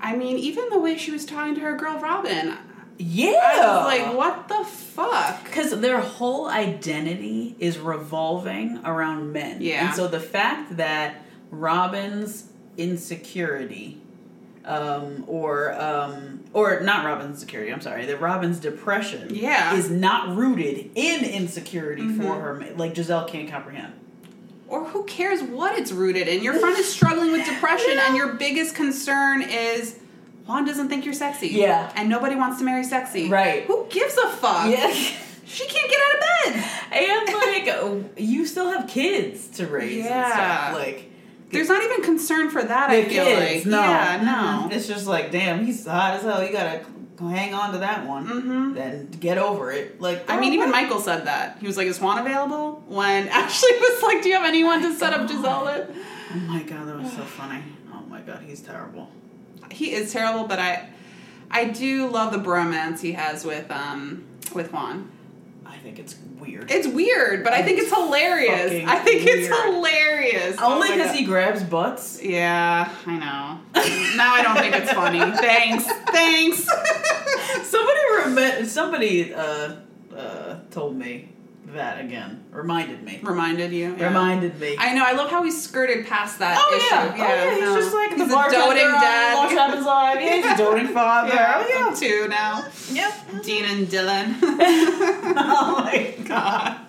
I 0.00 0.16
mean, 0.16 0.36
even 0.38 0.68
the 0.70 0.78
way 0.78 0.96
she 0.96 1.10
was 1.10 1.24
talking 1.26 1.54
to 1.56 1.60
her 1.62 1.76
girl 1.76 1.98
Robin, 1.98 2.56
Yeah. 2.96 3.82
Like, 3.84 4.14
what 4.16 4.46
the 4.46 4.62
fuck? 4.64 5.42
Because 5.44 5.80
their 5.80 5.98
whole 6.00 6.46
identity 6.48 7.56
is 7.58 7.76
revolving 7.76 8.78
around 8.84 9.32
men. 9.32 9.60
Yeah. 9.60 9.86
And 9.88 9.94
so 9.96 10.06
the 10.06 10.20
fact 10.20 10.76
that 10.76 11.16
Robin's 11.50 12.44
insecurity, 12.76 14.00
um, 14.64 15.24
or 15.26 15.72
um, 15.80 16.44
or 16.52 16.80
not 16.80 17.04
Robin's 17.04 17.30
insecurity, 17.42 17.72
I'm 17.72 17.80
sorry, 17.80 18.06
that 18.06 18.20
Robin's 18.20 18.58
depression 18.60 19.34
Yeah. 19.34 19.70
Mm-hmm. 19.70 19.78
is 19.78 19.90
not 19.90 20.36
rooted 20.36 20.90
in 20.94 21.24
insecurity 21.24 22.08
for 22.14 22.34
her, 22.40 22.64
like 22.76 22.94
Gizelle 22.94 23.26
can't 23.28 23.50
comprehend. 23.50 23.92
Or 24.68 24.84
who 24.86 25.04
cares 25.04 25.42
what 25.42 25.78
it's 25.78 25.92
rooted 25.92 26.26
in? 26.26 26.42
Your 26.42 26.54
friend 26.54 26.76
is 26.78 26.90
struggling 26.92 27.32
with 27.32 27.44
depression, 27.46 27.98
and 27.98 28.16
your 28.16 28.34
biggest 28.34 28.74
concern 28.74 29.42
is 29.42 29.98
Juan 30.46 30.64
doesn't 30.64 30.88
think 30.88 31.04
you're 31.04 31.14
sexy. 31.14 31.48
Yeah. 31.48 31.92
And 31.96 32.08
nobody 32.08 32.34
wants 32.34 32.58
to 32.58 32.64
marry 32.64 32.84
sexy. 32.84 33.28
Right. 33.28 33.64
Who 33.64 33.86
gives 33.90 34.16
a 34.16 34.28
fuck? 34.28 34.70
Yeah. 34.70 34.90
She 35.46 35.66
can't 35.66 35.90
get 35.90 36.00
out 36.00 36.14
of 36.14 36.20
bed. 36.54 36.70
and 36.92 38.04
like 38.06 38.12
you 38.18 38.46
still 38.46 38.70
have 38.70 38.88
kids 38.88 39.46
to 39.58 39.66
raise 39.66 40.04
Yeah. 40.04 40.24
and 40.24 40.32
stuff. 40.32 40.82
Like 40.86 41.10
There's 41.50 41.68
not 41.68 41.82
even 41.84 42.02
concern 42.02 42.50
for 42.50 42.62
that, 42.62 42.90
I 42.90 43.04
feel 43.04 43.24
kids, 43.24 43.64
like. 43.64 43.70
no. 43.72 43.80
Yeah, 43.80 44.22
no. 44.70 44.74
It's 44.74 44.86
just 44.88 45.06
like, 45.06 45.30
damn, 45.30 45.64
he's 45.64 45.86
hot 45.86 46.14
as 46.14 46.22
hell. 46.22 46.44
You 46.44 46.50
gotta 46.52 46.84
hang 47.20 47.54
on 47.54 47.72
to 47.72 47.78
that 47.78 48.06
one. 48.06 48.26
Mhm. 48.26 48.74
Then 48.74 49.06
get 49.20 49.38
over 49.38 49.70
it. 49.70 50.00
Like 50.00 50.28
I 50.28 50.38
mean, 50.40 50.52
even? 50.54 50.70
Michael 50.70 50.98
said 51.00 51.26
that. 51.26 51.58
He 51.60 51.66
was 51.66 51.76
like, 51.76 51.86
"Is 51.86 52.00
Juan 52.00 52.18
available?" 52.18 52.82
When 52.88 53.28
Ashley 53.40 53.70
was 53.78 54.02
like, 54.02 54.22
"Do 54.22 54.28
you 54.30 54.34
have 54.36 54.46
anyone 54.46 54.82
to 54.82 54.92
set 54.94 55.12
up 55.12 55.28
Gizelle 55.28 55.64
with?" 55.64 55.96
Oh 56.34 56.38
my 56.40 56.62
god, 56.64 56.88
that 56.88 56.98
was 57.00 57.12
so 57.12 57.22
funny. 57.22 57.62
Oh 57.94 58.02
my 58.08 58.20
god, 58.20 58.42
he's 58.44 58.60
terrible. 58.60 59.10
He 59.70 59.92
is 59.92 60.12
terrible, 60.12 60.46
but 60.48 60.58
I, 60.58 60.88
I 61.50 61.66
do 61.66 62.08
love 62.08 62.32
the 62.32 62.38
bromance 62.38 63.00
he 63.00 63.12
has 63.12 63.44
with 63.44 63.70
um 63.70 64.24
with 64.52 64.72
Juan. 64.72 65.10
I 65.84 65.86
think 65.88 65.98
it's 65.98 66.16
weird. 66.40 66.70
It's 66.70 66.86
weird, 66.86 67.44
but 67.44 67.52
I 67.52 67.60
think 67.62 67.78
it's 67.78 67.92
hilarious. 67.92 68.88
I 68.88 69.00
think 69.00 69.26
it's 69.26 69.48
hilarious. 69.48 70.56
Oh 70.58 70.76
Only 70.76 70.88
because 70.92 71.08
God. 71.08 71.16
he 71.16 71.26
grabs 71.26 71.62
butts. 71.62 72.22
Yeah, 72.22 72.90
I 73.04 73.18
know. 73.18 73.60
now 74.16 74.32
I 74.32 74.40
don't 74.42 74.56
think 74.56 74.74
it's 74.74 74.90
funny. 74.90 75.18
Thanks, 75.18 75.84
thanks. 76.10 76.66
Somebody 77.68 78.00
rem- 78.16 78.64
somebody 78.64 79.34
uh, 79.34 79.74
uh, 80.16 80.60
told 80.70 80.96
me 80.96 81.28
that 81.74 82.00
again. 82.04 82.44
Reminded 82.50 83.02
me. 83.02 83.20
Reminded 83.22 83.72
you. 83.72 83.94
yeah. 83.98 84.06
Reminded 84.08 84.58
me. 84.58 84.76
I 84.78 84.94
know. 84.94 85.04
I 85.04 85.12
love 85.12 85.30
how 85.30 85.42
he 85.42 85.50
skirted 85.50 86.06
past 86.06 86.38
that 86.40 86.56
Oh 86.58 86.76
issue. 86.76 86.86
yeah. 86.90 87.12
oh 87.12 87.16
yeah, 87.16 87.50
he's 87.54 87.60
no. 87.64 87.76
just 87.76 87.94
like 87.94 88.10
he's 88.10 88.18
the 88.18 88.24
a 88.24 88.28
bartender 88.28 88.66
doting 88.66 88.90
dad. 89.00 89.34
Lost 89.34 89.54
Happens 89.54 89.86
Live. 89.86 90.20
Yeah, 90.20 90.36
he's 90.36 90.46
a 90.46 90.56
doting 90.56 90.88
father. 90.94 91.34
Yeah, 91.34 91.64
Oh 91.64 91.88
yeah. 91.90 91.94
two 91.94 92.28
now. 92.28 92.66
Yep. 92.90 93.42
Dean 93.44 93.64
and 93.64 93.86
Dylan. 93.88 94.36
oh 94.42 95.80
my 95.84 96.14
god. 96.26 96.80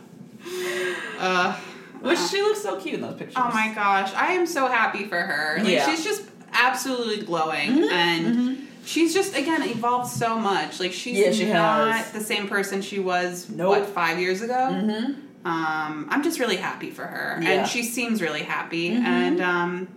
uh, 1.20 1.60
Which 2.02 2.20
she 2.20 2.42
looks 2.42 2.62
so 2.62 2.80
cute 2.80 2.96
in 2.96 3.02
those 3.02 3.16
pictures. 3.16 3.36
oh 3.38 3.50
my 3.54 3.72
gosh, 3.74 4.14
I 4.14 4.34
am 4.34 4.46
so 4.46 4.68
happy 4.68 5.06
for 5.06 5.20
her. 5.20 5.58
Like 5.60 5.68
Yeah. 5.68 5.90
she's 5.90 6.04
just 6.04 6.24
absolutely 6.54 7.26
glowing, 7.26 7.88
and 7.92 8.68
she's 8.86 9.14
just 9.14 9.36
again 9.36 9.62
evolved 9.64 10.10
so 10.12 10.38
much. 10.40 10.80
Like 10.80 10.94
she's 10.94 11.18
Yeah, 11.18 11.32
she 11.32 11.52
not 11.52 11.92
has. 11.92 12.12
the 12.12 12.22
same 12.22 12.48
person 12.48 12.82
she 12.82 13.00
was 13.00 13.50
Nope. 13.50 13.70
what 13.70 13.86
five 13.90 14.20
years 14.20 14.42
ago. 14.42 14.54
Mm-hmm. 14.54 15.22
Um, 15.48 16.08
I'm 16.10 16.24
just 16.24 16.40
really 16.40 16.56
happy 16.56 16.90
for 16.90 17.06
her, 17.06 17.40
Yeah. 17.42 17.50
and 17.50 17.68
she 17.68 17.84
seems 17.84 18.22
really 18.22 18.42
happy. 18.44 18.92
Mhm. 18.92 19.04
And 19.04 19.42
um, 19.42 19.88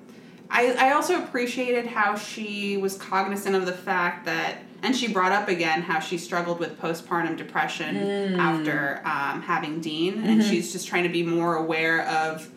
I, 0.50 0.72
I 0.72 0.92
also 0.92 1.22
appreciated 1.22 1.86
how 1.86 2.16
she 2.16 2.76
was 2.76 2.96
cognizant 2.96 3.54
of 3.56 3.64
the 3.64 3.72
fact 3.72 4.26
that, 4.26 4.56
and 4.82 4.94
she 4.94 5.08
brought 5.08 5.32
up 5.32 5.48
again 5.48 5.80
how 5.82 6.00
she 6.00 6.18
struggled 6.18 6.58
with 6.58 6.78
postpartum 6.80 7.36
depression 7.36 7.96
Mm. 7.96 8.38
after 8.38 9.00
um, 9.06 9.40
having 9.42 9.80
Dean, 9.80 10.22
and 10.22 10.40
Mm-hmm. 10.42 10.50
she's 10.50 10.70
just 10.72 10.86
trying 10.86 11.04
to 11.04 11.08
be 11.08 11.22
more 11.22 11.56
aware 11.56 12.06
of. 12.06 12.48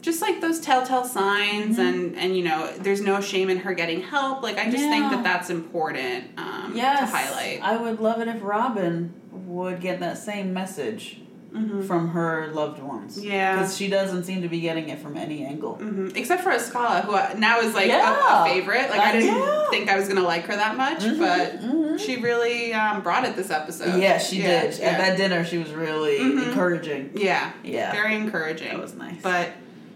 Just 0.00 0.22
like 0.22 0.40
those 0.40 0.60
telltale 0.60 1.04
signs, 1.04 1.76
Mm-hmm. 1.76 1.80
and 1.80 2.16
and 2.16 2.36
you 2.36 2.42
know, 2.44 2.72
there's 2.78 3.00
no 3.02 3.20
shame 3.20 3.50
in 3.50 3.58
her 3.58 3.74
getting 3.74 4.02
help. 4.02 4.42
Like 4.42 4.56
I 4.58 4.64
just 4.70 4.84
think 4.84 5.10
that 5.10 5.22
that's 5.22 5.50
important 5.50 6.24
um, 6.38 6.72
Yes. 6.74 7.00
to 7.00 7.16
highlight. 7.16 7.60
I 7.62 7.76
would 7.76 8.00
love 8.00 8.20
it 8.20 8.28
if 8.28 8.42
Robin 8.42 9.12
would 9.32 9.80
get 9.80 10.00
that 10.00 10.16
same 10.16 10.52
message 10.54 11.20
Mhm. 11.52 11.84
from 11.84 12.10
her 12.10 12.48
loved 12.54 12.80
ones. 12.80 13.18
Yeah. 13.22 13.56
Because 13.56 13.76
she 13.76 13.88
doesn't 13.88 14.22
seem 14.22 14.40
to 14.42 14.48
be 14.48 14.60
getting 14.60 14.88
it 14.88 15.00
from 15.00 15.16
any 15.16 15.44
angle. 15.44 15.74
hmm 15.74 16.08
Except 16.14 16.44
for 16.44 16.50
Askale, 16.52 17.02
who 17.02 17.38
now 17.40 17.58
is 17.58 17.74
like 17.74 17.86
a- 17.86 17.88
Yeah. 17.88 18.44
a, 18.44 18.48
favorite. 18.48 18.88
Like 18.88 19.00
I 19.00 19.08
Uh, 19.08 19.12
didn't 19.12 19.36
yeah. 19.36 19.64
think 19.70 19.90
I 19.90 19.96
was 19.98 20.06
gonna 20.06 20.20
like 20.22 20.44
her 20.46 20.54
that 20.54 20.76
much, 20.76 21.00
Mhm, 21.00 21.18
but 21.18 21.60
mhm. 21.60 21.98
she 21.98 22.18
really 22.18 22.72
um, 22.72 23.02
brought 23.02 23.24
it 23.24 23.34
this 23.34 23.50
episode. 23.50 24.00
Yeah, 24.00 24.18
she 24.18 24.36
Yeah, 24.40 24.62
did. 24.62 24.78
Yeah. 24.78 24.86
At 24.90 24.98
that 24.98 25.16
dinner, 25.16 25.44
she 25.44 25.58
was 25.58 25.72
really 25.72 26.20
Mhm. 26.20 26.46
encouraging. 26.48 27.10
yeah, 27.14 27.50
Yeah. 27.64 27.90
very 27.92 28.14
encouraging. 28.14 28.68
That 28.68 28.80
was 28.80 28.94
nice. 28.94 29.20
But 29.20 29.48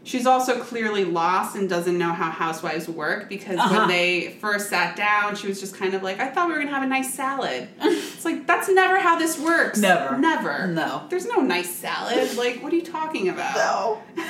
she's 0.04 0.26
also 0.26 0.60
clearly 0.62 1.04
lost 1.04 1.56
and 1.56 1.68
doesn't 1.68 1.98
know 1.98 2.12
how 2.12 2.30
housewives 2.30 2.88
work 2.88 3.28
because 3.28 3.58
Uh-huh. 3.58 3.80
when 3.80 3.88
they 3.88 4.36
first 4.40 4.68
sat 4.70 4.94
down, 4.96 5.34
she 5.34 5.46
was 5.48 5.58
just 5.60 5.76
kind 5.76 5.94
of 5.94 6.02
like, 6.02 6.20
"I 6.20 6.28
thought 6.28 6.46
we 6.48 6.54
were 6.54 6.60
gonna 6.60 6.70
have 6.74 6.82
a 6.82 6.86
nice 6.86 7.12
salad." 7.12 7.68
it's 7.80 8.24
like 8.24 8.46
that's 8.46 8.68
never 8.68 8.98
how 9.00 9.18
this 9.18 9.38
works. 9.38 9.78
Never. 9.78 10.16
never. 10.18 10.66
No. 10.68 11.02
There's 11.10 11.26
no 11.26 11.40
nice 11.40 11.70
salad. 11.74 12.36
Like, 12.36 12.62
what 12.62 12.72
are 12.72 12.76
you 12.76 12.82
talking 12.82 13.28
about? 13.28 13.54
No. 13.56 14.02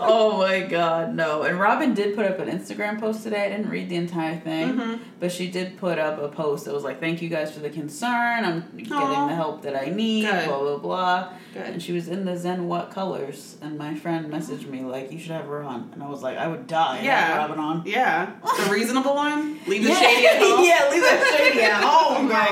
oh 0.00 0.38
my 0.38 0.60
god, 0.60 1.14
no. 1.14 1.42
And 1.42 1.58
Robin 1.60 1.94
did 1.94 2.14
put 2.14 2.26
up 2.26 2.38
an 2.38 2.48
Instagram 2.48 2.98
post 3.00 3.22
today. 3.22 3.44
I 3.46 3.48
didn't 3.50 3.68
read 3.70 3.88
the 3.88 3.96
entire 3.96 4.36
thing, 4.38 4.72
Mhm. 4.74 4.98
but 5.20 5.30
she 5.32 5.48
did 5.48 5.78
put 5.78 5.98
up 5.98 6.18
a 6.20 6.28
post 6.28 6.64
that 6.64 6.74
was 6.74 6.84
like, 6.84 7.00
"Thank 7.00 7.22
you 7.22 7.28
guys 7.28 7.52
for 7.52 7.60
the 7.60 7.70
concern. 7.70 8.44
I'm 8.44 8.64
getting 8.76 8.92
Aw. 8.92 9.28
the 9.28 9.34
help 9.34 9.62
that 9.62 9.76
I 9.76 9.90
need." 9.90 10.22
Good. 10.26 10.46
Blah 10.46 10.58
blah 10.58 10.78
blah. 10.78 11.28
Good. 11.54 11.62
And 11.62 11.82
she 11.82 11.92
was 11.92 12.08
in 12.08 12.24
the 12.24 12.36
Zen 12.36 12.68
what 12.68 12.90
colors, 12.90 13.56
and 13.62 13.78
my 13.78 13.94
friend 13.94 14.30
messaged 14.32 14.68
me 14.68 14.80
like, 14.82 15.10
"You 15.18 15.24
should 15.24 15.32
have 15.32 15.46
her 15.46 15.62
on," 15.64 15.90
and 15.94 16.02
I 16.02 16.08
was 16.08 16.22
like, 16.22 16.38
"I 16.38 16.46
would 16.46 16.66
die." 16.68 17.00
Yeah. 17.02 17.36
Robin 17.38 17.58
on. 17.58 17.82
Yeah, 17.84 18.30
the 18.64 18.70
reasonable 18.70 19.14
one. 19.16 19.58
Leave 19.66 19.82
the 19.82 19.90
Yeah. 19.90 19.98
shady 20.00 20.26
at 20.28 20.38
home. 20.40 20.64
yeah, 20.64 20.88
leave 20.90 21.02
that 21.02 21.36
shady 21.36 21.60
at 21.62 21.82
home. 21.82 22.16
Oh 22.16 22.22
my 22.22 22.48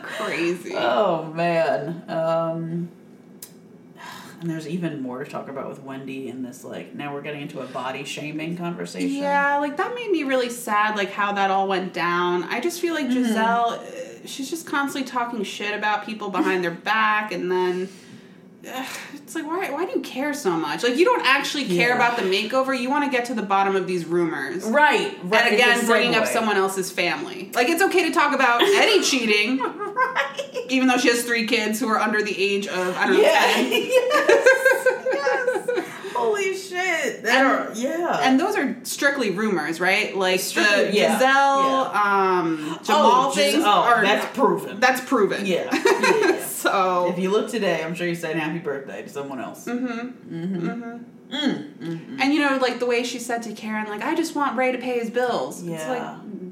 gosh. 0.00 0.02
Crazy. 0.16 0.72
Oh 0.74 1.24
man. 1.34 2.02
Um 2.08 2.88
and 4.40 4.50
there's 4.50 4.66
even 4.68 5.00
more 5.00 5.24
to 5.24 5.30
talk 5.30 5.48
about 5.48 5.68
with 5.70 5.82
Wendy 5.82 6.28
in 6.28 6.42
this 6.42 6.64
like 6.64 6.94
now 6.94 7.12
we're 7.14 7.22
getting 7.22 7.42
into 7.42 7.60
a 7.60 7.66
body 7.66 8.04
shaming 8.04 8.56
conversation. 8.56 9.10
yeah, 9.16 9.58
like 9.58 9.76
that 9.76 9.94
made 9.94 10.10
me 10.10 10.22
really 10.24 10.50
sad, 10.50 10.96
like 10.96 11.10
how 11.10 11.32
that 11.32 11.50
all 11.50 11.68
went 11.68 11.92
down. 11.92 12.44
I 12.44 12.60
just 12.60 12.80
feel 12.80 12.94
like 12.94 13.06
Mm-hmm. 13.06 13.24
Gizelle, 13.34 13.78
uh, 13.78 14.26
she's 14.26 14.48
just 14.50 14.66
constantly 14.66 15.08
talking 15.10 15.42
shit 15.44 15.74
about 15.74 16.04
people 16.06 16.30
behind 16.30 16.64
their 16.64 16.70
back, 16.70 17.30
and 17.32 17.50
then. 17.50 17.88
It's 19.24 19.34
like 19.34 19.46
why? 19.46 19.70
Why 19.70 19.86
do 19.86 19.92
you 19.92 20.00
care 20.02 20.34
so 20.34 20.50
much? 20.50 20.82
Like 20.82 20.96
you 20.96 21.04
don't 21.06 21.24
actually 21.24 21.64
care 21.64 21.88
Yeah. 21.88 21.94
about 21.96 22.16
the 22.18 22.24
makeover. 22.24 22.78
You 22.78 22.90
want 22.90 23.04
to 23.04 23.10
get 23.10 23.24
to 23.26 23.34
the 23.34 23.42
bottom 23.42 23.74
of 23.74 23.86
these 23.86 24.04
rumors. 24.04 24.62
Right, 24.64 25.16
right. 25.24 25.46
And 25.46 25.54
again, 25.54 25.86
bringing 25.86 26.14
up 26.14 26.26
someone 26.26 26.56
else's 26.56 26.90
family. 26.92 27.50
Like 27.54 27.68
it's 27.70 27.82
okay 27.82 28.06
to 28.08 28.12
talk 28.14 28.34
about 28.34 28.60
Eddie 28.62 29.02
cheating, 29.02 29.58
right. 29.60 30.66
even 30.68 30.88
though 30.88 30.98
she 30.98 31.08
has 31.08 31.24
three 31.24 31.46
kids 31.46 31.80
who 31.80 31.88
are 31.88 31.98
under 31.98 32.22
the 32.22 32.36
age 32.38 32.66
of 32.68 32.96
I 32.96 33.06
don't 33.06 33.14
know 33.16 33.22
Yeah. 33.22 33.40
ten. 33.54 33.72
yes. 33.72 34.86
yes. 35.12 35.53
Holy 36.24 36.56
shit. 36.56 37.22
That 37.22 37.44
are, 37.44 37.72
yeah. 37.74 38.20
And 38.22 38.38
those 38.38 38.56
are 38.56 38.76
strictly 38.84 39.30
rumors, 39.30 39.80
right? 39.80 40.16
Like 40.16 40.40
the 40.40 40.90
yeah, 40.92 41.18
Gizelle, 41.18 41.94
um, 41.94 42.78
Jamal 42.82 43.28
oh, 43.28 43.30
things 43.32 43.62
oh, 43.64 43.68
are 43.68 44.02
that's 44.02 44.36
proven. 44.36 44.80
that's 44.80 45.00
proven. 45.02 45.46
yeah. 45.46 45.68
yeah, 45.84 46.16
yeah. 46.30 46.44
so 46.44 47.10
if 47.10 47.18
you 47.18 47.30
look 47.30 47.50
today, 47.50 47.82
I'm 47.82 47.94
sure 47.94 48.06
you 48.06 48.14
said 48.14 48.36
happy 48.36 48.58
birthday 48.58 49.02
to 49.02 49.08
someone 49.08 49.40
else. 49.40 49.66
Mm-hmm. 49.66 49.86
Mm-hmm. 50.34 50.68
Mm-hmm. 50.68 51.04
Mm, 51.34 51.72
mm, 51.78 52.20
And 52.20 52.32
you 52.32 52.40
know, 52.40 52.58
like 52.58 52.78
the 52.78 52.86
way 52.86 53.02
she 53.02 53.18
said 53.18 53.42
to 53.44 53.52
Karen, 53.54 53.86
like, 53.88 54.02
I 54.02 54.14
just 54.14 54.36
want 54.36 54.56
Ray 54.56 54.72
to 54.72 54.78
pay 54.78 54.98
his 55.00 55.10
bills. 55.10 55.60
It's 55.60 55.68
Yeah. 55.68 55.88
like, 55.88 56.43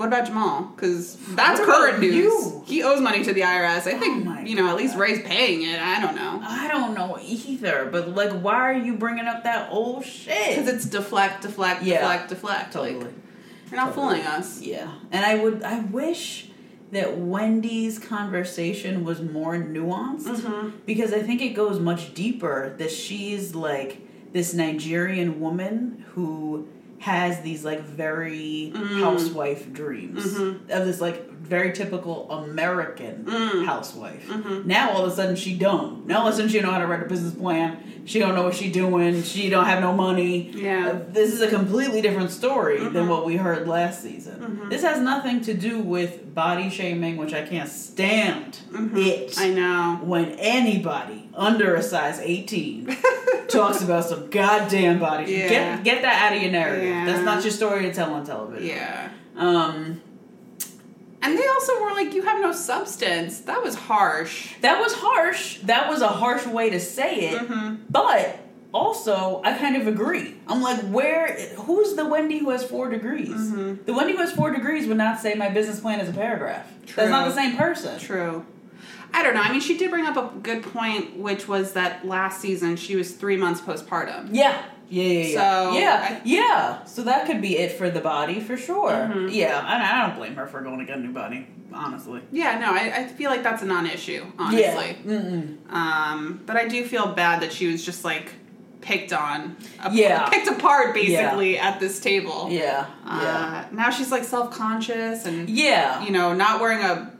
what 0.00 0.08
about 0.08 0.26
Jamal? 0.26 0.72
Because 0.74 1.14
that's 1.34 1.60
current 1.60 2.00
news. 2.00 2.14
you? 2.14 2.62
He 2.66 2.82
owes 2.82 3.00
money 3.02 3.22
to 3.22 3.32
the 3.34 3.42
IRS. 3.42 3.86
I 3.86 3.98
think, 3.98 4.26
Oh 4.26 4.40
you 4.40 4.56
know, 4.56 4.68
at 4.68 4.76
least 4.76 4.96
Ray's 4.96 5.20
paying 5.22 5.62
it. 5.62 5.78
I 5.78 6.00
don't 6.00 6.16
know. 6.16 6.40
I 6.42 6.66
don't 6.68 6.94
know 6.94 7.18
either, 7.22 7.86
but 7.92 8.08
like, 8.08 8.32
why 8.40 8.54
are 8.54 8.72
you 8.72 8.96
bringing 8.96 9.26
up 9.26 9.44
that 9.44 9.70
old 9.70 10.04
shit? 10.06 10.56
Because 10.56 10.68
it's 10.72 10.86
deflect, 10.86 11.42
deflect, 11.42 11.82
Yeah. 11.82 11.98
deflect, 12.00 12.28
deflect. 12.30 12.72
totally. 12.72 12.94
Like, 13.04 13.12
you're 13.70 13.76
not 13.76 13.94
Totally. 13.94 14.20
fooling 14.22 14.26
us. 14.26 14.62
Yeah, 14.62 14.90
and 15.12 15.24
I 15.24 15.34
would, 15.36 15.62
I 15.62 15.80
wish 15.80 16.46
that 16.92 17.18
Wendy's 17.18 17.98
conversation 17.98 19.04
was 19.04 19.20
more 19.20 19.54
nuanced 19.56 20.24
Mhm. 20.26 20.72
because 20.86 21.12
I 21.12 21.20
think 21.22 21.40
it 21.42 21.50
goes 21.50 21.78
much 21.78 22.14
deeper. 22.14 22.74
That 22.78 22.90
she's 22.90 23.54
like 23.54 23.98
this 24.32 24.54
Nigerian 24.54 25.40
woman 25.40 26.04
who 26.14 26.66
has 27.00 27.40
these 27.40 27.64
like 27.64 27.80
very 27.80 28.70
mm-hmm. 28.74 29.00
housewife 29.00 29.72
dreams 29.72 30.34
mm-hmm. 30.34 30.70
of 30.70 30.84
this 30.86 31.00
like 31.00 31.30
very 31.30 31.72
typical 31.72 32.30
American 32.30 33.24
mm. 33.24 33.64
housewife. 33.64 34.28
Mm-hmm. 34.28 34.68
Now 34.68 34.90
all 34.90 35.06
of 35.06 35.12
a 35.12 35.16
sudden 35.16 35.34
she 35.34 35.56
don't. 35.56 36.06
Now 36.06 36.20
all 36.20 36.28
of 36.28 36.34
a 36.34 36.36
sudden 36.36 36.50
she 36.50 36.58
don't 36.58 36.66
know 36.66 36.72
how 36.72 36.78
to 36.78 36.86
write 36.86 37.02
a 37.02 37.08
business 37.08 37.34
plan. 37.34 38.02
She 38.04 38.18
don't 38.18 38.34
know 38.34 38.42
what 38.42 38.54
she 38.54 38.70
doing. 38.70 39.22
She 39.22 39.48
don't 39.48 39.64
have 39.64 39.80
no 39.80 39.94
money. 39.94 40.50
Yeah. 40.50 40.88
Uh, 40.88 41.00
this 41.08 41.32
is 41.32 41.40
a 41.40 41.48
completely 41.48 42.02
different 42.02 42.30
story 42.30 42.86
than 42.86 43.08
what 43.08 43.24
we 43.24 43.36
heard 43.36 43.66
last 43.66 44.02
season. 44.02 44.68
This 44.68 44.82
has 44.82 45.00
nothing 45.00 45.40
to 45.42 45.54
do 45.54 45.80
with 45.80 46.34
body 46.34 46.68
shaming, 46.68 47.16
which 47.16 47.32
I 47.32 47.46
can't 47.46 47.68
stand 47.68 48.58
it 48.94 49.38
I 49.38 49.50
know. 49.50 50.00
when 50.02 50.32
anybody 50.32 51.30
under 51.34 51.74
a 51.74 51.82
size 51.82 52.18
18 52.18 52.86
talks 53.50 53.82
about 53.82 54.04
some 54.04 54.30
goddamn 54.30 54.98
body 54.98 55.32
Yeah. 55.32 55.48
get 55.48 55.84
get 55.84 56.02
that 56.02 56.22
out 56.30 56.36
of 56.36 56.42
your 56.42 56.52
narrative 56.52 56.84
Yeah. 56.88 57.04
that's 57.06 57.24
not 57.24 57.42
your 57.44 57.50
story 57.52 57.82
to 57.82 57.92
tell 57.92 58.12
on 58.14 58.24
television 58.24 58.66
Yeah. 58.68 59.08
um 59.36 60.00
And 61.22 61.38
they 61.38 61.46
also 61.46 61.82
were 61.82 61.90
like, 61.92 62.14
you 62.14 62.22
have 62.22 62.40
no 62.40 62.50
substance. 62.52 63.40
That 63.40 63.62
was 63.62 63.74
harsh. 63.74 64.54
that 64.62 64.80
was 64.80 64.94
harsh 64.94 65.58
that 65.64 65.88
was 65.90 66.00
a 66.00 66.08
harsh 66.08 66.46
way 66.46 66.70
to 66.70 66.80
say 66.80 67.12
it 67.30 67.40
Mm-hmm. 67.42 67.74
but 67.90 68.38
also 68.72 69.42
i 69.44 69.52
kind 69.58 69.74
of 69.76 69.88
agree 69.88 70.36
i'm 70.46 70.62
like 70.62 70.78
where 70.96 71.36
who's 71.66 71.94
the 71.96 72.04
wendy 72.06 72.38
who 72.38 72.50
has 72.50 72.62
four 72.64 72.88
degrees 72.88 73.28
Mm-hmm. 73.28 73.84
the 73.84 73.92
wendy 73.92 74.12
who 74.12 74.18
has 74.18 74.30
four 74.32 74.52
degrees 74.52 74.86
would 74.86 74.96
not 74.96 75.18
say 75.18 75.34
my 75.34 75.48
business 75.48 75.80
plan 75.80 75.98
is 75.98 76.08
a 76.08 76.12
paragraph 76.12 76.66
True. 76.86 76.94
that's 76.96 77.10
not 77.10 77.26
the 77.26 77.34
same 77.34 77.56
person 77.56 77.98
True. 77.98 78.46
I 79.12 79.22
don't 79.22 79.34
know. 79.34 79.42
I 79.42 79.50
mean, 79.50 79.60
she 79.60 79.76
did 79.76 79.90
bring 79.90 80.06
up 80.06 80.16
a 80.16 80.38
good 80.38 80.62
point, 80.62 81.16
which 81.18 81.48
was 81.48 81.72
that 81.72 82.06
last 82.06 82.40
season 82.40 82.76
she 82.76 82.96
was 82.96 83.12
three 83.12 83.36
months 83.36 83.60
postpartum. 83.60 84.28
Yeah. 84.32 84.62
Yeah, 84.88 85.04
yeah, 85.04 85.22
yeah. 85.22 85.34
So, 85.70 85.78
yeah, 85.78 86.00
I- 86.08 86.14
Mm-hmm. 86.16 86.26
yeah. 86.28 86.84
So 86.84 87.02
that 87.04 87.26
could 87.26 87.40
be 87.40 87.56
it 87.58 87.72
for 87.72 87.90
the 87.90 88.00
body 88.00 88.40
for 88.40 88.56
sure. 88.56 88.90
Yeah, 89.28 89.58
and 89.60 89.82
I 89.82 90.06
don't 90.08 90.16
blame 90.16 90.34
her 90.34 90.46
for 90.48 90.60
going 90.62 90.80
to 90.80 90.84
get 90.84 90.98
a 90.98 91.00
new 91.00 91.12
body, 91.12 91.46
honestly. 91.72 92.22
Yeah, 92.32 92.58
no, 92.58 92.72
I, 92.72 92.92
I 92.96 93.06
feel 93.06 93.30
like 93.30 93.44
that's 93.44 93.62
a 93.62 93.66
non-issue, 93.66 94.26
honestly. 94.36 94.96
Yeah. 95.06 95.42
Um, 95.70 96.42
but 96.44 96.56
I 96.56 96.66
do 96.66 96.84
feel 96.84 97.12
bad 97.12 97.40
that 97.42 97.52
she 97.52 97.68
was 97.70 97.84
just 97.84 98.04
like 98.04 98.32
picked 98.80 99.12
on, 99.12 99.56
Yeah. 99.92 100.28
picked 100.28 100.48
apart 100.48 100.92
basically 100.94 101.56
at 101.58 101.78
this 101.78 102.00
table. 102.00 102.48
Yeah. 102.50 102.86
Uh, 103.04 103.20
Yeah. 103.22 103.64
Now 103.70 103.90
she's 103.90 104.10
like 104.10 104.24
self-conscious 104.24 105.24
and 105.26 105.48
Yeah. 105.48 106.02
you 106.02 106.10
know 106.10 106.32
not 106.34 106.60
wearing 106.60 106.80
a 106.84 107.12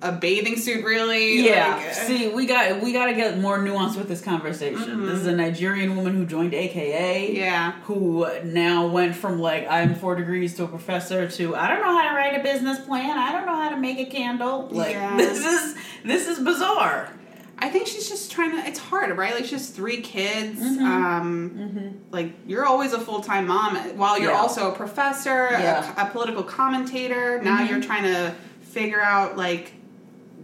a 0.00 0.12
bathing 0.12 0.56
suit 0.56 0.84
really. 0.84 1.40
Yeah. 1.44 1.74
Like, 1.76 1.86
uh, 1.88 1.92
See, 1.92 2.28
we 2.28 2.46
got 2.46 2.80
we 2.82 2.92
got 2.92 3.06
to 3.06 3.14
get 3.14 3.38
more 3.38 3.60
nuance 3.60 3.96
with 3.96 4.06
this 4.08 4.20
conversation. 4.20 5.06
This 5.06 5.16
is 5.20 5.26
a 5.26 5.32
Nigerian 5.34 5.96
woman 5.96 6.14
who 6.14 6.24
joined 6.24 6.54
AKA. 6.54 7.26
Mm-hmm. 7.28 7.36
Yeah. 7.36 7.72
Who 7.82 8.26
now 8.44 8.86
went 8.86 9.16
from 9.16 9.40
like 9.40 9.66
I'm 9.68 9.94
four 9.96 10.14
degrees 10.14 10.54
to 10.56 10.64
a 10.64 10.68
professor 10.68 11.28
to 11.28 11.56
I 11.56 11.68
don't 11.68 11.80
know 11.80 11.96
how 11.98 12.08
to 12.10 12.14
write 12.14 12.38
a 12.38 12.42
business 12.42 12.78
plan. 12.78 13.18
I 13.18 13.32
don't 13.32 13.46
know 13.46 13.56
how 13.56 13.70
to 13.70 13.76
make 13.76 13.98
a 13.98 14.04
candle. 14.10 14.68
Like 14.70 14.92
Yeah. 14.92 15.16
this 15.18 15.44
is 15.44 15.76
this 16.04 16.28
is 16.28 16.38
bizarre. 16.38 17.12
I 17.60 17.68
think 17.70 17.88
she's 17.88 18.08
just 18.08 18.30
trying 18.30 18.52
to. 18.52 18.58
It's 18.68 18.78
hard, 18.78 19.16
right? 19.18 19.34
Like 19.34 19.44
she 19.46 19.56
has 19.56 19.70
three 19.70 20.00
kids. 20.00 20.60
Mm-hmm. 20.60 20.84
Um, 20.84 22.00
Like 22.12 22.34
you're 22.46 22.64
always 22.64 22.92
a 22.92 23.00
full 23.00 23.20
time 23.20 23.48
mom 23.48 23.74
while 23.98 24.16
you're 24.16 24.30
Yeah. 24.30 24.38
also 24.38 24.70
a 24.70 24.74
professor, 24.76 25.48
Yeah. 25.50 25.82
Mm-hmm. 25.82 26.00
a, 26.00 26.04
a 26.04 26.10
political 26.10 26.44
commentator. 26.44 27.42
Now 27.42 27.64
you're 27.64 27.80
trying 27.82 28.04
to 28.04 28.32
figure 28.60 29.00
out 29.00 29.36
like, 29.36 29.72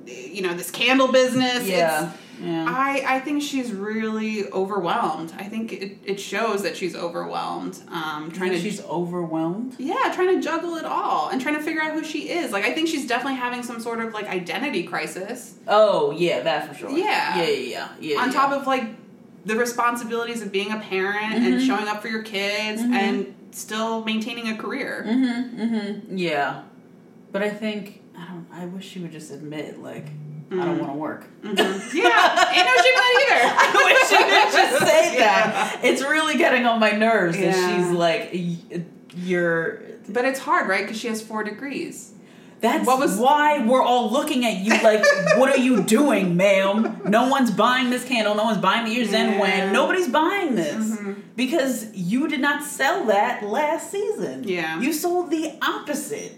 you 0.06 0.42
know, 0.42 0.54
this 0.54 0.70
candle 0.70 1.08
business. 1.12 1.66
Yeah. 1.66 2.02
It's- 2.04 2.18
Yeah. 2.42 2.66
I, 2.68 3.04
I 3.06 3.20
think 3.20 3.42
she's 3.42 3.70
really 3.72 4.50
overwhelmed. 4.50 5.32
I 5.38 5.44
think 5.44 5.72
it, 5.72 5.98
it 6.04 6.18
shows 6.18 6.64
that 6.64 6.76
she's 6.76 6.96
overwhelmed. 6.96 7.78
Um, 7.88 8.32
trying 8.32 8.50
to 8.50 8.58
she's 8.58 8.82
overwhelmed. 8.84 9.76
yeah, 9.78 10.10
trying 10.12 10.34
to 10.34 10.40
juggle 10.42 10.74
it 10.74 10.84
all 10.84 11.28
and 11.28 11.40
trying 11.40 11.54
to 11.54 11.62
figure 11.62 11.80
out 11.80 11.92
who 11.92 12.02
she 12.02 12.30
is. 12.30 12.50
Like 12.50 12.64
I 12.64 12.72
think 12.74 12.88
she's 12.88 13.06
definitely 13.06 13.38
having 13.38 13.62
some 13.62 13.78
sort 13.80 14.00
of 14.00 14.12
like 14.12 14.26
identity 14.26 14.82
crisis. 14.82 15.54
Oh 15.68 16.10
yeah, 16.10 16.40
that 16.40 16.66
for 16.68 16.74
sure. 16.74 16.90
Yeah. 16.90 17.38
yeah, 17.38 17.48
yeah, 17.48 17.48
yeah. 17.50 17.88
yeah 18.00 18.20
on 18.20 18.28
yeah. 18.28 18.34
top 18.34 18.50
of 18.52 18.66
like 18.66 18.84
the 19.46 19.54
responsibilities 19.54 20.42
of 20.42 20.50
being 20.50 20.72
a 20.72 20.80
parent 20.80 21.34
and 21.34 21.44
Mm-hmm. 21.54 21.66
showing 21.68 21.86
up 21.86 22.02
for 22.02 22.08
your 22.08 22.22
kids 22.24 22.82
and 22.82 23.32
still 23.52 24.04
maintaining 24.04 24.48
a 24.48 24.56
career. 24.56 25.04
Mm-hmm, 25.06 25.60
mm-hmm. 25.62 26.18
Yeah, 26.18 26.62
but 27.30 27.42
I 27.44 27.50
think 27.50 28.00
I 28.54 28.66
wish 28.66 28.88
she 28.88 29.00
would 29.00 29.12
just 29.12 29.30
admit 29.32 29.82
like 29.82 30.06
I 30.50 30.54
Mm. 30.56 30.64
don't 30.64 30.78
want 30.78 30.92
to 30.92 30.98
work. 30.98 31.24
Yeah, 31.42 31.50
ain't 31.50 31.56
no 31.56 31.94
shame 31.94 32.94
that 32.94 33.72
I 33.74 33.84
wish 33.84 34.08
she 34.08 34.24
would 34.24 34.52
just 34.52 34.86
say 34.86 35.14
Yeah. 35.18 35.50
that. 35.52 35.80
It's 35.82 36.02
really 36.02 36.36
getting 36.36 36.66
on 36.66 36.78
my 36.78 36.90
nerves 36.92 37.36
that 37.38 37.54
she's 37.54 37.90
like, 37.90 38.30
y- 38.32 38.84
you're. 39.16 39.80
But 40.08 40.26
it's 40.26 40.38
hard, 40.40 40.68
right? 40.68 40.82
Because 40.84 41.00
she 41.00 41.08
has 41.08 41.22
four 41.22 41.44
degrees. 41.44 42.12
That's 42.60 42.86
What 42.86 42.98
was- 42.98 43.16
why 43.16 43.64
we're 43.64 43.82
all 43.82 44.10
looking 44.10 44.44
at 44.44 44.58
you 44.58 44.70
like, 44.82 45.04
what 45.38 45.50
are 45.50 45.60
you 45.60 45.82
doing, 45.82 46.36
ma'am? 46.36 47.00
No 47.06 47.28
one's 47.28 47.50
buying 47.50 47.90
this 47.90 48.04
candle. 48.04 48.34
No 48.34 48.44
one's 48.44 48.58
buying 48.58 48.84
the 48.86 48.92
Year 48.92 49.04
Zen 49.06 49.32
Yeah. 49.34 49.40
Wen. 49.40 49.72
Nobody's 49.72 50.08
buying 50.08 50.54
this 50.54 50.96
because 51.36 51.92
you 51.94 52.28
did 52.28 52.40
not 52.40 52.62
sell 52.62 53.04
that 53.06 53.42
last 53.42 53.90
season. 53.90 54.44
Yeah. 54.46 54.78
you 54.80 54.92
sold 54.92 55.30
the 55.30 55.52
opposite. 55.62 56.36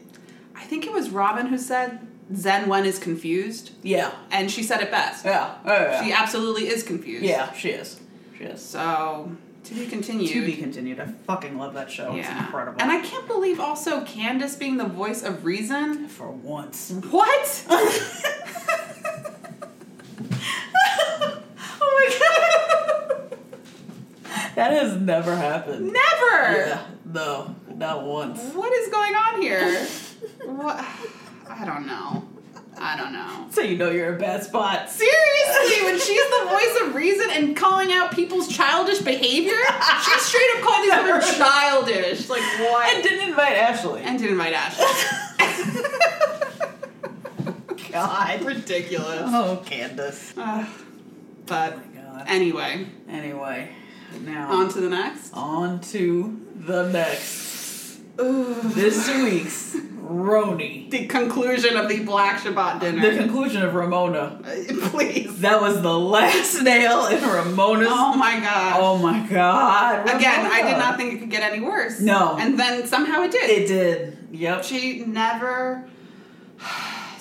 I 0.66 0.68
think 0.68 0.84
it 0.84 0.92
was 0.92 1.10
Robin 1.10 1.46
who 1.46 1.58
said 1.58 2.04
Zen 2.34 2.68
Wen 2.68 2.84
is 2.86 2.98
confused, 2.98 3.70
Yeah, 3.84 4.10
and 4.32 4.50
she 4.50 4.64
said 4.64 4.80
it 4.80 4.90
best. 4.90 5.24
yeah, 5.24 5.54
oh, 5.64 5.72
yeah. 5.72 6.02
She 6.02 6.10
absolutely 6.12 6.66
is 6.66 6.82
confused. 6.82 7.24
yeah, 7.24 7.52
she 7.52 7.68
is. 7.68 8.00
She 8.36 8.42
is. 8.42 8.62
So 8.62 9.30
to 9.62 9.74
be 9.74 9.86
continued. 9.86 10.28
To 10.32 10.44
be 10.44 10.54
continued. 10.54 10.98
I 10.98 11.06
fucking 11.06 11.56
love 11.56 11.74
that 11.74 11.88
show. 11.88 12.16
It's 12.16 12.28
incredible. 12.28 12.82
And 12.82 12.90
I 12.90 13.00
can't 13.00 13.28
believe 13.28 13.60
also 13.60 14.04
Candace 14.04 14.56
being 14.56 14.76
the 14.76 14.86
voice 14.86 15.22
of 15.22 15.44
reason. 15.44 16.08
for 16.08 16.32
once. 16.32 16.90
What? 17.10 17.64
oh 17.70 18.02
my 21.80 23.20
god. 23.30 23.38
that 24.56 24.72
has 24.72 25.00
never 25.00 25.36
happened. 25.36 25.92
Never. 25.92 26.56
Yeah, 26.56 26.82
no, 27.04 27.54
not 27.72 28.02
once. 28.04 28.40
What 28.52 28.72
is 28.72 28.88
going 28.88 29.14
on 29.14 29.40
here? 29.40 29.86
What? 30.44 30.84
I 31.48 31.64
don't 31.64 31.86
know. 31.86 32.26
I 32.78 32.96
don't 32.96 33.12
know. 33.12 33.46
So 33.50 33.62
you 33.62 33.78
know 33.78 33.90
you're 33.90 34.08
in 34.10 34.14
a 34.16 34.18
bad 34.18 34.42
spot. 34.42 34.90
Seriously, 34.90 35.84
when 35.84 35.98
she's 35.98 36.28
the 36.28 36.46
voice 36.48 36.80
of 36.82 36.94
reason 36.94 37.30
and 37.30 37.56
calling 37.56 37.90
out 37.90 38.12
people's 38.12 38.48
childish 38.48 38.98
behavior, 39.00 39.56
she 40.04 40.18
straight 40.18 40.50
up 40.56 40.62
called 40.62 40.84
these 40.84 40.94
women 40.94 41.20
childish. 41.38 42.28
Like 42.28 42.42
what? 42.42 42.94
And 42.94 43.02
didn't 43.02 43.28
invite 43.30 43.56
Ashley. 43.56 44.02
And 44.02 44.18
didn't 44.18 44.32
invite 44.32 44.52
Ashley. 44.52 44.84
God. 47.92 48.42
Ridiculous. 48.42 49.22
Oh, 49.24 49.62
Candace. 49.64 50.34
Ugh. 50.36 50.68
but 51.46 51.78
Oh 52.18 52.24
anyway, 52.26 52.86
Anyway, 53.08 53.70
now 54.22 54.52
on 54.52 54.68
to 54.70 54.80
the 54.80 54.88
next. 54.88 55.32
on 55.32 55.80
to 55.80 56.40
the 56.56 56.88
next. 56.90 57.45
Ooh. 58.20 58.54
This 58.62 59.08
week's 59.08 59.76
RHONY. 59.76 60.90
The 60.90 61.06
conclusion 61.06 61.76
of 61.76 61.88
the 61.88 62.00
Black 62.04 62.40
Shabbat 62.40 62.80
dinner. 62.80 63.10
The 63.10 63.16
conclusion 63.18 63.62
of 63.62 63.74
Ramona. 63.74 64.40
Please. 64.68 65.40
That 65.40 65.60
was 65.60 65.82
the 65.82 65.98
last 65.98 66.62
nail 66.62 67.06
in 67.06 67.22
Ramona's. 67.22 67.88
Oh 67.90 68.16
my 68.16 68.40
god. 68.40 68.80
Oh 68.80 68.98
my 68.98 69.26
god. 69.26 70.08
Again, 70.08 70.46
I 70.50 70.62
did 70.62 70.78
not 70.78 70.96
think 70.96 71.14
it 71.14 71.18
could 71.18 71.30
get 71.30 71.42
any 71.42 71.60
worse. 71.60 72.00
No. 72.00 72.36
And 72.38 72.58
then 72.58 72.86
somehow 72.86 73.22
it 73.22 73.32
did. 73.32 73.50
It 73.50 73.68
did. 73.68 74.18
Yep. 74.32 74.64
She 74.64 75.04
never 75.04 75.88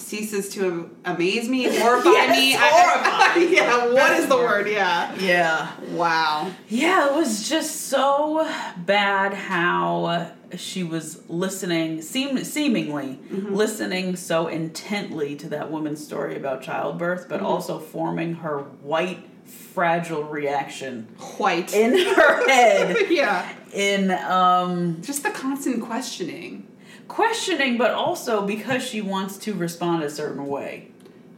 ceases 0.05 0.49
to 0.49 0.89
amaze 1.03 1.49
me, 1.49 1.63
horrify 1.79 2.09
Yes, 2.11 2.37
me. 2.37 2.53
horrify. 2.57 3.39
yeah, 3.55 3.87
what 3.93 4.11
is 4.19 4.27
the 4.27 4.37
word? 4.37 4.67
Yeah. 4.69 5.13
Yeah. 5.19 5.71
Wow. 5.91 6.51
Yeah, 6.69 7.07
it 7.09 7.15
was 7.15 7.49
just 7.49 7.87
so 7.87 8.47
bad 8.77 9.33
how 9.33 10.31
she 10.55 10.83
was 10.83 11.27
listening, 11.29 12.01
seem, 12.01 12.43
seemingly 12.43 13.19
Mm-hmm. 13.31 13.53
listening 13.55 14.15
so 14.15 14.47
intently 14.47 15.35
to 15.37 15.49
that 15.49 15.71
woman's 15.71 16.03
story 16.03 16.35
about 16.37 16.61
childbirth, 16.61 17.27
but 17.27 17.37
Mm-hmm. 17.37 17.45
also 17.45 17.79
forming 17.79 18.35
her 18.35 18.59
white, 18.59 19.25
fragile 19.73 20.23
reaction 20.23 21.07
White. 21.37 21.73
in 21.73 21.91
her 21.97 22.47
head 22.49 22.95
yeah. 23.09 23.47
in 23.73 24.11
um 24.11 25.01
Just 25.01 25.23
the 25.23 25.31
constant 25.31 25.83
questioning. 25.83 26.67
Questioning, 27.07 27.77
but 27.77 27.91
also 27.91 28.45
because 28.45 28.83
she 28.83 29.01
wants 29.01 29.37
to 29.39 29.53
respond 29.53 30.03
a 30.03 30.09
certain 30.09 30.45
way. 30.47 30.91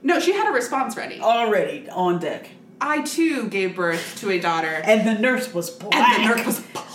No, 0.03 0.19
she 0.19 0.33
had 0.33 0.47
a 0.47 0.51
response 0.51 0.95
ready. 0.95 1.19
Already 1.19 1.89
on 1.89 2.19
deck. 2.19 2.49
I 2.79 3.01
too 3.01 3.47
gave 3.49 3.75
birth 3.75 4.17
to 4.19 4.29
a 4.29 4.39
daughter. 4.39 4.81
And 4.83 5.07
the 5.07 5.19
nurse 5.19 5.53
was 5.53 5.69
black. 5.69 5.93
And 5.95 6.23
the 6.23 6.35
nurse 6.35 6.45
was 6.45 6.59
black. 6.73 6.87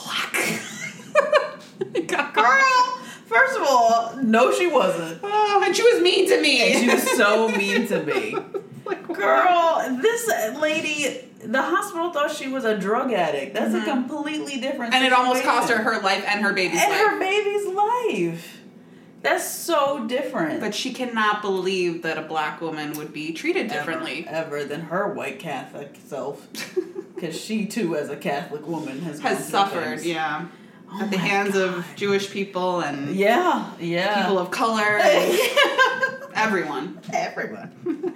Girl, 2.34 2.98
first 3.26 3.56
of 3.56 3.66
all, 3.68 4.16
no, 4.22 4.52
she 4.52 4.66
wasn't. 4.66 5.20
Oh, 5.22 5.62
and 5.64 5.76
she 5.76 5.82
was 5.82 6.02
mean 6.02 6.28
to 6.28 6.40
me. 6.40 6.72
And 6.72 6.80
she 6.80 6.88
was 6.88 7.10
so 7.16 7.48
mean 7.48 7.86
to 7.88 8.02
me. 8.02 8.36
like, 8.86 9.06
Girl, 9.08 9.98
this 10.00 10.28
lady, 10.58 11.28
the 11.44 11.60
hospital 11.60 12.12
thought 12.12 12.30
she 12.30 12.48
was 12.48 12.64
a 12.64 12.78
drug 12.78 13.12
addict. 13.12 13.54
That's 13.54 13.74
a 13.74 13.82
completely 13.82 14.60
different. 14.60 14.92
Mm-hmm. 14.92 15.04
And 15.04 15.04
it 15.04 15.12
almost 15.12 15.42
cost 15.42 15.70
her 15.70 15.78
her 15.78 16.00
life 16.00 16.24
and 16.26 16.42
her 16.42 16.52
baby's 16.52 16.80
and 16.80 16.90
life. 16.90 17.00
her 17.00 17.18
baby's 17.18 17.66
life. 17.66 18.61
That's 19.22 19.48
so 19.48 20.06
different. 20.06 20.60
but 20.60 20.74
she 20.74 20.92
cannot 20.92 21.42
believe 21.42 22.02
that 22.02 22.18
a 22.18 22.22
black 22.22 22.60
woman 22.60 22.92
would 22.94 23.12
be 23.12 23.32
treated 23.32 23.68
differently. 23.68 24.24
ever, 24.28 24.56
ever 24.58 24.64
than 24.64 24.80
her 24.82 25.12
white 25.14 25.38
Catholic 25.38 25.94
self, 26.06 26.46
because 27.14 27.40
she 27.40 27.66
too, 27.66 27.96
as 27.96 28.08
a 28.10 28.16
Catholic 28.16 28.66
woman, 28.66 29.00
has 29.02 29.20
Has 29.20 29.46
suffered, 29.48 29.84
things. 30.00 30.06
yeah. 30.06 30.46
Oh 30.94 31.02
At 31.02 31.10
the 31.10 31.18
hands 31.18 31.54
God. 31.54 31.74
of 31.78 31.86
Jewish 31.96 32.30
people 32.30 32.80
and 32.80 33.14
Yeah, 33.16 33.70
yeah. 33.80 34.22
people 34.22 34.38
of 34.38 34.50
color 34.50 34.98
everyone. 36.34 37.00
everyone. 37.12 37.70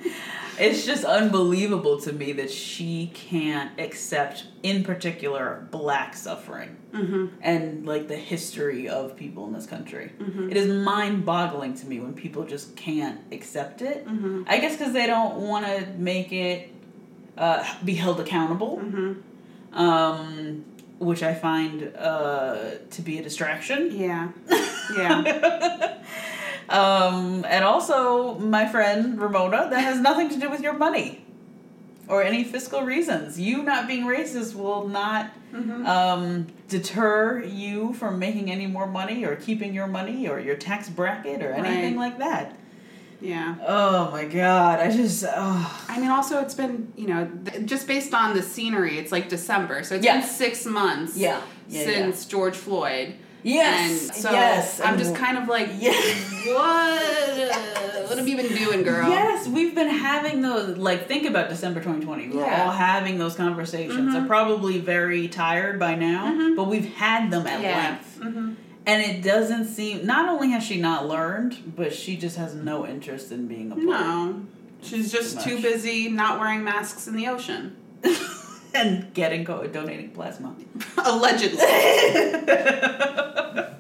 it's 0.58 0.84
just 0.86 1.04
unbelievable 1.04 2.00
to 2.00 2.12
me 2.12 2.32
that 2.32 2.50
she 2.50 3.10
can't 3.14 3.78
accept, 3.80 4.44
in 4.62 4.84
particular, 4.84 5.66
black 5.70 6.14
suffering 6.16 6.76
Mm-hmm. 6.92 7.26
and 7.42 7.84
like 7.86 8.08
the 8.08 8.16
history 8.16 8.88
of 8.88 9.16
people 9.16 9.46
in 9.46 9.52
this 9.52 9.66
country. 9.66 10.12
Mm-hmm. 10.18 10.48
It 10.50 10.56
is 10.56 10.66
mind-boggling 10.82 11.74
to 11.74 11.86
me 11.86 12.00
when 12.00 12.14
people 12.14 12.44
just 12.44 12.74
can't 12.74 13.20
accept 13.30 13.82
it. 13.82 14.06
Mm-hmm. 14.06 14.44
I 14.46 14.58
guess 14.60 14.78
because 14.78 14.94
they 14.94 15.06
don't 15.06 15.36
want 15.46 15.66
to 15.66 15.86
make 15.98 16.32
it 16.32 16.70
uh, 17.36 17.62
be 17.84 17.94
held 17.94 18.18
accountable, 18.20 18.78
Mm-hmm. 18.78 19.78
um, 19.78 20.64
which 20.98 21.22
I 21.22 21.34
find 21.34 21.94
uh, 21.98 22.76
to 22.92 23.02
be 23.02 23.18
a 23.18 23.22
distraction. 23.22 23.90
Yeah. 23.94 24.28
Yeah. 24.96 25.98
Um, 26.68 27.44
and 27.48 27.64
also, 27.64 28.34
my 28.38 28.66
friend 28.66 29.20
Ramona, 29.20 29.68
that 29.70 29.80
has 29.80 30.00
nothing 30.00 30.28
to 30.30 30.38
do 30.38 30.50
with 30.50 30.60
your 30.60 30.72
money 30.74 31.24
or 32.08 32.22
any 32.22 32.44
fiscal 32.44 32.82
reasons. 32.82 33.38
You 33.40 33.62
not 33.62 33.86
being 33.86 34.04
racist 34.06 34.54
will 34.54 34.88
not 34.88 35.30
Mm-hmm. 35.54 35.86
um, 35.86 36.46
deter 36.68 37.42
you 37.42 37.94
from 37.94 38.18
making 38.18 38.50
any 38.50 38.66
more 38.66 38.86
money 38.86 39.24
or 39.24 39.36
keeping 39.36 39.72
your 39.72 39.86
money 39.86 40.28
or 40.28 40.38
your 40.38 40.56
tax 40.56 40.90
bracket 40.90 41.40
or 41.42 41.52
anything 41.52 41.96
Right. 41.96 42.10
like 42.10 42.18
that. 42.18 42.58
Yeah. 43.22 43.54
Oh 43.66 44.10
my 44.10 44.26
god, 44.26 44.80
I 44.80 44.90
just. 44.94 45.24
Oh. 45.26 45.84
I 45.88 45.98
mean, 45.98 46.10
also, 46.10 46.40
it's 46.42 46.52
been, 46.52 46.92
you 46.96 47.06
know, 47.06 47.30
th- 47.46 47.64
just 47.64 47.86
based 47.86 48.12
on 48.12 48.34
the 48.36 48.42
scenery, 48.42 48.98
it's 48.98 49.10
like 49.12 49.30
December. 49.30 49.82
So 49.84 49.94
it's 49.94 50.04
Yeah. 50.04 50.20
been 50.20 50.28
six 50.28 50.66
months 50.66 51.16
Yeah. 51.16 51.40
Yeah, 51.68 51.84
since 51.84 52.26
George 52.26 52.56
Floyd. 52.56 53.14
Yes. 53.46 54.08
And 54.08 54.14
so 54.16 54.30
yes. 54.32 54.80
I'm 54.80 54.98
just 54.98 55.14
kind 55.14 55.38
of 55.38 55.46
like, 55.48 55.68
Yes. 55.78 55.94
what? 56.46 58.08
What 58.08 58.18
have 58.18 58.26
you 58.28 58.36
been 58.36 58.54
doing, 58.56 58.82
girl? 58.82 59.08
Yes, 59.08 59.46
we've 59.46 59.74
been 59.74 59.88
having 59.90 60.40
those. 60.42 60.76
Like, 60.78 61.06
think 61.06 61.26
about 61.26 61.48
December 61.48 61.80
2020. 61.80 62.28
We're 62.28 62.40
Yeah. 62.44 62.64
all 62.64 62.72
having 62.72 63.18
those 63.18 63.34
conversations. 63.36 64.12
They're 64.12 64.26
probably 64.26 64.78
very 64.78 65.28
tired 65.28 65.78
by 65.78 65.94
now, 65.94 66.32
Mhm. 66.32 66.56
but 66.56 66.64
we've 66.64 66.92
had 66.94 67.30
them 67.30 67.46
at 67.46 67.60
Yeah. 67.60 67.78
length. 67.90 68.18
hmm 68.22 68.50
And 68.88 69.02
it 69.02 69.22
doesn't 69.22 69.66
seem. 69.66 70.06
Not 70.06 70.28
only 70.28 70.50
has 70.50 70.62
she 70.62 70.80
not 70.80 71.08
learned, 71.08 71.74
but 71.76 71.92
she 71.94 72.16
just 72.16 72.36
has 72.36 72.54
no 72.54 72.86
interest 72.86 73.30
in 73.32 73.46
being 73.48 73.72
a 73.72 73.74
part. 73.74 73.86
No. 73.86 74.40
She's 74.82 75.10
just 75.10 75.40
Too 75.40 75.56
too 75.56 75.62
busy 75.62 76.08
not 76.08 76.38
wearing 76.40 76.62
masks 76.64 77.06
in 77.08 77.16
the 77.16 77.26
ocean. 77.28 77.76
and 78.76 79.12
getting 79.14 79.44
co- 79.44 79.66
donating 79.66 80.10
plasma. 80.10 80.54
Allegedly. 81.04 81.58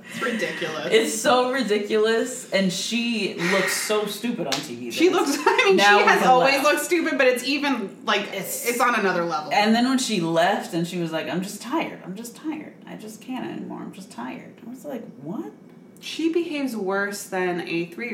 It's 0.08 0.22
ridiculous. 0.22 0.88
It's 0.92 1.20
so 1.20 1.50
ridiculous, 1.52 2.50
and 2.52 2.72
she 2.72 3.34
looks 3.34 3.76
so 3.76 4.06
stupid 4.06 4.46
on 4.46 4.52
TV. 4.52 4.92
she 4.92 5.10
looks, 5.10 5.36
I 5.46 5.64
mean, 5.66 5.76
Now 5.76 5.98
she 5.98 6.04
has 6.04 6.24
always 6.26 6.54
laugh. 6.54 6.64
looked 6.64 6.80
stupid, 6.84 7.18
but 7.18 7.26
it's 7.26 7.44
even, 7.44 7.96
like, 8.04 8.22
It's- 8.28 8.66
it's, 8.68 8.80
on 8.80 8.94
another 8.98 9.24
level. 9.24 9.52
And 9.52 9.74
then 9.74 9.88
when 9.88 9.98
she 9.98 10.20
left, 10.20 10.74
and 10.74 10.86
she 10.86 10.98
was 10.98 11.10
like, 11.12 11.28
"I'm 11.28 11.42
just 11.42 11.60
tired. 11.60 12.00
I'm 12.04 12.14
just 12.14 12.36
tired. 12.36 12.74
I 12.86 12.94
just 12.96 13.20
can't 13.20 13.44
anymore. 13.50 13.80
I'm 13.80 13.92
just 13.92 14.10
tired." 14.12 14.54
I 14.66 14.70
was 14.70 14.84
like, 14.84 15.02
"What?" 15.22 15.52
she 16.00 16.32
behaves 16.32 16.76
worse 16.76 17.24
than 17.24 17.66
a 17.66 17.86
three 17.86 18.10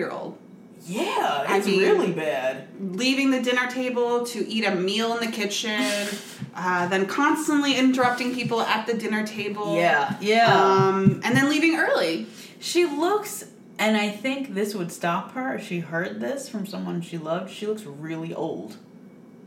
Yeah, 0.85 1.45
I 1.49 1.59
it's 1.59 1.67
mean- 1.67 1.81
really 1.81 2.13
bad. 2.13 2.67
leaving 2.81 3.31
the 3.31 3.41
dinner 3.41 3.71
table 3.71 4.25
to 4.27 4.49
eat 4.49 4.65
a 4.65 4.75
meal 4.75 5.17
in 5.17 5.21
the 5.25 5.31
kitchen, 5.33 5.81
uh, 6.57 6.89
then 6.89 7.07
constantly 7.07 7.77
interrupting 7.77 8.35
people 8.35 8.61
at 8.63 8.87
the 8.87 8.95
dinner 8.95 9.25
table. 9.27 9.77
Yeah, 9.77 10.17
yeah. 10.21 10.53
Um, 10.53 11.21
and 11.25 11.37
then 11.37 11.49
leaving 11.49 11.77
early. 11.77 12.27
she 12.61 12.85
looks, 12.87 13.45
and 13.79 13.97
I 13.97 14.11
think 14.11 14.55
this 14.55 14.75
would 14.75 14.91
stop 14.93 15.33
her 15.35 15.55
if 15.55 15.67
she 15.67 15.81
heard 15.81 16.21
this 16.21 16.49
from 16.49 16.67
someone 16.67 17.01
she 17.01 17.17
loved. 17.19 17.51
She 17.53 17.67
looks 17.67 17.85
really 17.85 18.35
old. 18.35 18.77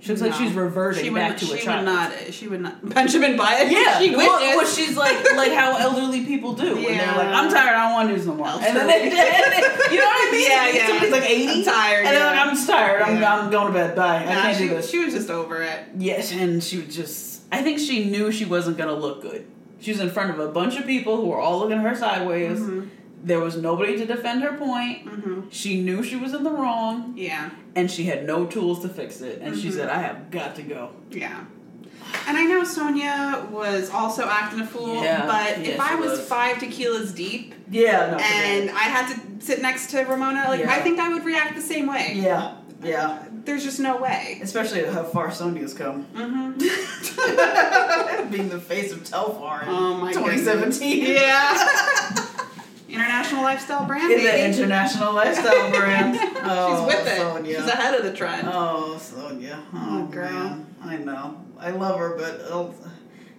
She 0.05 0.11
looks 0.11 0.21
like 0.21 0.33
she's 0.35 0.53
reverting 0.53 1.03
she 1.03 1.09
back 1.09 1.29
would, 1.31 1.37
to 1.39 1.45
she 1.47 1.53
a 1.53 1.57
child. 1.63 1.85
would 1.85 1.91
not. 1.91 2.13
She 2.33 2.47
would 2.47 2.61
not. 2.61 2.89
Benjamin 2.93 3.35
Button. 3.37 3.71
Yeah, 3.71 3.97
she 3.97 4.15
well, 4.15 4.39
witnessed. 4.39 4.55
well, 4.57 4.65
she's 4.67 4.95
like 4.95 5.35
like 5.35 5.51
how 5.51 5.75
elderly 5.79 6.23
people 6.25 6.53
do. 6.53 6.75
When 6.75 6.83
they're 6.83 6.91
Yeah. 6.93 7.15
like, 7.17 7.27
I'm 7.29 7.49
tired, 7.51 7.75
I 7.75 7.83
don't 7.85 7.93
want 7.93 8.09
to 8.09 8.13
do 8.13 8.19
this 8.19 8.27
no 8.27 8.35
more. 8.35 8.47
And 8.47 8.77
then 8.77 8.85
they, 8.87 9.03
you 9.05 9.09
know 9.99 10.05
what 10.05 10.27
I 10.27 10.31
mean? 10.31 10.47
Yeah, 10.47 10.67
yeah. 10.69 10.87
Somebody's 10.87 11.11
like 11.11 11.29
80. 11.29 11.47
I'm 11.49 11.63
tired, 11.63 12.05
And 12.05 12.15
they're 12.15 12.25
like. 12.25 12.47
I'm 12.47 12.67
tired. 12.67 13.01
I'm, 13.01 13.17
Yeah. 13.19 13.35
I'm 13.35 13.49
going 13.49 13.67
to 13.67 13.73
bed. 13.73 13.95
Bye. 13.95 14.17
I 14.19 14.23
can't 14.25 14.57
she, 14.57 14.63
do 14.67 14.69
this. 14.75 14.89
she 14.91 14.99
was 15.03 15.13
just 15.15 15.29
over 15.31 15.63
it. 15.63 15.79
Yes, 15.97 16.31
and 16.31 16.63
she 16.63 16.77
was 16.81 16.95
just. 16.95 17.41
I 17.51 17.63
think 17.63 17.79
she 17.79 18.05
knew 18.05 18.31
she 18.31 18.45
wasn't 18.45 18.77
gonna 18.77 18.93
look 18.93 19.23
good. 19.23 19.47
She 19.79 19.89
was 19.91 19.99
in 19.99 20.09
front 20.11 20.29
of 20.31 20.39
a 20.39 20.49
bunch 20.51 20.77
of 20.77 20.85
people 20.85 21.17
who 21.17 21.27
were 21.27 21.39
all 21.39 21.59
looking 21.59 21.77
at 21.77 21.83
her 21.83 21.95
sideways. 21.95 22.59
Mhm. 22.59 22.89
There 23.29 23.39
was 23.39 23.55
nobody 23.57 23.97
to 23.97 24.05
defend 24.05 24.43
her 24.43 24.53
point. 24.57 24.97
hmm 25.09 25.41
She 25.49 25.81
knew 25.81 26.03
she 26.03 26.15
was 26.15 26.33
in 26.37 26.43
the 26.43 26.51
wrong, 26.51 27.13
Yeah, 27.17 27.49
and 27.75 27.89
she 27.89 28.03
had 28.11 28.25
no 28.33 28.45
tools 28.45 28.81
to 28.83 28.89
fix 28.89 29.21
it. 29.21 29.41
And 29.41 29.57
she 29.57 29.69
Mhm. 29.69 29.73
said, 29.77 29.89
"I 29.89 29.99
have 30.07 30.29
got 30.31 30.55
to 30.57 30.61
go." 30.61 30.89
yeah. 31.11 31.39
And 32.27 32.37
I 32.37 32.43
know 32.43 32.61
Sonja 32.61 33.49
was 33.49 33.89
also 33.89 34.23
acting 34.39 34.59
a 34.61 34.65
fool, 34.73 35.01
Yeah, 35.03 35.25
but 35.25 35.51
yeah, 35.65 35.71
if 35.73 35.79
I 35.79 35.95
was, 35.95 36.11
was. 36.11 36.19
five 36.35 36.57
tequilas 36.57 37.13
deep 37.15 37.53
Yeah, 37.69 38.17
and 38.37 38.69
I 38.69 38.85
had 38.95 39.05
to 39.11 39.15
sit 39.47 39.59
next 39.61 39.89
to 39.91 39.97
Ramona, 40.03 40.45
like 40.47 40.59
Yeah. 40.61 40.71
I 40.75 40.79
think 40.85 40.99
I 40.99 41.09
would 41.13 41.25
react 41.25 41.55
the 41.55 41.61
same 41.73 41.87
way. 41.87 42.13
yeah, 42.15 42.51
yeah. 42.83 43.17
There's 43.45 43.63
just 43.63 43.79
no 43.79 43.97
way. 43.97 44.39
Especially 44.41 44.83
how 44.85 45.03
far 45.03 45.27
Sonja's 45.29 45.73
come. 45.73 46.05
Mm-hmm. 46.15 48.29
Being 48.31 48.49
the 48.49 48.59
face 48.59 48.91
of 48.91 49.03
Telfar 49.03 49.63
in 49.63 49.69
Oh 49.69 49.95
my 49.97 50.11
2017. 50.13 51.05
Yeah. 51.05 52.19
International 52.95 53.43
lifestyle 53.43 53.85
brand, 53.85 54.11
In 54.11 54.23
the 54.23 54.45
international 54.45 55.13
lifestyle 55.13 55.69
brand. 55.79 56.17
Oh, 56.43 56.87
She's 56.87 56.95
with 56.95 57.07
it. 57.07 57.19
Sonja. 57.21 57.45
She's 57.47 57.67
ahead 57.73 57.93
of 57.95 58.03
the 58.05 58.13
trend. 58.13 58.47
Oh, 58.47 58.95
Sonja. 58.99 59.59
Oh, 59.73 60.03
Oh, 60.03 60.05
girl. 60.11 60.31
man. 60.31 60.65
I 60.83 60.97
know. 60.97 61.41
I 61.59 61.71
love 61.71 61.99
her, 61.99 62.15
but 62.17 62.41
uh, 62.51 62.67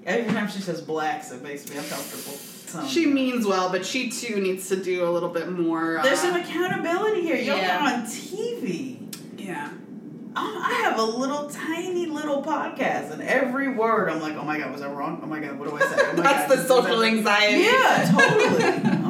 every 0.04 0.32
time 0.32 0.48
she 0.48 0.60
says 0.60 0.80
blacks, 0.80 1.30
it 1.32 1.42
makes 1.42 1.68
me 1.68 1.76
uncomfortable. 1.76 2.36
Sonja. 2.36 2.88
She 2.88 3.06
means 3.06 3.46
well, 3.46 3.70
but 3.70 3.86
she 3.86 4.10
too 4.10 4.40
needs 4.40 4.68
to 4.68 4.76
do 4.76 5.08
a 5.08 5.10
little 5.10 5.28
bit 5.28 5.48
more. 5.50 5.98
Uh, 5.98 6.02
There's 6.02 6.20
some 6.20 6.34
accountability 6.36 7.22
here. 7.22 7.36
You're 7.36 7.56
yeah. 7.56 7.78
on 8.00 8.02
TV. 8.06 8.98
yeah. 9.38 9.70
I'm- 10.38 10.58
I 10.62 10.80
have 10.84 10.98
a 10.98 11.02
little 11.02 11.48
tiny 11.48 12.04
little 12.04 12.42
podcast, 12.42 13.10
and 13.10 13.22
every 13.22 13.68
word 13.68 14.10
I'm 14.10 14.20
like, 14.20 14.34
oh 14.34 14.44
my 14.44 14.58
god, 14.58 14.70
was 14.70 14.82
I 14.82 14.90
wrong? 14.90 15.18
Oh 15.22 15.26
my 15.26 15.40
god, 15.40 15.58
what 15.58 15.70
do 15.70 15.76
I 15.76 15.80
say? 15.80 15.96
Oh 15.98 16.12
my 16.14 16.22
That's 16.24 16.48
god, 16.54 16.58
the 16.58 16.68
social 16.68 17.02
anxiety. 17.04 17.62
Yeah, 17.62 18.12
totally. 18.14 19.02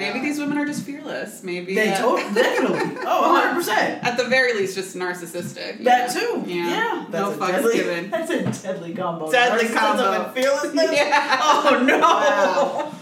Maybe 0.00 0.20
these 0.20 0.38
women 0.38 0.58
are 0.58 0.66
just 0.66 0.82
fearless. 0.84 1.42
Maybe 1.42 1.74
They 1.74 1.92
uh, 1.92 1.98
totally, 1.98 2.34
definitely. 2.34 2.96
Oh, 3.06 3.32
100 3.32 3.54
percent. 3.54 4.04
At 4.04 4.16
the 4.16 4.24
very 4.24 4.54
least, 4.54 4.74
just 4.74 4.96
narcissistic. 4.96 5.84
That 5.84 6.14
Yeah. 6.14 6.20
too. 6.20 6.44
Yeah. 6.46 6.68
Yeah. 6.70 7.06
No 7.10 7.30
a 7.30 7.34
fucks 7.34 7.48
deadly, 7.48 7.74
given. 7.76 8.10
That's 8.10 8.30
a 8.30 8.42
deadly 8.66 8.94
combo. 8.94 9.30
Deadly 9.30 9.66
Narcissism 9.68 9.74
combo. 9.78 10.24
and 10.24 10.34
fearlessness. 10.34 10.90
Yeah. 10.92 11.38
Oh 11.42 11.84
no. 11.86 11.98
Wow. 12.00 12.92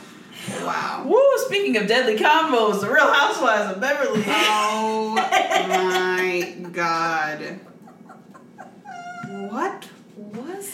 Wow. 0.67 1.05
Woo! 1.07 1.45
Speaking 1.47 1.77
of 1.77 1.87
deadly 1.87 2.17
combos, 2.17 2.81
the 2.81 2.89
Real 2.91 3.13
Housewives 3.13 3.73
of 3.75 3.81
Beverly. 3.81 4.23
Oh 4.27 5.15
my 5.15 6.57
god. 6.73 7.61
What 9.51 9.87
was 10.17 10.71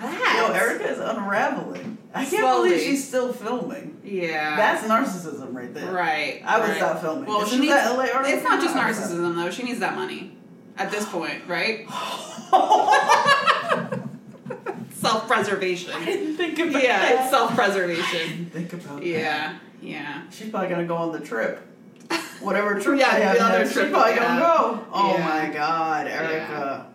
that? 0.00 0.48
Yo, 0.48 0.52
Erika 0.54 0.90
is 0.90 0.98
unraveling. 0.98 1.98
I 2.14 2.24
can't 2.26 2.42
Slowly. 2.42 2.70
believe 2.70 2.82
she's 2.84 3.08
still 3.08 3.32
filming. 3.32 3.98
Yeah. 4.04 4.56
That's 4.56 4.86
narcissism 4.86 5.54
right 5.54 5.72
there. 5.72 5.90
right. 5.92 6.42
I 6.44 6.58
would 6.60 6.68
right. 6.68 6.76
stop 6.76 7.00
filming. 7.00 7.24
Well, 7.26 7.38
Isn't 7.42 7.50
she 7.54 7.60
needs, 7.60 7.72
that 7.72 7.96
LA 7.96 8.04
it's 8.28 8.44
not 8.44 8.60
just 8.62 8.74
narcissism 8.74 9.34
though. 9.34 9.50
She 9.50 9.62
needs 9.62 9.80
that 9.80 9.94
money 9.94 10.36
at 10.76 10.90
this 10.90 11.08
point, 11.08 11.42
right? 11.48 11.86
Self-preservation. 14.92 15.92
I 15.94 16.04
didn't 16.04 16.36
think 16.36 16.58
about 16.58 16.82
Yeah, 16.82 16.98
that. 17.00 17.20
it's 17.22 17.30
self-preservation. 17.30 18.46
Think 18.52 18.72
about 18.72 18.98
that. 18.98 19.06
Yeah, 19.06 19.58
yeah. 19.80 20.22
She's 20.30 20.50
probably 20.50 20.68
gonna 20.68 20.86
go 20.86 20.96
on 20.96 21.12
the 21.12 21.20
trip. 21.20 21.60
Whatever 22.40 22.78
trip 22.80 23.00
Yeah, 23.00 23.16
they 23.16 23.22
have 23.24 23.36
the 23.36 23.44
other 23.44 23.58
next, 23.60 23.72
trip, 23.72 23.86
she's 23.86 23.92
probably 23.92 24.14
yeah. 24.14 24.22
gonna 24.22 24.40
go. 24.40 24.84
Oh 24.92 25.14
Yeah. 25.16 25.28
my 25.28 25.52
god, 25.52 26.06
Erika. 26.06 26.86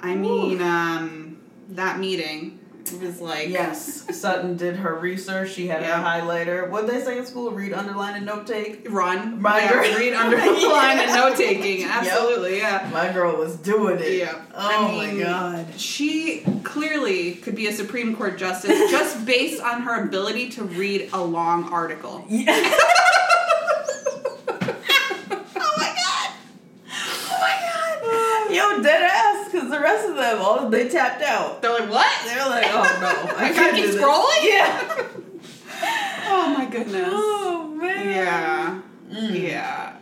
I 0.00 0.14
mean, 0.14 0.60
um, 0.62 1.38
that 1.70 1.98
meeting. 1.98 2.58
It 2.92 3.00
was 3.00 3.20
like 3.20 3.48
Yes, 3.48 4.04
Sutton 4.18 4.56
did 4.56 4.76
her 4.76 4.94
research. 4.98 5.52
She 5.52 5.66
had 5.68 5.82
Yeah. 5.82 6.00
her 6.02 6.22
highlighter. 6.22 6.68
What 6.70 6.86
they 6.86 7.00
say 7.02 7.18
in 7.18 7.26
school? 7.26 7.50
Read, 7.50 7.72
underline, 7.72 8.16
and 8.16 8.26
note 8.26 8.46
take. 8.46 8.86
run, 8.90 9.36
Reminder. 9.36 9.84
yeah, 9.84 9.96
read 9.98 10.12
under 10.14 10.36
the 10.36 10.42
and 10.42 11.14
note 11.14 11.36
taking. 11.36 11.84
Absolutely, 11.84 12.58
yeah. 12.58 12.88
My 12.92 13.12
girl 13.12 13.36
was 13.36 13.56
doing 13.56 13.98
it. 14.00 14.12
Yeah. 14.18 14.40
Oh 14.54 14.88
I 14.88 14.90
mean, 15.06 15.18
my 15.18 15.24
god. 15.24 15.66
She 15.80 16.42
clearly 16.64 17.34
could 17.34 17.54
be 17.54 17.66
a 17.66 17.72
Supreme 17.72 18.14
Court 18.16 18.36
justice 18.38 18.90
just 18.90 19.24
based 19.24 19.62
on 19.62 19.82
her 19.82 20.04
ability 20.04 20.50
to 20.50 20.64
read 20.64 21.08
a 21.12 21.22
long 21.22 21.64
article. 21.72 22.24
Yeah. 22.30 22.46
oh 25.56 25.74
my 25.76 25.94
god. 25.94 26.30
Oh 26.92 27.38
my 27.40 27.54
god. 28.48 28.54
Yo, 28.54 28.82
dead 28.82 29.02
ass, 29.02 29.50
because 30.20 30.32
the 30.32 30.34
rest 30.34 30.34
of 30.34 30.38
them, 30.38 30.40
all 30.42 30.68
they 30.70 30.88
tapped 30.88 31.22
out. 31.22 31.62
They're 31.62 31.72
like, 31.80 31.90
what? 31.90 32.22
They're 32.24 32.48
like, 32.48 32.66
oh 32.68 32.98
no, 33.00 33.08
I 33.36 33.44
I 33.46 33.52
can't 33.52 33.54
can't 33.54 33.76
keep 33.76 33.86
do 33.86 33.92
this. 33.92 34.02
scrolling? 34.02 34.42
Yeah. 34.42 35.06
Oh 36.32 36.54
my 36.56 36.64
goodness. 36.66 37.08
Oh 37.10 37.74
man. 37.74 38.08
Yeah. 38.08 38.82
Mm. 39.12 39.42
Yeah. 39.42 39.96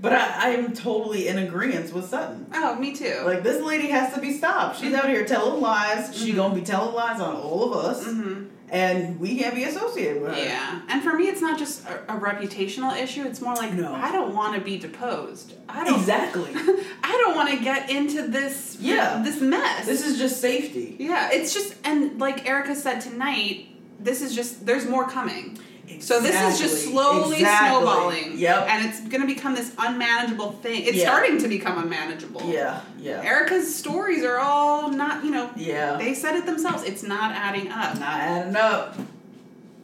But 0.00 0.12
I, 0.12 0.52
I'm 0.52 0.72
totally 0.74 1.26
in 1.28 1.38
agreement 1.38 1.92
with 1.92 2.08
Sutton. 2.08 2.46
Oh, 2.54 2.76
me 2.76 2.94
too. 2.94 3.22
Like 3.24 3.42
this 3.42 3.62
lady 3.62 3.88
has 3.88 4.14
to 4.14 4.20
be 4.20 4.32
stopped. 4.32 4.78
She's 4.80 4.94
out 4.94 5.08
here 5.08 5.24
telling 5.26 5.60
lies. 5.60 6.16
She 6.16 6.32
Mhm. 6.32 6.36
gonna 6.36 6.54
be 6.54 6.60
telling 6.62 6.94
lies 6.94 7.20
on 7.20 7.34
all 7.36 7.72
of 7.72 7.84
us, 7.84 8.04
hmm 8.04 8.44
and 8.70 9.18
we 9.18 9.34
can't 9.38 9.54
be 9.54 9.64
associated 9.64 10.20
with 10.20 10.30
her. 10.34 10.38
Yeah. 10.44 10.82
And 10.90 11.02
for 11.02 11.14
me, 11.14 11.24
it's 11.24 11.40
not 11.40 11.58
just 11.58 11.86
a, 11.88 12.14
a 12.14 12.20
reputational 12.20 12.94
issue. 13.02 13.24
It's 13.24 13.40
more 13.40 13.54
like, 13.54 13.72
No. 13.72 13.94
I 13.94 14.12
don't 14.12 14.34
want 14.34 14.56
to 14.56 14.60
be 14.60 14.76
deposed. 14.78 15.54
I 15.70 15.84
don't. 15.84 15.98
Exactly. 15.98 16.50
I 17.02 17.12
don't 17.24 17.34
want 17.34 17.48
to 17.50 17.64
get 17.64 17.88
into 17.90 18.28
this. 18.28 18.76
Yeah. 18.78 19.22
This 19.24 19.40
mess. 19.40 19.86
this 19.86 20.06
is 20.06 20.18
just 20.18 20.40
safety. 20.42 20.96
Yeah, 20.98 21.30
it's 21.32 21.54
just 21.54 21.76
and 21.82 22.20
like 22.20 22.46
Erika 22.46 22.76
said 22.76 23.00
tonight, 23.00 23.68
this 23.98 24.20
is 24.20 24.34
just 24.34 24.66
there's 24.66 24.86
more 24.86 25.08
coming. 25.08 25.58
So 26.00 26.20
this 26.20 26.34
is 26.40 26.58
just 26.58 26.84
slowly 26.84 27.38
Exactly. 27.38 27.68
snowballing. 27.82 28.38
Yep. 28.38 28.66
And 28.68 28.86
it's 28.88 29.00
gonna 29.00 29.26
become 29.26 29.54
this 29.54 29.72
unmanageable 29.78 30.52
thing. 30.62 30.82
It's 30.84 30.96
Yeah. 30.98 31.04
starting 31.06 31.38
to 31.38 31.48
become 31.48 31.78
unmanageable. 31.82 32.42
Yeah. 32.44 32.80
Yeah. 32.98 33.22
Erika's 33.22 33.74
stories 33.74 34.24
are 34.24 34.38
all 34.38 34.90
not, 34.90 35.24
you 35.24 35.30
know, 35.30 35.50
Yeah. 35.56 35.96
they 35.96 36.14
said 36.14 36.34
it 36.36 36.46
themselves. 36.46 36.84
It's 36.84 37.02
not 37.02 37.32
adding 37.34 37.70
up. 37.70 37.94
Not 37.98 38.20
adding 38.20 38.56
up. 38.56 38.96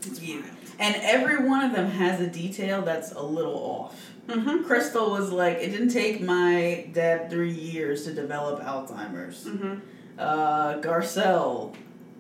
It's 0.07 0.21
Yeah. 0.21 0.37
wild. 0.37 0.45
And 0.79 0.97
every 1.03 1.47
one 1.49 1.65
of 1.65 1.73
them 1.73 1.91
has 1.91 2.21
a 2.21 2.27
detail 2.27 2.83
that's 2.83 3.13
a 3.13 3.23
little 3.23 3.55
off. 3.55 3.95
Mm-hmm. 4.29 4.65
Crystal 4.65 5.11
was 5.11 5.31
like, 5.31 5.59
it 5.59 5.71
didn't 5.71 5.91
take 5.91 6.21
my 6.21 6.87
dad 6.93 7.31
three 7.31 7.51
years 7.53 8.05
to 8.05 8.13
develop 8.13 8.61
Alzheimer's. 8.65 9.45
Mm-hmm. 9.45 9.75
Uh, 10.19 10.75
Garcelle 10.79 11.75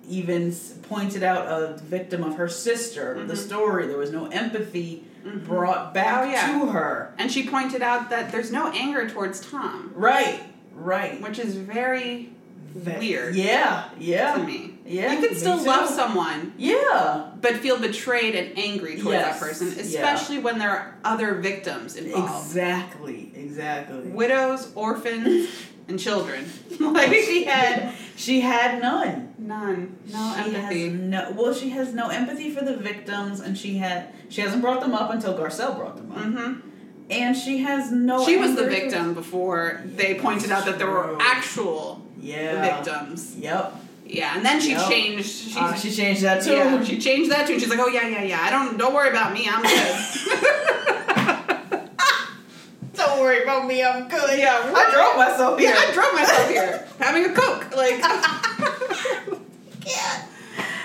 even 0.08 0.54
pointed 0.88 1.22
out 1.22 1.46
a 1.46 1.76
victim 1.78 2.22
of 2.24 2.36
her 2.36 2.48
sister. 2.48 3.22
The 3.26 3.34
Mhm. 3.34 3.36
story, 3.46 3.86
there 3.86 3.98
was 3.98 4.10
no 4.12 4.26
empathy 4.26 5.04
Mhm. 5.24 5.44
brought 5.46 5.94
back 5.94 6.24
Oh, 6.26 6.30
yeah. 6.30 6.58
to 6.60 6.66
her. 6.66 7.14
And 7.18 7.30
she 7.32 7.46
pointed 7.48 7.82
out 7.82 8.10
that 8.10 8.30
there's 8.32 8.52
no 8.52 8.70
anger 8.72 9.08
towards 9.08 9.40
Tom, 9.40 9.92
Right, 9.94 10.40
right. 10.74 11.20
which 11.22 11.38
is 11.38 11.54
very 11.54 12.30
Ve- 12.74 12.98
weird 12.98 13.34
Yeah, 13.36 13.84
yeah. 13.98 14.34
to 14.34 14.42
me. 14.42 14.70
Yeah, 14.86 15.12
you 15.18 15.26
can 15.28 15.36
still 15.36 15.62
love 15.64 15.88
someone, 15.88 16.52
Yeah, 16.58 17.26
but 17.40 17.54
feel 17.56 17.78
betrayed 17.78 18.34
and 18.34 18.58
angry 18.58 18.96
towards 18.96 19.12
Yes. 19.18 19.38
that 19.38 19.40
person, 19.40 19.68
Yeah. 19.68 19.80
especially 19.82 20.38
when 20.40 20.58
there 20.58 20.70
are 20.70 20.94
other 21.04 21.34
victims 21.36 21.96
involved. 21.96 22.44
exactly, 22.46 23.32
exactly. 23.34 24.10
Widows, 24.10 24.68
orphans, 24.74 25.48
and 25.88 25.98
children. 25.98 26.44
like 26.80 27.12
she 27.14 27.44
had 27.44 27.92
She 28.16 28.40
had 28.40 28.80
none. 28.80 29.34
none, 29.38 29.98
no 30.12 30.34
she 30.36 30.54
empathy. 30.54 30.84
Has 30.90 30.92
no, 31.00 31.32
well, 31.36 31.52
she 31.54 31.70
has 31.70 31.92
no 31.92 32.08
empathy 32.08 32.50
for 32.50 32.64
the 32.64 32.76
victims, 32.76 33.40
and 33.40 33.56
she 33.58 33.78
had 33.78 34.12
she 34.28 34.40
hasn't 34.40 34.62
brought 34.62 34.80
them 34.80 34.94
up 34.94 35.10
until 35.10 35.34
Garcelle 35.36 35.76
brought 35.76 35.96
them 35.96 36.12
up, 36.12 36.18
hmm 36.24 36.70
and 37.10 37.36
she 37.36 37.58
has 37.58 37.90
no. 37.92 38.24
She 38.24 38.36
was 38.36 38.54
the 38.54 38.62
anger- 38.62 38.70
victim 38.74 39.14
before 39.14 39.82
they 39.84 40.14
pointed 40.14 40.50
out 40.50 40.64
that 40.64 40.78
there 40.78 40.90
were 40.90 41.16
actual 41.20 42.06
Yeah. 42.20 42.76
victims. 42.76 43.36
Yep. 43.36 43.74
Yeah, 44.06 44.36
and 44.36 44.44
then 44.44 44.60
she 44.60 44.70
Yep. 44.72 44.88
changed. 44.88 45.26
She, 45.28 45.58
Uh, 45.58 45.74
she 45.74 45.90
changed 45.90 46.22
that 46.22 46.42
too. 46.42 46.52
yeah, 46.52 46.82
she 46.84 46.98
changed 46.98 47.30
that 47.30 47.46
too. 47.46 47.58
She's 47.58 47.68
like, 47.68 47.78
oh 47.80 47.88
yeah, 47.88 48.06
yeah, 48.08 48.22
yeah. 48.22 48.40
I 48.42 48.50
don't. 48.50 48.78
Don't 48.78 48.94
worry 48.94 49.10
about 49.10 49.32
me. 49.34 49.46
I'm 49.50 49.62
good. 49.62 50.93
Don't 53.14 53.22
worry 53.22 53.42
about 53.44 53.66
me. 53.68 53.82
I'm 53.84 54.08
good. 54.08 54.38
Yeah, 54.38 54.58
I 54.74 54.90
drove 54.90 55.16
myself 55.16 55.58
here. 55.60 55.70
yeah, 55.70 55.76
I 55.78 55.92
drove 55.92 56.14
myself 56.14 56.48
here 56.48 56.84
having 56.98 57.24
a 57.26 57.32
coke. 57.32 57.76
Like, 57.76 58.00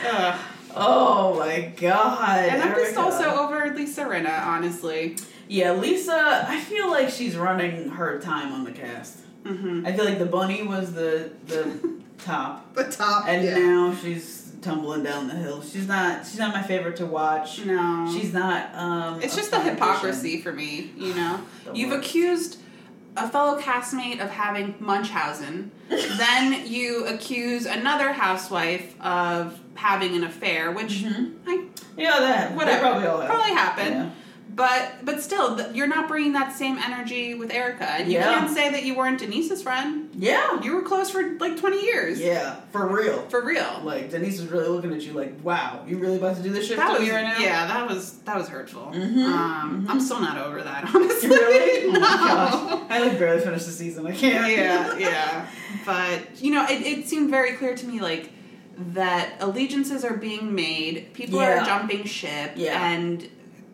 Ugh. 0.06 0.40
Oh 0.76 1.36
my 1.40 1.74
god. 1.76 2.46
and 2.46 2.62
I'm 2.62 2.76
just 2.76 2.96
also 2.96 3.24
over 3.24 3.74
Lisa 3.76 4.04
Rinna, 4.04 4.46
honestly. 4.46 5.18
Yeah, 5.48 5.72
Lisa. 5.74 6.46
I 6.48 6.60
feel 6.60 6.90
like 6.92 7.10
she's 7.10 7.36
running 7.36 7.90
her 7.90 8.20
time 8.20 8.54
on 8.54 8.64
the 8.64 8.72
cast. 8.72 9.18
Mm-hmm. 9.44 9.88
I 9.88 9.94
feel 9.94 10.06
like 10.06 10.20
the 10.20 10.26
bunny 10.28 10.62
was 10.62 10.94
the 10.94 11.32
the 11.48 11.80
top, 12.20 12.76
The 12.76 12.84
top. 12.84 13.28
and 13.28 13.44
now 13.44 13.96
she's 13.96 14.39
tumbling 14.62 15.03
down 15.03 15.28
the 15.28 15.36
hill. 15.36 15.62
She's 15.62 15.88
not. 15.88 16.26
She's 16.26 16.39
not 16.39 16.53
my 16.53 16.62
favorite 16.62 16.95
to 16.97 17.05
watch. 17.05 17.64
no, 17.66 18.10
She's 18.14 18.34
not. 18.34 18.74
Um, 18.76 19.22
It's 19.22 19.36
just 19.36 19.51
the 19.51 19.60
hypocrisy 19.62 20.41
for 20.41 20.51
me, 20.51 20.91
you 20.97 21.14
know. 21.14 21.39
You've 21.74 21.91
worst. 21.91 22.07
accused 22.07 22.57
a 23.18 23.28
fellow 23.28 23.60
castmate 23.60 24.22
of 24.22 24.30
having 24.30 24.76
Munchausen, 24.80 25.72
then 25.89 26.68
you 26.68 27.05
accuse 27.07 27.66
another 27.66 28.14
housewife 28.14 28.99
of 29.01 29.60
having 29.76 30.16
an 30.16 30.24
affair, 30.24 30.72
which 30.72 31.03
Mhm. 31.03 31.34
I. 31.47 31.64
Yeah, 31.97 32.20
that. 32.20 32.55
whatever 32.55 32.99
They 32.99 33.05
probably 33.05 33.28
probably 33.28 33.51
happened. 33.53 33.95
Yeah. 33.95 34.10
But 34.60 35.05
but 35.05 35.22
still, 35.24 35.72
you're 35.72 35.88
not 35.88 36.10
bringing 36.10 36.34
that 36.34 36.51
same 36.53 36.78
energy 36.80 37.34
with 37.34 37.49
Erika, 37.49 37.89
and 37.89 38.12
you 38.12 38.16
Yeah. 38.20 38.34
can't 38.34 38.53
say 38.53 38.70
that 38.70 38.84
you 38.84 38.93
weren't 38.93 39.18
Denise's 39.18 39.64
friend. 39.64 40.10
Yeah. 40.14 40.62
You 40.62 40.76
were 40.76 40.82
close 40.82 41.10
for 41.10 41.24
like 41.39 41.55
20 41.55 41.82
years, 41.86 42.20
Yeah. 42.20 42.55
For 42.74 42.86
real. 42.86 43.22
for 43.30 43.41
real. 43.41 43.80
Like 43.86 44.12
Denise 44.12 44.41
was 44.41 44.51
really 44.51 44.68
looking 44.68 44.91
at 44.93 45.01
you 45.01 45.14
like, 45.14 45.34
wow, 45.43 45.86
you 45.88 45.97
really 45.97 46.18
about 46.18 46.36
to 46.36 46.43
do 46.43 46.49
this 46.51 46.68
shit 46.68 46.76
That 46.76 46.88
to 46.88 46.99
was 46.99 47.01
me 47.03 47.12
right 47.16 47.24
now? 47.24 47.39
yeah, 47.39 47.68
that 47.68 47.88
was 47.88 48.18
that 48.26 48.36
was 48.36 48.49
hurtful. 48.49 48.91
Mhm, 48.93 49.24
Um, 49.26 49.86
mhm. 49.88 49.89
I'm 49.91 50.01
still 50.01 50.20
not 50.20 50.38
over 50.38 50.62
that, 50.62 50.84
honestly. 50.93 51.30
Really? 51.30 51.88
Oh 51.88 51.91
no. 51.93 51.99
my 52.01 52.07
gosh. 52.18 52.80
I 52.89 52.99
like 52.99 53.18
barely 53.18 53.41
finished 53.41 53.66
the 53.66 53.72
season. 53.72 54.05
I 54.07 54.12
can't. 54.12 54.51
yeah, 54.57 54.97
yeah. 54.97 55.45
But 55.86 56.20
you 56.43 56.51
know, 56.51 56.66
it, 56.66 56.82
it 56.86 57.07
seemed 57.07 57.30
very 57.30 57.53
clear 57.53 57.76
to 57.76 57.86
me 57.88 58.01
like 58.01 58.32
that 58.93 59.36
allegiances 59.39 60.03
are 60.03 60.18
being 60.18 60.53
made, 60.53 61.14
people 61.14 61.39
Yeah. 61.39 61.62
are 61.62 61.66
jumping 61.66 62.03
ship, 62.03 62.51
Yeah. 62.57 62.91
and 62.91 63.26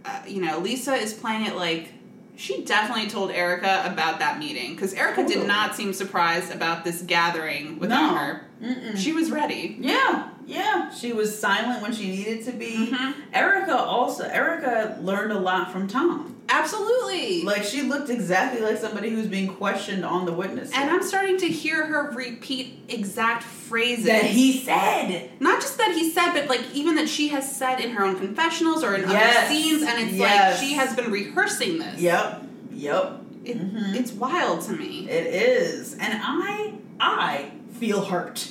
uh, 0.05 0.21
you 0.27 0.41
know, 0.41 0.59
Lisa 0.59 0.93
is 0.95 1.13
playing 1.13 1.45
it 1.45 1.55
like 1.55 1.89
she 2.37 2.63
definitely 2.63 3.09
told 3.09 3.31
Erika 3.31 3.83
about 3.85 4.19
that 4.19 4.39
meeting 4.39 4.75
because 4.75 4.93
Erika 4.93 5.25
did 5.25 5.47
not 5.47 5.75
seem 5.75 5.93
surprised 5.93 6.53
about 6.53 6.83
this 6.83 7.01
gathering 7.01 7.79
without 7.79 8.11
No. 8.11 8.17
her. 8.17 8.44
Mm-mm. 8.63 8.97
She 8.97 9.11
was 9.13 9.31
ready. 9.31 9.77
Yeah, 9.79 10.29
yeah. 10.45 10.89
She 10.91 11.11
was 11.13 11.37
silent 11.37 11.81
when 11.81 11.91
she 11.93 12.07
needed 12.09 12.45
to 12.45 12.51
be. 12.51 12.89
Mhm. 12.91 13.13
Erika 13.33 13.77
also. 13.77 14.23
Erika 14.25 14.97
learned 15.01 15.31
a 15.31 15.39
lot 15.39 15.71
from 15.71 15.87
Tom. 15.87 16.31
Absolutely. 16.47 17.41
Like 17.41 17.63
she 17.63 17.81
looked 17.81 18.09
exactly 18.09 18.61
like 18.61 18.77
somebody 18.77 19.09
who's 19.09 19.27
being 19.27 19.47
questioned 19.47 20.05
on 20.05 20.25
the 20.25 20.31
witness. 20.31 20.71
and. 20.73 20.89
I'm 20.89 21.01
starting 21.03 21.37
to 21.39 21.47
hear 21.47 21.85
her 21.87 22.11
repeat 22.11 22.79
exact 22.87 23.43
phrases 23.43 24.05
that 24.05 24.23
he 24.25 24.59
said. 24.59 25.31
not 25.39 25.59
just 25.61 25.77
that 25.79 25.91
he 25.93 26.09
said, 26.11 26.33
but 26.33 26.47
like 26.47 26.61
even 26.73 26.95
that 26.95 27.09
she 27.09 27.29
has 27.29 27.53
said 27.55 27.79
in 27.81 27.91
her 27.91 28.03
own 28.05 28.17
confessionals 28.17 28.83
or 28.83 28.93
in 28.95 29.05
other 29.05 29.47
scenes, 29.47 29.81
and 29.83 29.99
it's 30.07 30.13
Yes. 30.13 30.53
like 30.53 30.63
she 30.63 30.73
has 30.75 30.95
been 30.95 31.11
rehearsing 31.11 31.79
this. 31.79 31.99
Yep. 31.99 32.43
Yep. 32.73 33.21
It, 33.43 33.57
Mhm. 33.59 33.95
It's 33.95 34.11
wild 34.11 34.61
to 34.61 34.73
me. 34.73 35.07
It 35.09 35.27
is, 35.27 35.93
and 35.99 36.13
I 36.23 36.73
I 36.99 37.51
feel 37.79 38.03
hurt 38.05 38.47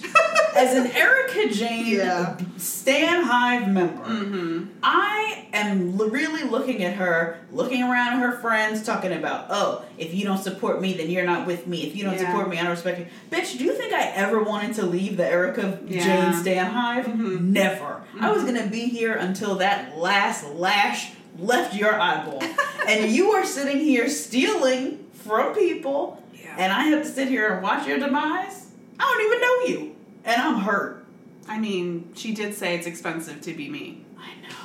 as 0.57 0.75
an 0.77 0.87
Erika 0.93 1.49
Jayne 1.53 1.87
Yeah. 1.87 2.37
Stan 2.57 3.25
Hive 3.25 3.68
member. 3.68 4.03
Mm-hmm. 4.05 4.64
I 4.83 5.47
am 5.53 5.99
l- 6.01 6.09
really 6.09 6.45
looking 6.45 6.85
at 6.85 6.95
her, 6.95 7.39
looking 7.51 7.83
around 7.83 8.14
at 8.14 8.18
her 8.20 8.33
friends, 8.39 8.85
talking 8.85 9.12
about, 9.12 9.47
oh, 9.51 9.85
if 9.99 10.14
you 10.14 10.25
don't 10.25 10.39
support 10.43 10.81
me, 10.81 10.93
then 10.95 11.11
you're 11.11 11.25
not 11.25 11.47
with 11.47 11.66
me. 11.66 11.87
If 11.87 11.97
you 11.97 12.05
don't 12.05 12.14
Yeah. 12.14 12.27
support 12.31 12.49
me, 12.49 12.59
I 12.59 12.62
don't 12.62 12.70
respect 12.72 13.01
you. 13.01 13.07
Bitch, 13.31 13.59
do 13.59 13.64
you 13.64 13.72
think 13.72 13.93
I 13.93 14.03
ever 14.14 14.43
wanted 14.43 14.75
to 14.77 14.87
leave 14.87 15.16
the 15.16 15.27
Erika 15.27 15.79
Yeah. 15.87 16.05
Jayne 16.05 16.41
Stan 16.41 16.66
Hive? 16.70 17.07
Mhm. 17.07 17.41
Never. 17.53 18.03
I 18.20 18.31
was 18.31 18.43
Mhm. 18.43 18.47
gonna 18.55 18.66
be 18.68 18.85
here 18.87 19.14
until 19.14 19.57
that 19.57 19.97
last 19.99 20.45
lash 20.55 21.11
left 21.39 21.75
your 21.75 21.99
eyeball. 22.01 22.43
and 22.89 23.11
you 23.11 23.33
are 23.33 23.45
sitting 23.45 23.81
here 23.81 24.09
stealing 24.09 24.99
from 25.25 25.53
people, 25.55 26.22
and 26.59 26.72
I 26.72 26.85
have 26.85 27.03
to 27.03 27.09
sit 27.09 27.29
here 27.29 27.55
and 27.55 27.62
watch 27.62 27.89
your 27.89 27.99
demise? 27.99 28.64
I 28.99 29.03
don't 29.03 29.27
even 29.27 29.41
know 29.41 29.81
you. 29.81 29.97
And 30.25 30.41
I'm 30.41 30.61
hurt. 30.61 31.05
I 31.49 31.59
mean, 31.59 32.13
she 32.15 32.35
did 32.35 32.55
say 32.55 32.75
it's 32.75 32.87
expensive 32.87 33.41
to 33.43 33.53
be 33.53 33.69
me. 33.69 34.05
I 34.19 34.31
know. 34.49 34.57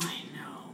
I 0.00 0.14
know. 0.34 0.72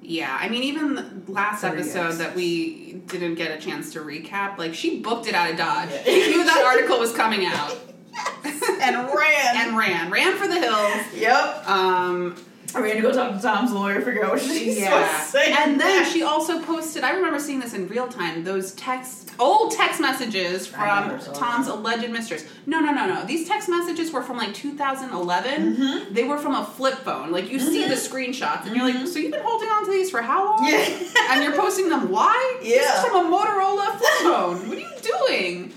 Yeah, 0.00 0.36
I 0.40 0.48
mean, 0.48 0.62
even 0.62 1.24
last 1.28 1.62
episode 1.64 2.08
yes. 2.08 2.18
that 2.18 2.34
we 2.34 2.94
didn't 3.06 3.34
get 3.34 3.56
a 3.56 3.60
chance 3.60 3.92
to 3.92 4.00
recap, 4.00 4.56
like 4.58 4.74
she 4.74 5.00
booked 5.00 5.26
it 5.26 5.34
out 5.34 5.50
of 5.50 5.56
Dodge. 5.56 5.90
Yeah. 5.90 6.04
She 6.04 6.30
knew 6.30 6.44
that 6.44 6.64
article 6.64 6.98
was 6.98 7.12
coming 7.12 7.44
out. 7.44 7.76
and 8.44 8.96
ran. 9.14 9.56
and 9.56 9.76
ran, 9.76 10.10
ran 10.10 10.36
for 10.36 10.46
the 10.46 10.58
hills. 10.58 11.14
yep. 11.14 11.68
Um, 11.68 12.36
I 12.74 12.80
ran 12.80 12.96
to 12.96 13.02
go 13.02 13.12
talk 13.12 13.36
to 13.36 13.42
Tom's 13.42 13.72
lawyer, 13.72 14.00
figure 14.00 14.24
out 14.24 14.32
what 14.32 14.40
she's 14.42 14.78
yeah. 14.78 15.06
supposed 15.06 15.32
to 15.32 15.38
say. 15.38 15.52
And 15.58 15.80
then 15.80 16.04
she 16.10 16.22
also 16.22 16.62
posted. 16.62 17.04
I 17.04 17.12
remember 17.12 17.38
seeing 17.38 17.60
this 17.60 17.74
in 17.74 17.88
real 17.88 18.08
time. 18.08 18.44
Those 18.44 18.72
text, 18.72 19.30
old 19.38 19.72
text 19.72 20.00
messages 20.00 20.66
from 20.66 21.18
Tom's 21.34 21.66
that. 21.66 21.74
alleged 21.74 22.08
mistress. 22.10 22.44
No, 22.66 22.80
no, 22.80 22.92
no, 22.92 23.06
no. 23.06 23.24
These 23.24 23.46
text 23.48 23.68
messages 23.68 24.12
were 24.12 24.22
from 24.22 24.36
like 24.36 24.54
2011. 24.54 25.76
Mm-hmm. 25.76 26.14
They 26.14 26.24
were 26.24 26.38
from 26.38 26.54
a 26.54 26.64
flip 26.64 26.94
phone. 26.98 27.30
Like 27.30 27.50
you 27.50 27.58
see 27.60 27.86
the 27.88 27.94
screenshots, 27.94 28.66
and 28.66 28.74
you're 28.76 28.84
like, 28.90 29.06
so 29.06 29.18
you've 29.18 29.32
been 29.32 29.42
holding 29.44 29.68
on 29.68 29.84
to 29.84 29.90
these 29.90 30.10
for 30.10 30.22
how 30.22 30.44
long? 30.44 30.66
Yeah. 30.68 30.86
and 31.30 31.42
you're 31.42 31.56
posting 31.56 31.88
them. 31.88 32.10
Why? 32.10 32.58
This 32.62 32.72
is 32.72 32.76
Yeah. 32.82 33.02
from 33.02 33.26
a 33.26 33.36
Motorola 33.36 33.98
flip 33.98 34.12
phone. 34.22 34.68
What 34.68 34.78
are 34.78 34.80
you 34.80 34.90
doing? 35.28 35.72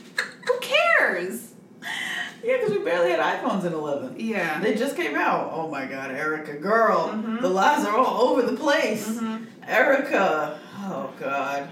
Who 0.48 0.60
cares? 0.60 1.52
Yeah, 2.46 2.58
because 2.58 2.72
we 2.78 2.84
barely 2.84 3.10
had 3.10 3.20
iPhones 3.20 3.66
in 3.66 3.74
11. 3.74 4.16
Yeah. 4.20 4.60
They 4.62 4.76
just 4.76 4.96
came 4.96 5.16
out. 5.16 5.50
Oh 5.52 5.68
my 5.68 5.86
god, 5.86 6.12
Erika, 6.12 6.54
girl. 6.54 7.10
Mhm. 7.10 7.42
The 7.42 7.50
lies 7.50 7.84
are 7.86 7.98
all 7.98 8.30
over 8.30 8.44
the 8.44 8.56
place. 8.56 9.08
Mhm. 9.10 9.46
Erika. 9.68 10.60
Oh 10.84 11.10
god. 11.20 11.70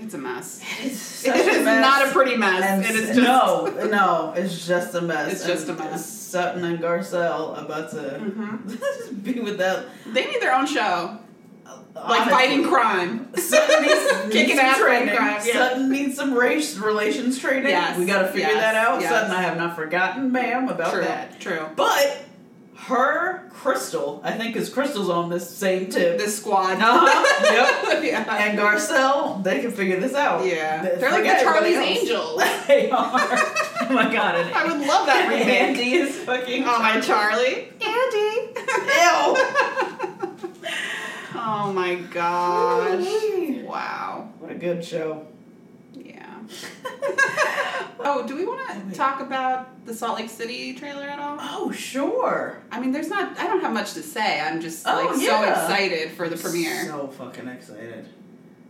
It's 0.00 0.14
a 0.14 0.18
mess. 0.18 0.60
It's 0.80 0.96
such 1.00 1.34
It 1.36 1.46
a 1.46 1.50
is 1.58 1.64
mess. 1.64 1.80
not 1.80 2.06
a 2.06 2.12
pretty 2.12 2.36
mess. 2.36 2.62
And 2.62 2.84
it 2.84 2.90
is 2.94 3.16
just 3.16 3.18
no, 3.20 3.66
no, 3.90 4.32
it's 4.36 4.66
just 4.66 4.94
a 4.94 5.00
mess. 5.00 5.32
It's 5.32 5.44
just 5.46 5.68
And 5.68 5.80
a 5.80 5.84
mess. 5.84 6.06
Sutton 6.06 6.62
and 6.64 6.78
Garcelle 6.78 7.58
about 7.60 7.90
to 7.92 7.96
Mhm. 7.96 9.22
be 9.24 9.40
with 9.40 9.56
that. 9.58 9.86
They 10.06 10.26
need 10.26 10.40
their 10.42 10.54
own 10.54 10.66
show, 10.66 11.18
like 11.94 12.30
fighting 12.30 12.64
crime. 12.64 13.34
Sutton 13.36 13.82
needs, 13.82 14.32
Kicking 14.32 14.56
some 14.56 14.64
ass 14.66 14.78
fighting 14.78 15.08
training. 15.08 15.16
crime, 15.16 15.40
yeah. 15.44 15.52
Sutton 15.52 15.90
needs 15.90 16.16
some 16.16 16.34
race 16.34 16.76
relations 16.76 17.38
training. 17.38 17.68
Yes, 17.68 17.98
We 17.98 18.06
got 18.06 18.22
to 18.22 18.28
figure 18.28 18.48
yes, 18.48 18.54
that 18.60 18.74
out. 18.76 19.00
yes. 19.00 19.10
Sutton, 19.10 19.30
I 19.32 19.42
have 19.42 19.56
not 19.56 19.74
forgotten, 19.76 20.30
ma'am, 20.32 20.68
about 20.68 20.92
True. 20.92 21.02
that. 21.02 21.40
True. 21.40 21.66
But 21.76 22.24
her 22.76 23.48
Crystal, 23.50 24.20
I 24.24 24.32
think, 24.32 24.54
is 24.54 24.68
Crystal's 24.72 25.10
on 25.10 25.28
this 25.28 25.50
same 25.50 25.90
tip. 25.90 26.16
This 26.16 26.38
squad. 26.38 26.78
Uh-huh, 26.80 27.42
yep. 27.92 28.04
yeah. 28.04 28.36
And 28.46 28.56
Garcelle, 28.58 29.42
they 29.42 29.58
can 29.60 29.72
figure 29.72 29.98
this 29.98 30.14
out. 30.14 30.46
Yeah. 30.46 30.82
Th- 30.82 30.98
They're 31.00 31.10
like 31.10 31.24
the 31.24 31.42
Charlie's. 31.42 31.76
Angels. 31.76 32.40
they 32.68 32.88
are. 32.90 33.10
oh 33.10 33.86
my 33.90 34.10
god. 34.12 34.36
And 34.36 34.54
I 34.54 34.64
would 34.64 34.86
love 34.86 35.06
that 35.06 35.28
remake. 35.28 35.48
Andy 35.48 35.94
is 35.94 36.14
fucking. 36.18 36.62
Oh 36.64 36.78
my 36.78 37.00
Charlie. 37.00 37.68
Andy. 37.80 38.54
Ew. 40.22 40.27
Oh 41.48 41.72
my 41.72 41.94
gosh. 41.96 43.06
Wow. 43.64 44.32
What 44.38 44.50
a 44.50 44.54
good 44.54 44.84
show. 44.84 45.26
Yeah. 45.94 46.40
oh, 48.00 48.24
do 48.26 48.36
we 48.36 48.44
want 48.46 48.90
to 48.90 48.96
talk 48.96 49.20
about 49.20 49.84
the 49.86 49.94
Salt 49.94 50.18
Lake 50.18 50.30
City 50.30 50.74
trailer 50.74 51.04
at 51.04 51.18
all? 51.18 51.36
Oh 51.40 51.70
sure. 51.72 52.62
I 52.70 52.80
mean, 52.80 52.92
there's 52.92 53.08
not. 53.08 53.38
I 53.38 53.46
don't 53.46 53.60
have 53.60 53.72
much 53.72 53.94
to 53.94 54.02
say. 54.02 54.40
I'm 54.40 54.60
just 54.60 54.86
Oh, 54.86 55.06
like 55.06 55.14
so 55.16 55.42
excited 55.44 56.10
for 56.12 56.28
the 56.28 56.36
premiere. 56.36 56.84
So 56.86 57.08
fucking 57.08 57.48
excited. 57.48 58.06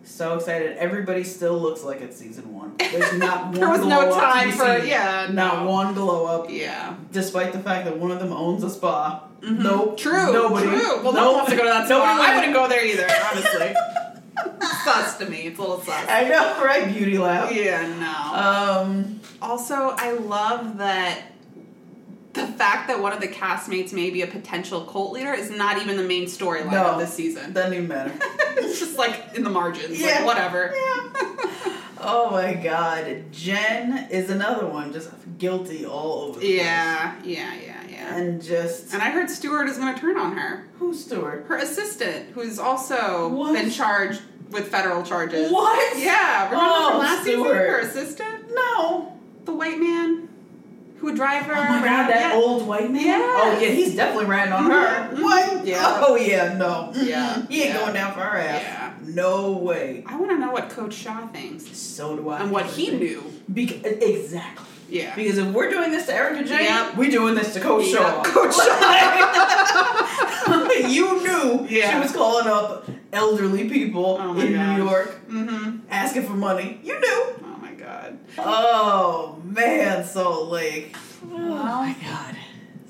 So 0.08 0.36
excited. 0.36 0.76
Everybody 0.78 1.22
still 1.22 1.58
looks 1.60 1.84
like 1.84 2.00
it's 2.00 2.16
season 2.16 2.52
one. 2.54 2.74
There's 2.78 3.12
not 3.18 3.44
one. 3.48 3.52
There 3.54 3.68
was 3.68 3.84
no 3.84 4.10
up 4.10 4.14
time 4.18 4.50
for- 4.52 4.84
yeah, 4.84 5.28
Not 5.30 5.64
no. 5.64 5.70
one 5.70 5.94
glow 5.94 6.24
up. 6.26 6.50
yeah. 6.50 6.94
Despite 7.12 7.52
the 7.52 7.58
fact 7.60 7.84
that 7.84 7.96
one 7.98 8.10
of 8.10 8.18
them 8.18 8.32
owns 8.32 8.64
a 8.64 8.70
spa. 8.70 9.24
Mhm. 9.40 9.58
Nope. 9.60 9.96
True. 9.98 10.32
Nobody. 10.32 10.66
True. 10.66 11.02
Well, 11.02 11.12
no 11.12 11.26
one 11.26 11.34
wants 11.36 11.50
to 11.50 11.56
go 11.56 11.62
to 11.64 11.68
that 11.68 11.86
spa. 11.86 11.98
Nobody 11.98 12.30
I 12.30 12.34
wouldn't 12.36 12.54
go 12.54 12.68
there 12.68 12.84
either, 12.84 13.06
honestly. 13.30 13.74
sus 14.84 15.18
to 15.18 15.26
me. 15.28 15.42
It's 15.42 15.58
a 15.58 15.60
little 15.60 15.80
sus. 15.82 16.06
I 16.08 16.28
know, 16.28 16.64
right? 16.64 16.88
Beauty 16.92 17.18
lab. 17.18 17.52
Yeah, 17.54 17.86
no. 17.86 18.82
Um. 18.82 19.20
also, 19.42 19.94
I 19.96 20.12
love 20.12 20.78
that 20.78 21.20
the 22.38 22.46
fact 22.52 22.88
that 22.88 23.00
one 23.00 23.12
of 23.12 23.20
the 23.20 23.28
castmates 23.28 23.92
may 23.92 24.10
be 24.10 24.22
a 24.22 24.26
potential 24.26 24.82
cult 24.82 25.12
leader 25.12 25.32
is 25.32 25.50
not 25.50 25.80
even 25.82 25.96
the 25.96 26.02
main 26.02 26.24
storyline 26.24 26.72
No. 26.72 26.84
of 26.92 26.98
this 26.98 27.12
season. 27.14 27.52
Doesn't 27.52 27.74
even 27.74 27.88
matter. 27.88 28.12
it's 28.56 28.78
just 28.78 28.96
like 28.96 29.34
in 29.34 29.42
the 29.44 29.50
margins. 29.50 30.00
Yeah. 30.00 30.16
Like, 30.18 30.26
whatever. 30.26 30.72
Oh 32.00 32.28
my 32.30 32.54
god. 32.54 33.24
Jen 33.32 34.08
is 34.10 34.30
another 34.30 34.66
one 34.66 34.92
just 34.92 35.10
guilty 35.38 35.84
all 35.84 36.22
over 36.28 36.40
the 36.40 36.46
yeah, 36.46 37.16
yeah, 37.24 37.54
yeah, 37.60 37.82
yeah. 37.90 38.16
And 38.16 38.40
just 38.40 38.92
And 38.94 39.02
I 39.02 39.10
heard 39.10 39.28
Stuart 39.28 39.68
is 39.68 39.76
going 39.78 39.92
to 39.94 40.00
turn 40.00 40.16
on 40.16 40.36
her. 40.36 40.68
who's 40.78 41.04
Stuart? 41.04 41.46
Her 41.48 41.56
assistant, 41.56 42.30
who's 42.30 42.58
also 42.58 43.28
What? 43.28 43.52
been 43.54 43.70
charged 43.70 44.22
with 44.50 44.68
federal 44.68 45.02
charges. 45.02 45.50
What? 45.52 45.98
Yeah, 45.98 46.44
remember 46.50 46.64
Oh, 46.66 46.88
from 46.90 46.98
last 47.00 47.24
season? 47.24 47.44
Her 47.44 47.80
assistant? 47.80 48.44
No. 48.54 49.18
The 49.44 49.52
white 49.54 49.78
man 49.80 50.28
who 50.98 51.06
would 51.06 51.16
drive 51.16 51.44
her 51.44 51.52
Oh 51.52 51.62
my 51.62 51.68
god, 51.68 51.84
around. 51.84 52.08
that 52.08 52.32
yeah. 52.34 52.40
old 52.40 52.66
white 52.66 52.90
man? 52.90 53.04
Yes. 53.04 53.40
Oh 53.42 53.60
yeah, 53.60 53.68
he's 53.70 53.94
definitely 53.94 54.26
riding 54.26 54.52
on 54.52 54.64
her. 54.70 55.10
Mhm. 55.14 55.22
What? 55.22 55.66
Yeah. 55.66 56.00
Oh 56.06 56.16
yeah, 56.16 56.54
no. 56.56 56.92
Yeah. 56.94 57.42
He 57.48 57.62
ain't 57.62 57.74
Yeah. 57.74 57.78
going 57.80 57.94
down 57.94 58.12
for 58.14 58.20
her 58.20 58.36
ass. 58.38 58.62
Yeah. 58.62 58.90
No 59.06 59.52
way. 59.52 60.02
I 60.06 60.16
want 60.16 60.30
to 60.32 60.38
know 60.38 60.50
what 60.50 60.68
Coach 60.70 60.94
Shah 60.94 61.26
thinks 61.28 61.64
So 61.78 62.16
do 62.16 62.28
I. 62.28 62.40
and 62.40 62.50
what 62.50 62.66
he 62.66 62.90
knew. 62.90 63.22
Bec- 63.48 63.84
exactly. 63.84 64.66
Yeah. 64.90 65.14
Because 65.14 65.36
if 65.38 65.46
we're 65.54 65.68
doing 65.70 65.90
this 65.92 66.06
to 66.06 66.14
Erika 66.14 66.44
Jayne, 66.44 66.64
Yep. 66.64 66.96
we're 66.96 67.10
doing 67.10 67.34
this 67.34 67.52
to 67.54 67.60
Coach 67.60 67.86
Yep, 67.88 67.98
Shah. 67.98 68.22
Coach 68.24 68.54
Shah. 68.54 69.28
you 70.88 71.22
knew 71.22 71.66
Yeah. 71.68 71.92
she 71.94 71.98
was 72.00 72.12
calling 72.12 72.46
up 72.46 72.88
elderly 73.12 73.68
people 73.68 74.18
Oh 74.20 74.38
in 74.38 74.52
gosh. 74.54 74.78
New 74.78 74.84
York 74.84 75.20
mm-hmm. 75.28 75.78
asking 75.90 76.22
for 76.24 76.34
money. 76.34 76.80
You 76.82 76.98
knew. 77.00 77.24
Oh 77.88 77.92
god. 78.02 78.18
Oh 78.38 79.42
man, 79.44 80.04
Salt 80.04 80.48
Lake. 80.48 80.94
Oh 81.24 81.26
my 81.38 81.96
god. 82.02 82.36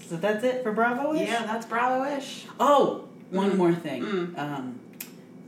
So 0.09 0.17
that's 0.17 0.43
it 0.45 0.63
for 0.63 0.73
Bravo. 0.73 1.15
Ish? 1.15 1.29
Yeah, 1.29 1.45
that's 1.45 1.67
Bravo-ish. 1.67 2.47
Oh, 2.59 3.05
one 3.31 3.53
Mm. 3.53 3.57
more 3.57 3.75
thing. 3.75 4.03
Mm. 4.03 4.39
Um, 4.39 4.81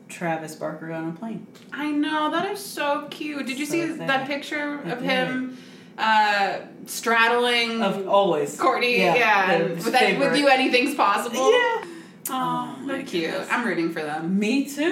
Travis 0.09 0.55
Barker 0.55 0.89
got 0.89 1.03
on 1.03 1.09
a 1.11 1.13
plane. 1.13 1.47
I 1.73 1.91
know 1.91 2.31
that 2.31 2.51
is 2.51 2.59
so 2.61 3.07
cute. 3.11 3.47
Did 3.47 3.59
you 3.59 3.65
So 3.67 3.73
see 3.73 3.81
excited. 3.83 4.09
that 4.09 4.27
picture 4.27 4.81
I 4.85 4.91
of 4.91 4.99
did. 5.01 5.09
him 5.09 5.59
uh, 5.97 6.59
straddling 6.87 7.83
Of 7.83 8.07
always. 8.07 8.59
Courtney? 8.59 8.99
Yeah, 8.99 9.51
and 9.53 9.77
his 9.77 9.85
with, 9.85 9.95
that, 9.95 10.19
with 10.19 10.37
you, 10.37 10.49
anything's 10.49 10.95
possible. 10.95 11.51
Yeah. 11.53 11.85
Oh, 12.33 12.77
Oh, 12.83 12.87
they're 12.87 13.03
cute. 13.03 13.31
goodness. 13.31 13.49
I'm 13.51 13.67
rooting 13.67 13.93
for 13.93 14.03
them. 14.03 14.39
Me 14.39 14.65
too. 14.69 14.83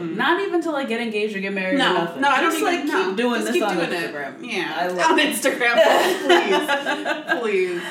Mhm. 0.00 0.16
Not 0.16 0.40
even 0.40 0.60
to 0.62 0.70
like 0.70 0.88
get 0.88 1.00
engaged 1.00 1.36
or 1.36 1.40
get 1.40 1.52
married 1.52 1.78
No, 1.78 1.90
or 1.90 1.94
nothing. 1.94 2.20
no, 2.22 2.28
I 2.28 2.40
don't 2.40 2.50
Just 2.50 2.62
even 2.62 2.74
like 2.76 2.84
no. 2.86 3.06
keep 3.08 3.16
doing 3.16 3.44
this 3.44 3.52
keep 3.52 3.62
on 3.62 3.76
doing 3.76 3.88
Instagram. 3.90 4.42
It. 4.44 4.50
Yeah, 4.52 4.76
I 4.76 4.86
love 4.88 5.10
on 5.12 5.18
it. 5.18 5.34
Instagram, 5.34 5.74
please, 7.40 7.40
please. 7.40 7.82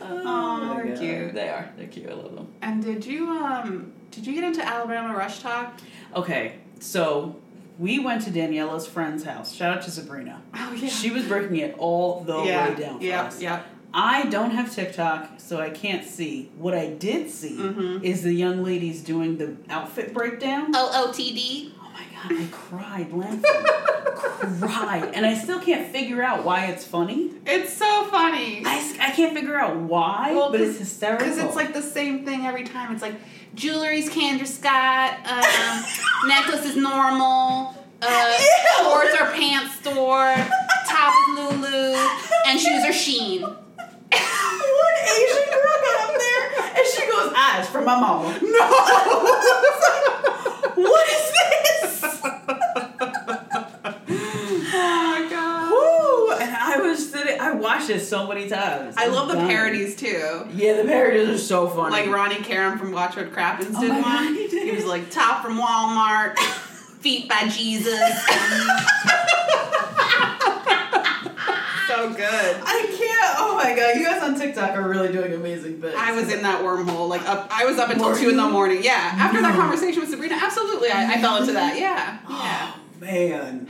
Oh, 0.00 0.22
Oh, 0.24 0.74
they're 0.84 0.96
cute. 0.96 1.34
They 1.34 1.48
are. 1.48 1.70
They're 1.76 1.86
cute. 1.88 2.08
I 2.08 2.14
love 2.14 2.34
them. 2.34 2.48
And 2.62 2.82
did 2.82 3.04
you 3.06 3.28
um 3.30 3.92
did 4.10 4.26
you 4.26 4.34
get 4.34 4.44
into 4.44 4.64
Alabama 4.66 5.14
Rush 5.16 5.40
Tok? 5.40 5.78
Okay, 6.14 6.54
so 6.80 7.36
we 7.78 7.98
went 7.98 8.22
to 8.24 8.30
Daniela's 8.30 8.86
friend's 8.86 9.24
house. 9.24 9.52
Shout 9.54 9.76
out 9.76 9.82
to 9.84 9.90
Sabrina. 9.90 10.42
Oh 10.54 10.72
yeah. 10.72 10.88
She 10.88 11.10
was 11.10 11.24
breaking 11.24 11.56
it 11.56 11.74
all 11.78 12.20
the 12.24 12.42
yeah. 12.44 12.68
way 12.70 12.74
down 12.80 12.98
for 12.98 13.04
yeah, 13.04 13.22
us. 13.22 13.40
yeah. 13.42 13.62
I 13.94 14.26
don't 14.26 14.50
have 14.50 14.72
TikTok, 14.74 15.30
so 15.38 15.60
I 15.60 15.70
can't 15.70 16.04
see. 16.04 16.50
What 16.58 16.74
I 16.74 16.88
did 16.88 17.30
see 17.30 17.56
Mhm. 17.56 18.02
is 18.04 18.22
the 18.22 18.32
young 18.34 18.62
ladies 18.62 19.00
doing 19.02 19.38
the 19.38 19.56
outfit 19.70 20.12
breakdown. 20.12 20.72
OOTD. 20.74 21.72
Oh 21.80 21.86
my 21.94 22.04
god, 22.36 22.42
I 22.42 22.46
cried 22.52 23.12
laughing. 23.12 24.60
cried. 24.60 25.10
And 25.14 25.24
I 25.26 25.34
still 25.34 25.58
can't 25.58 25.90
figure 25.90 26.22
out 26.22 26.44
why 26.44 26.66
it's 26.66 26.84
funny. 26.84 27.30
It's 27.46 27.72
so 27.72 28.04
funny. 28.04 28.62
I, 28.64 28.96
I 29.00 29.10
can't 29.10 29.34
figure 29.34 29.56
out 29.58 29.76
why, 29.76 30.32
Well, 30.34 30.50
but 30.50 30.60
it's 30.60 30.78
hysterical. 30.78 31.26
Because 31.26 31.42
it's 31.42 31.56
like 31.56 31.72
the 31.74 31.82
same 31.82 32.24
thing 32.24 32.46
every 32.46 32.64
time. 32.64 32.92
It's 32.92 33.02
like 33.02 33.14
jewelry's 33.54 34.08
Kendra 34.10 34.46
Scott, 34.46 35.18
um, 35.26 35.84
necklace 36.28 36.64
is 36.66 36.76
normal, 36.76 37.74
uh, 38.02 38.38
shorts 38.82 39.14
are 39.20 39.30
pants 39.32 39.74
store, 39.76 40.34
top 40.88 41.14
is 41.30 41.38
Lulu, 41.38 41.96
and 42.46 42.60
shoes 42.60 42.84
are 42.84 42.92
Shein. 42.92 43.40
One 43.40 44.96
Asian 45.04 45.44
girl 45.52 45.76
got 45.82 46.10
up 46.10 46.18
there 46.18 46.44
and 46.76 46.86
it's 47.60 47.68
from 47.68 47.84
my 47.84 47.98
mama. 47.98 48.38
No. 50.78 50.82
what 50.84 51.08
is 51.08 51.32
this? 51.32 52.20
oh 54.80 55.12
my 55.12 55.26
god. 55.30 55.70
Woo! 55.70 56.32
And 56.44 56.54
I 56.54 56.78
was 56.80 57.10
sitting, 57.10 57.40
I 57.40 57.52
watched 57.52 57.90
it 57.90 58.00
so 58.00 58.26
many 58.28 58.48
times. 58.48 58.94
I 58.96 59.06
love 59.08 59.26
the 59.28 59.34
oh, 59.34 59.38
Dying. 59.38 59.48
parodies 59.48 59.96
too. 59.96 60.46
Yeah, 60.54 60.74
the 60.80 60.84
parodies 60.84 61.28
are 61.28 61.38
so 61.38 61.68
funny. 61.68 61.90
Like 61.90 62.08
Ronnie 62.08 62.36
Karam 62.42 62.78
from 62.78 62.92
Watch 62.92 63.16
What 63.16 63.32
Crappens 63.32 63.74
Oh 63.76 63.80
did 63.80 63.90
my 63.90 64.00
God, 64.00 64.24
one. 64.26 64.34
he 64.34 64.46
did. 64.48 64.74
was 64.74 64.84
like 64.84 65.10
top 65.10 65.42
from 65.44 65.58
Walmart, 65.58 66.38
feet 67.00 67.28
by 67.28 67.48
Jesus. 67.48 67.98
so 71.88 72.10
good. 72.12 72.56
I. 72.64 72.87
Oh 73.40 73.56
my 73.56 73.74
god, 73.74 73.96
you 73.96 74.04
guys 74.04 74.22
on 74.22 74.38
TikTok 74.38 74.70
are 74.76 74.88
really 74.88 75.12
doing 75.12 75.32
amazing 75.32 75.80
things. 75.80 75.94
I 75.96 76.12
was 76.12 76.32
in 76.32 76.42
that 76.42 76.62
wormhole, 76.62 77.08
like 77.08 77.22
up. 77.28 77.48
I 77.50 77.64
was 77.64 77.78
up 77.78 77.90
until 77.90 78.14
two 78.16 78.30
in 78.30 78.36
the 78.36 78.48
morning. 78.48 78.82
Yeah, 78.82 78.92
after 79.14 79.40
that 79.42 79.54
conversation 79.54 80.00
with 80.00 80.10
Sabrina, 80.10 80.38
absolutely, 80.40 80.90
I, 80.90 81.14
I 81.14 81.20
fell 81.20 81.36
into 81.38 81.52
that. 81.52 81.78
Yeah, 81.78 82.18
yeah. 82.28 82.72
Oh 83.00 83.00
man. 83.00 83.68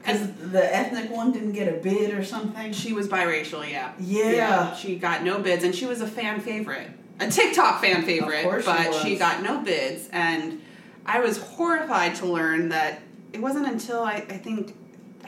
Because 0.00 0.30
the 0.52 0.74
ethnic 0.74 1.10
one 1.10 1.32
didn't 1.32 1.52
get 1.52 1.66
a 1.68 1.78
bid 1.78 2.14
or 2.14 2.24
something. 2.24 2.72
She 2.72 2.92
was 2.92 3.08
biracial, 3.08 3.68
yeah. 3.68 3.92
Yeah. 3.98 4.72
She 4.74 4.96
got 4.96 5.24
no 5.24 5.40
bids, 5.40 5.64
and 5.64 5.74
she 5.74 5.84
was 5.84 6.00
a 6.00 6.06
fan 6.06 6.40
favorite, 6.40 6.88
a 7.18 7.28
TikTok 7.28 7.80
fan 7.80 8.04
favorite, 8.04 8.44
course 8.44 8.64
she 8.64 8.70
but 8.70 8.88
was. 8.88 9.02
she 9.02 9.16
got 9.16 9.42
no 9.42 9.58
bids. 9.62 10.08
And 10.12 10.62
I 11.04 11.18
was 11.20 11.38
horrified 11.38 12.14
to 12.16 12.26
learn 12.26 12.68
that 12.68 13.02
it 13.32 13.40
wasn't 13.42 13.66
until 13.66 14.02
I, 14.04 14.14
I 14.28 14.38
think. 14.38 14.76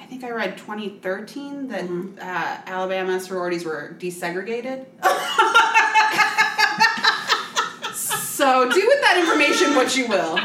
I 0.08 0.10
think 0.10 0.24
I 0.24 0.30
read 0.30 0.56
2013 0.56 1.68
that 1.68 1.82
Mm-hmm. 1.84 2.18
uh, 2.18 2.56
Alabama 2.64 3.20
sororities 3.20 3.66
were 3.66 3.94
desegregated. 3.98 4.86
so 7.94 8.70
do 8.70 8.86
with 8.86 9.00
that 9.02 9.18
information 9.20 9.74
what 9.74 9.94
you 9.94 10.06
will. 10.08 10.38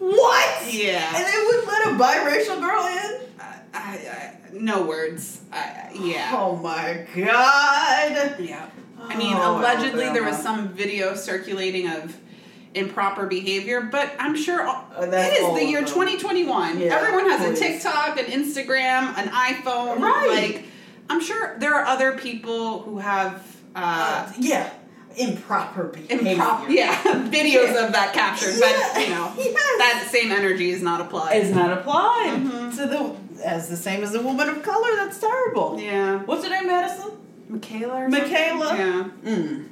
What? 0.00 0.74
Yeah. 0.74 1.08
And 1.14 1.24
they 1.24 1.38
wouldn't 1.46 1.68
let 1.68 1.86
a 1.86 1.90
biracial 1.90 2.58
girl 2.60 2.84
in? 2.86 3.20
I, 3.38 3.60
I, 3.74 4.32
no 4.52 4.82
words. 4.82 5.40
I, 5.52 5.90
yeah. 5.94 6.32
Oh 6.34 6.56
my 6.56 7.06
god. 7.14 8.34
Yeah. 8.40 8.68
I 8.98 9.16
mean, 9.16 9.36
Oh, 9.36 9.60
allegedly 9.60 10.08
there 10.08 10.24
was 10.24 10.36
some 10.42 10.70
video 10.70 11.14
circulating 11.14 11.86
of 11.88 12.16
improper 12.74 13.26
behavior, 13.26 13.80
but 13.80 14.12
I'm 14.18 14.36
sure 14.36 14.64
Oh, 14.66 14.84
it 15.00 15.32
is 15.42 15.54
the 15.58 15.64
year 15.64 15.80
2021. 15.80 16.78
Yeah, 16.80 16.94
Everyone 16.96 17.28
has 17.30 17.40
please. 17.46 17.60
a 17.60 17.64
TikTok, 17.72 18.18
an 18.18 18.26
Instagram, 18.26 19.16
an 19.18 19.28
iPhone. 19.28 19.98
Right. 19.98 20.28
Like, 20.54 20.64
I'm 21.08 21.20
sure 21.20 21.56
there 21.58 21.74
are 21.74 21.84
other 21.84 22.16
people 22.16 22.82
who 22.82 22.98
have. 22.98 23.44
Uh, 23.74 23.78
Uh, 24.28 24.32
yeah. 24.38 24.70
Improper 25.16 25.84
behavior. 25.84 26.32
improper, 26.32 26.70
yeah, 26.70 26.94
videos 27.04 27.74
Yeah. 27.74 27.84
of 27.86 27.92
that 27.92 28.12
captured, 28.14 28.54
but 28.60 29.00
you 29.02 29.08
know, 29.10 29.32
Yes. 29.38 29.54
that 29.78 30.06
same 30.08 30.30
energy 30.30 30.70
is 30.70 30.82
not 30.82 31.00
applied. 31.00 31.34
Is 31.36 31.50
not 31.52 31.72
applied 31.72 32.34
Mhm. 32.38 32.76
to 32.76 32.86
the 32.86 33.16
as 33.44 33.68
the 33.68 33.76
same 33.76 34.04
as 34.04 34.14
a 34.14 34.22
woman 34.22 34.48
of 34.48 34.62
color. 34.62 34.94
That's 34.94 35.18
terrible. 35.18 35.78
yeah, 35.80 36.18
What's 36.18 36.44
her 36.44 36.50
name, 36.50 36.68
Madison? 36.68 37.10
Michaela. 37.48 38.02
Or 38.04 38.08
Michaela? 38.08 38.76
Yeah. 38.76 39.04
Mm. 39.26 39.64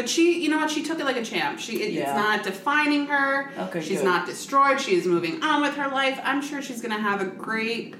But 0.00 0.08
she, 0.08 0.40
you 0.42 0.48
know 0.48 0.56
what? 0.56 0.70
She 0.70 0.82
took 0.82 0.98
it 0.98 1.04
like 1.04 1.18
a 1.18 1.22
champ. 1.24 1.60
She, 1.60 1.82
it, 1.82 1.92
Yeah. 1.92 2.00
it's 2.04 2.12
not 2.14 2.42
defining 2.42 3.04
her. 3.08 3.50
Okay, 3.66 3.82
she's 3.82 3.98
good. 3.98 4.06
not 4.06 4.24
destroyed. 4.24 4.80
She 4.80 4.94
is 4.94 5.04
moving 5.04 5.42
on 5.42 5.60
with 5.60 5.74
her 5.74 5.88
life. 5.90 6.18
I'm 6.24 6.40
sure 6.40 6.62
she's 6.62 6.80
gonna 6.80 6.98
have 6.98 7.20
a 7.20 7.26
great, 7.26 7.94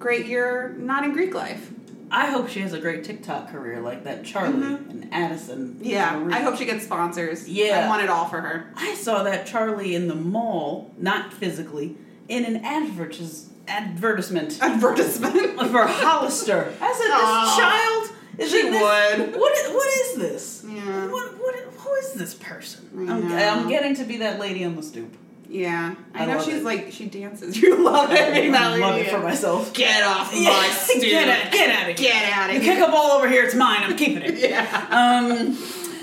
great 0.00 0.26
year. 0.26 0.74
Not 0.80 1.04
in 1.04 1.12
Greek 1.12 1.32
life. 1.32 1.70
I 2.10 2.26
hope 2.26 2.48
she 2.48 2.58
has 2.58 2.72
a 2.72 2.80
great 2.80 3.04
TikTok 3.04 3.52
career 3.52 3.80
like 3.80 4.02
that 4.02 4.24
Charli 4.24 4.54
Mhm. 4.62 4.90
and 4.90 5.08
Addison. 5.12 5.78
Yeah, 5.80 6.18
Marie. 6.18 6.34
I 6.34 6.40
hope 6.40 6.56
she 6.56 6.64
gets 6.64 6.84
sponsors. 6.84 7.48
Yeah. 7.48 7.84
I 7.84 7.88
want 7.88 8.02
it 8.02 8.10
all 8.10 8.26
for 8.26 8.40
her. 8.40 8.66
I 8.76 8.94
saw 8.94 9.22
that 9.22 9.46
Charli 9.46 9.92
in 9.92 10.08
the 10.08 10.16
mall, 10.16 10.92
not 10.98 11.32
physically, 11.32 11.96
in 12.28 12.44
an 12.44 12.64
advertis- 12.64 13.44
advertisement 13.68 14.58
Advertisement. 14.60 15.56
for 15.70 15.86
Hollister. 15.86 16.72
I 16.80 16.92
said. 16.92 17.10
"This 17.10 17.56
child 17.56 18.10
is 18.38 18.50
She 18.50 18.62
this- 18.62 18.72
would. 18.72 19.36
What 19.40 19.56
is, 19.58 19.72
what 19.72 19.88
is 20.00 20.14
this? 20.16 20.64
Yeah. 20.68 21.06
What 21.08 21.38
what 21.40 21.54
who 21.56 21.94
is 21.94 22.12
this 22.14 22.34
person? 22.34 22.88
I'm. 23.10 23.32
I'm 23.32 23.68
getting 23.68 23.94
to 23.96 24.04
be 24.04 24.18
that 24.18 24.38
lady 24.40 24.64
on 24.64 24.76
the 24.76 24.82
stoop. 24.82 25.16
Yeah, 25.48 25.94
I, 26.14 26.22
I 26.22 26.26
know 26.26 26.42
she's 26.42 26.54
it. 26.54 26.64
like 26.64 26.90
she 26.90 27.06
dances. 27.06 27.56
You 27.62 27.84
love 27.84 28.10
it. 28.10 28.18
I 28.54 28.76
love 28.78 28.94
lady. 28.96 29.06
it 29.08 29.10
for 29.12 29.20
myself. 29.20 29.72
Get 29.74 30.02
off 30.02 30.32
Yeah, 30.34 30.48
my 30.50 30.68
stoop. 30.72 31.02
get 31.02 31.28
out, 31.28 31.52
get 31.52 31.70
out 31.70 31.90
of 31.90 31.98
here. 31.98 32.08
Get 32.10 32.32
out 32.32 32.48
of 32.50 32.56
You 32.56 32.60
here. 32.62 32.74
kick 32.76 32.88
a 32.88 32.90
ball 32.90 33.12
over 33.12 33.28
here, 33.28 33.44
it's 33.44 33.54
mine. 33.54 33.82
I'm 33.84 33.96
keeping 33.96 34.22
it. 34.22 34.38
Yeah. 34.50 34.86
Um, 34.90 35.56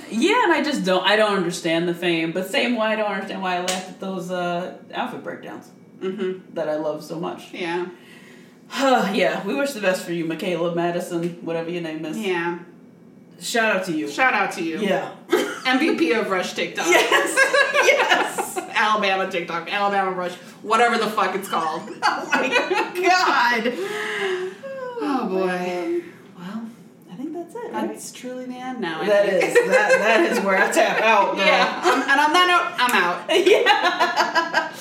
yeah, 0.10 0.44
and 0.44 0.54
I 0.54 0.62
just 0.64 0.86
don't. 0.86 1.04
I 1.06 1.16
don't 1.16 1.36
understand 1.36 1.88
the 1.90 1.94
fame, 1.94 2.32
but 2.34 2.50
same 2.50 2.76
way 2.76 2.88
I 2.88 2.96
don't 2.96 3.10
understand 3.12 3.42
why 3.42 3.56
I 3.58 3.60
laughed 3.62 3.90
at 3.90 4.00
those 4.00 4.30
uh, 4.32 4.78
outfit 4.94 5.24
breakdowns 5.24 5.70
Mm-hmm. 6.02 6.56
that 6.56 6.68
I 6.68 6.78
love 6.78 7.04
so 7.04 7.20
much. 7.20 7.54
Yeah. 7.54 7.86
Yeah, 8.74 9.45
we 9.45 9.53
wish 9.55 9.72
the 9.74 9.82
best 9.82 10.03
for 10.03 10.13
you, 10.13 10.26
Michaela 10.26 10.74
Madison, 10.76 11.30
whatever 11.45 11.69
your 11.69 11.82
name 11.82 12.05
is. 12.05 12.17
Yeah. 12.17 12.59
Shout 13.39 13.76
out 13.76 13.86
to 13.86 13.91
you. 13.91 14.07
Shout 14.07 14.34
out 14.34 14.51
to 14.53 14.63
you. 14.63 14.80
Yeah. 14.80 15.11
MVP 15.30 16.19
of 16.19 16.30
Rush 16.30 16.53
TikTok. 16.53 16.86
yes. 16.88 17.36
yes. 17.86 18.57
Alabama 18.76 19.30
TikTok, 19.30 19.72
Alabama 19.72 20.11
Rush, 20.11 20.34
whatever 20.63 20.97
the 20.97 21.07
fuck 21.07 21.36
it's 21.36 21.47
called. 21.47 21.89
Oh 22.03 22.30
my 22.34 22.47
god. 23.07 23.74
Oh 25.03 25.28
boy. 25.30 26.03
Well, 26.38 26.65
I 27.11 27.15
think 27.15 27.34
that's 27.34 27.55
it. 27.55 27.72
Right? 27.72 27.88
That's 27.88 28.11
truly 28.11 28.45
the 28.45 28.55
end 28.55 28.80
now. 28.80 29.01
I 29.01 29.07
That 29.07 29.26
is 29.30 29.53
that 29.53 29.89
that 29.99 30.32
is 30.32 30.39
where 30.43 30.57
I 30.57 30.72
tap 30.72 31.01
out. 31.01 31.36
Girl. 31.36 31.45
Yeah. 31.45 31.82
Um, 31.84 32.01
and 32.01 32.19
on 32.19 32.34
that 32.34 32.47
note, 32.47 32.74
I'm 32.78 32.95
out. 33.03 33.26
yeah. 33.47 34.72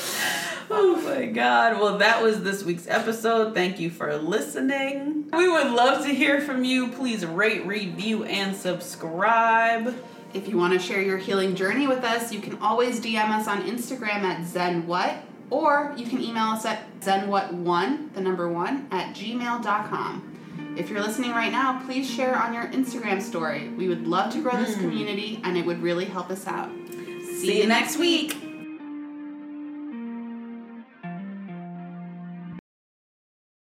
Oh 0.72 1.00
my 1.02 1.26
god. 1.26 1.80
Well, 1.80 1.98
that 1.98 2.22
was 2.22 2.44
this 2.44 2.62
week's 2.62 2.86
episode. 2.86 3.54
Thank 3.54 3.80
you 3.80 3.90
for 3.90 4.16
listening. 4.16 5.28
We 5.32 5.48
would 5.48 5.72
love 5.72 6.04
to 6.04 6.14
hear 6.14 6.40
from 6.40 6.62
you. 6.62 6.92
Please 6.92 7.26
rate, 7.26 7.66
review, 7.66 8.22
and 8.22 8.54
subscribe. 8.54 9.96
If 10.32 10.46
you 10.46 10.56
want 10.56 10.74
to 10.74 10.78
share 10.78 11.02
your 11.02 11.18
healing 11.18 11.56
journey 11.56 11.88
with 11.88 12.04
us, 12.04 12.32
you 12.32 12.38
can 12.38 12.56
always 12.58 13.00
DM 13.00 13.30
us 13.30 13.48
on 13.48 13.62
Instagram 13.62 14.22
at 14.22 14.42
ZenWhat, 14.42 15.22
or 15.50 15.92
you 15.96 16.06
can 16.06 16.22
email 16.22 16.44
us 16.44 16.64
at 16.64 17.00
ZenWhat1, 17.00 18.14
the 18.14 18.20
number 18.20 18.48
one, 18.48 18.86
at 18.92 19.12
gmail.com. 19.12 20.76
If 20.78 20.88
you're 20.88 21.02
listening 21.02 21.32
right 21.32 21.50
now, 21.50 21.84
please 21.84 22.08
share 22.08 22.36
on 22.36 22.54
your 22.54 22.68
Instagram 22.68 23.20
story. 23.20 23.70
We 23.70 23.88
would 23.88 24.06
love 24.06 24.32
to 24.34 24.40
grow 24.40 24.56
this 24.56 24.76
hmm. 24.76 24.82
community, 24.82 25.40
and 25.42 25.58
it 25.58 25.66
would 25.66 25.82
really 25.82 26.04
help 26.04 26.30
us 26.30 26.46
out. 26.46 26.70
See, 26.86 27.40
See 27.40 27.60
you 27.60 27.66
next 27.66 27.98
week. 27.98 28.49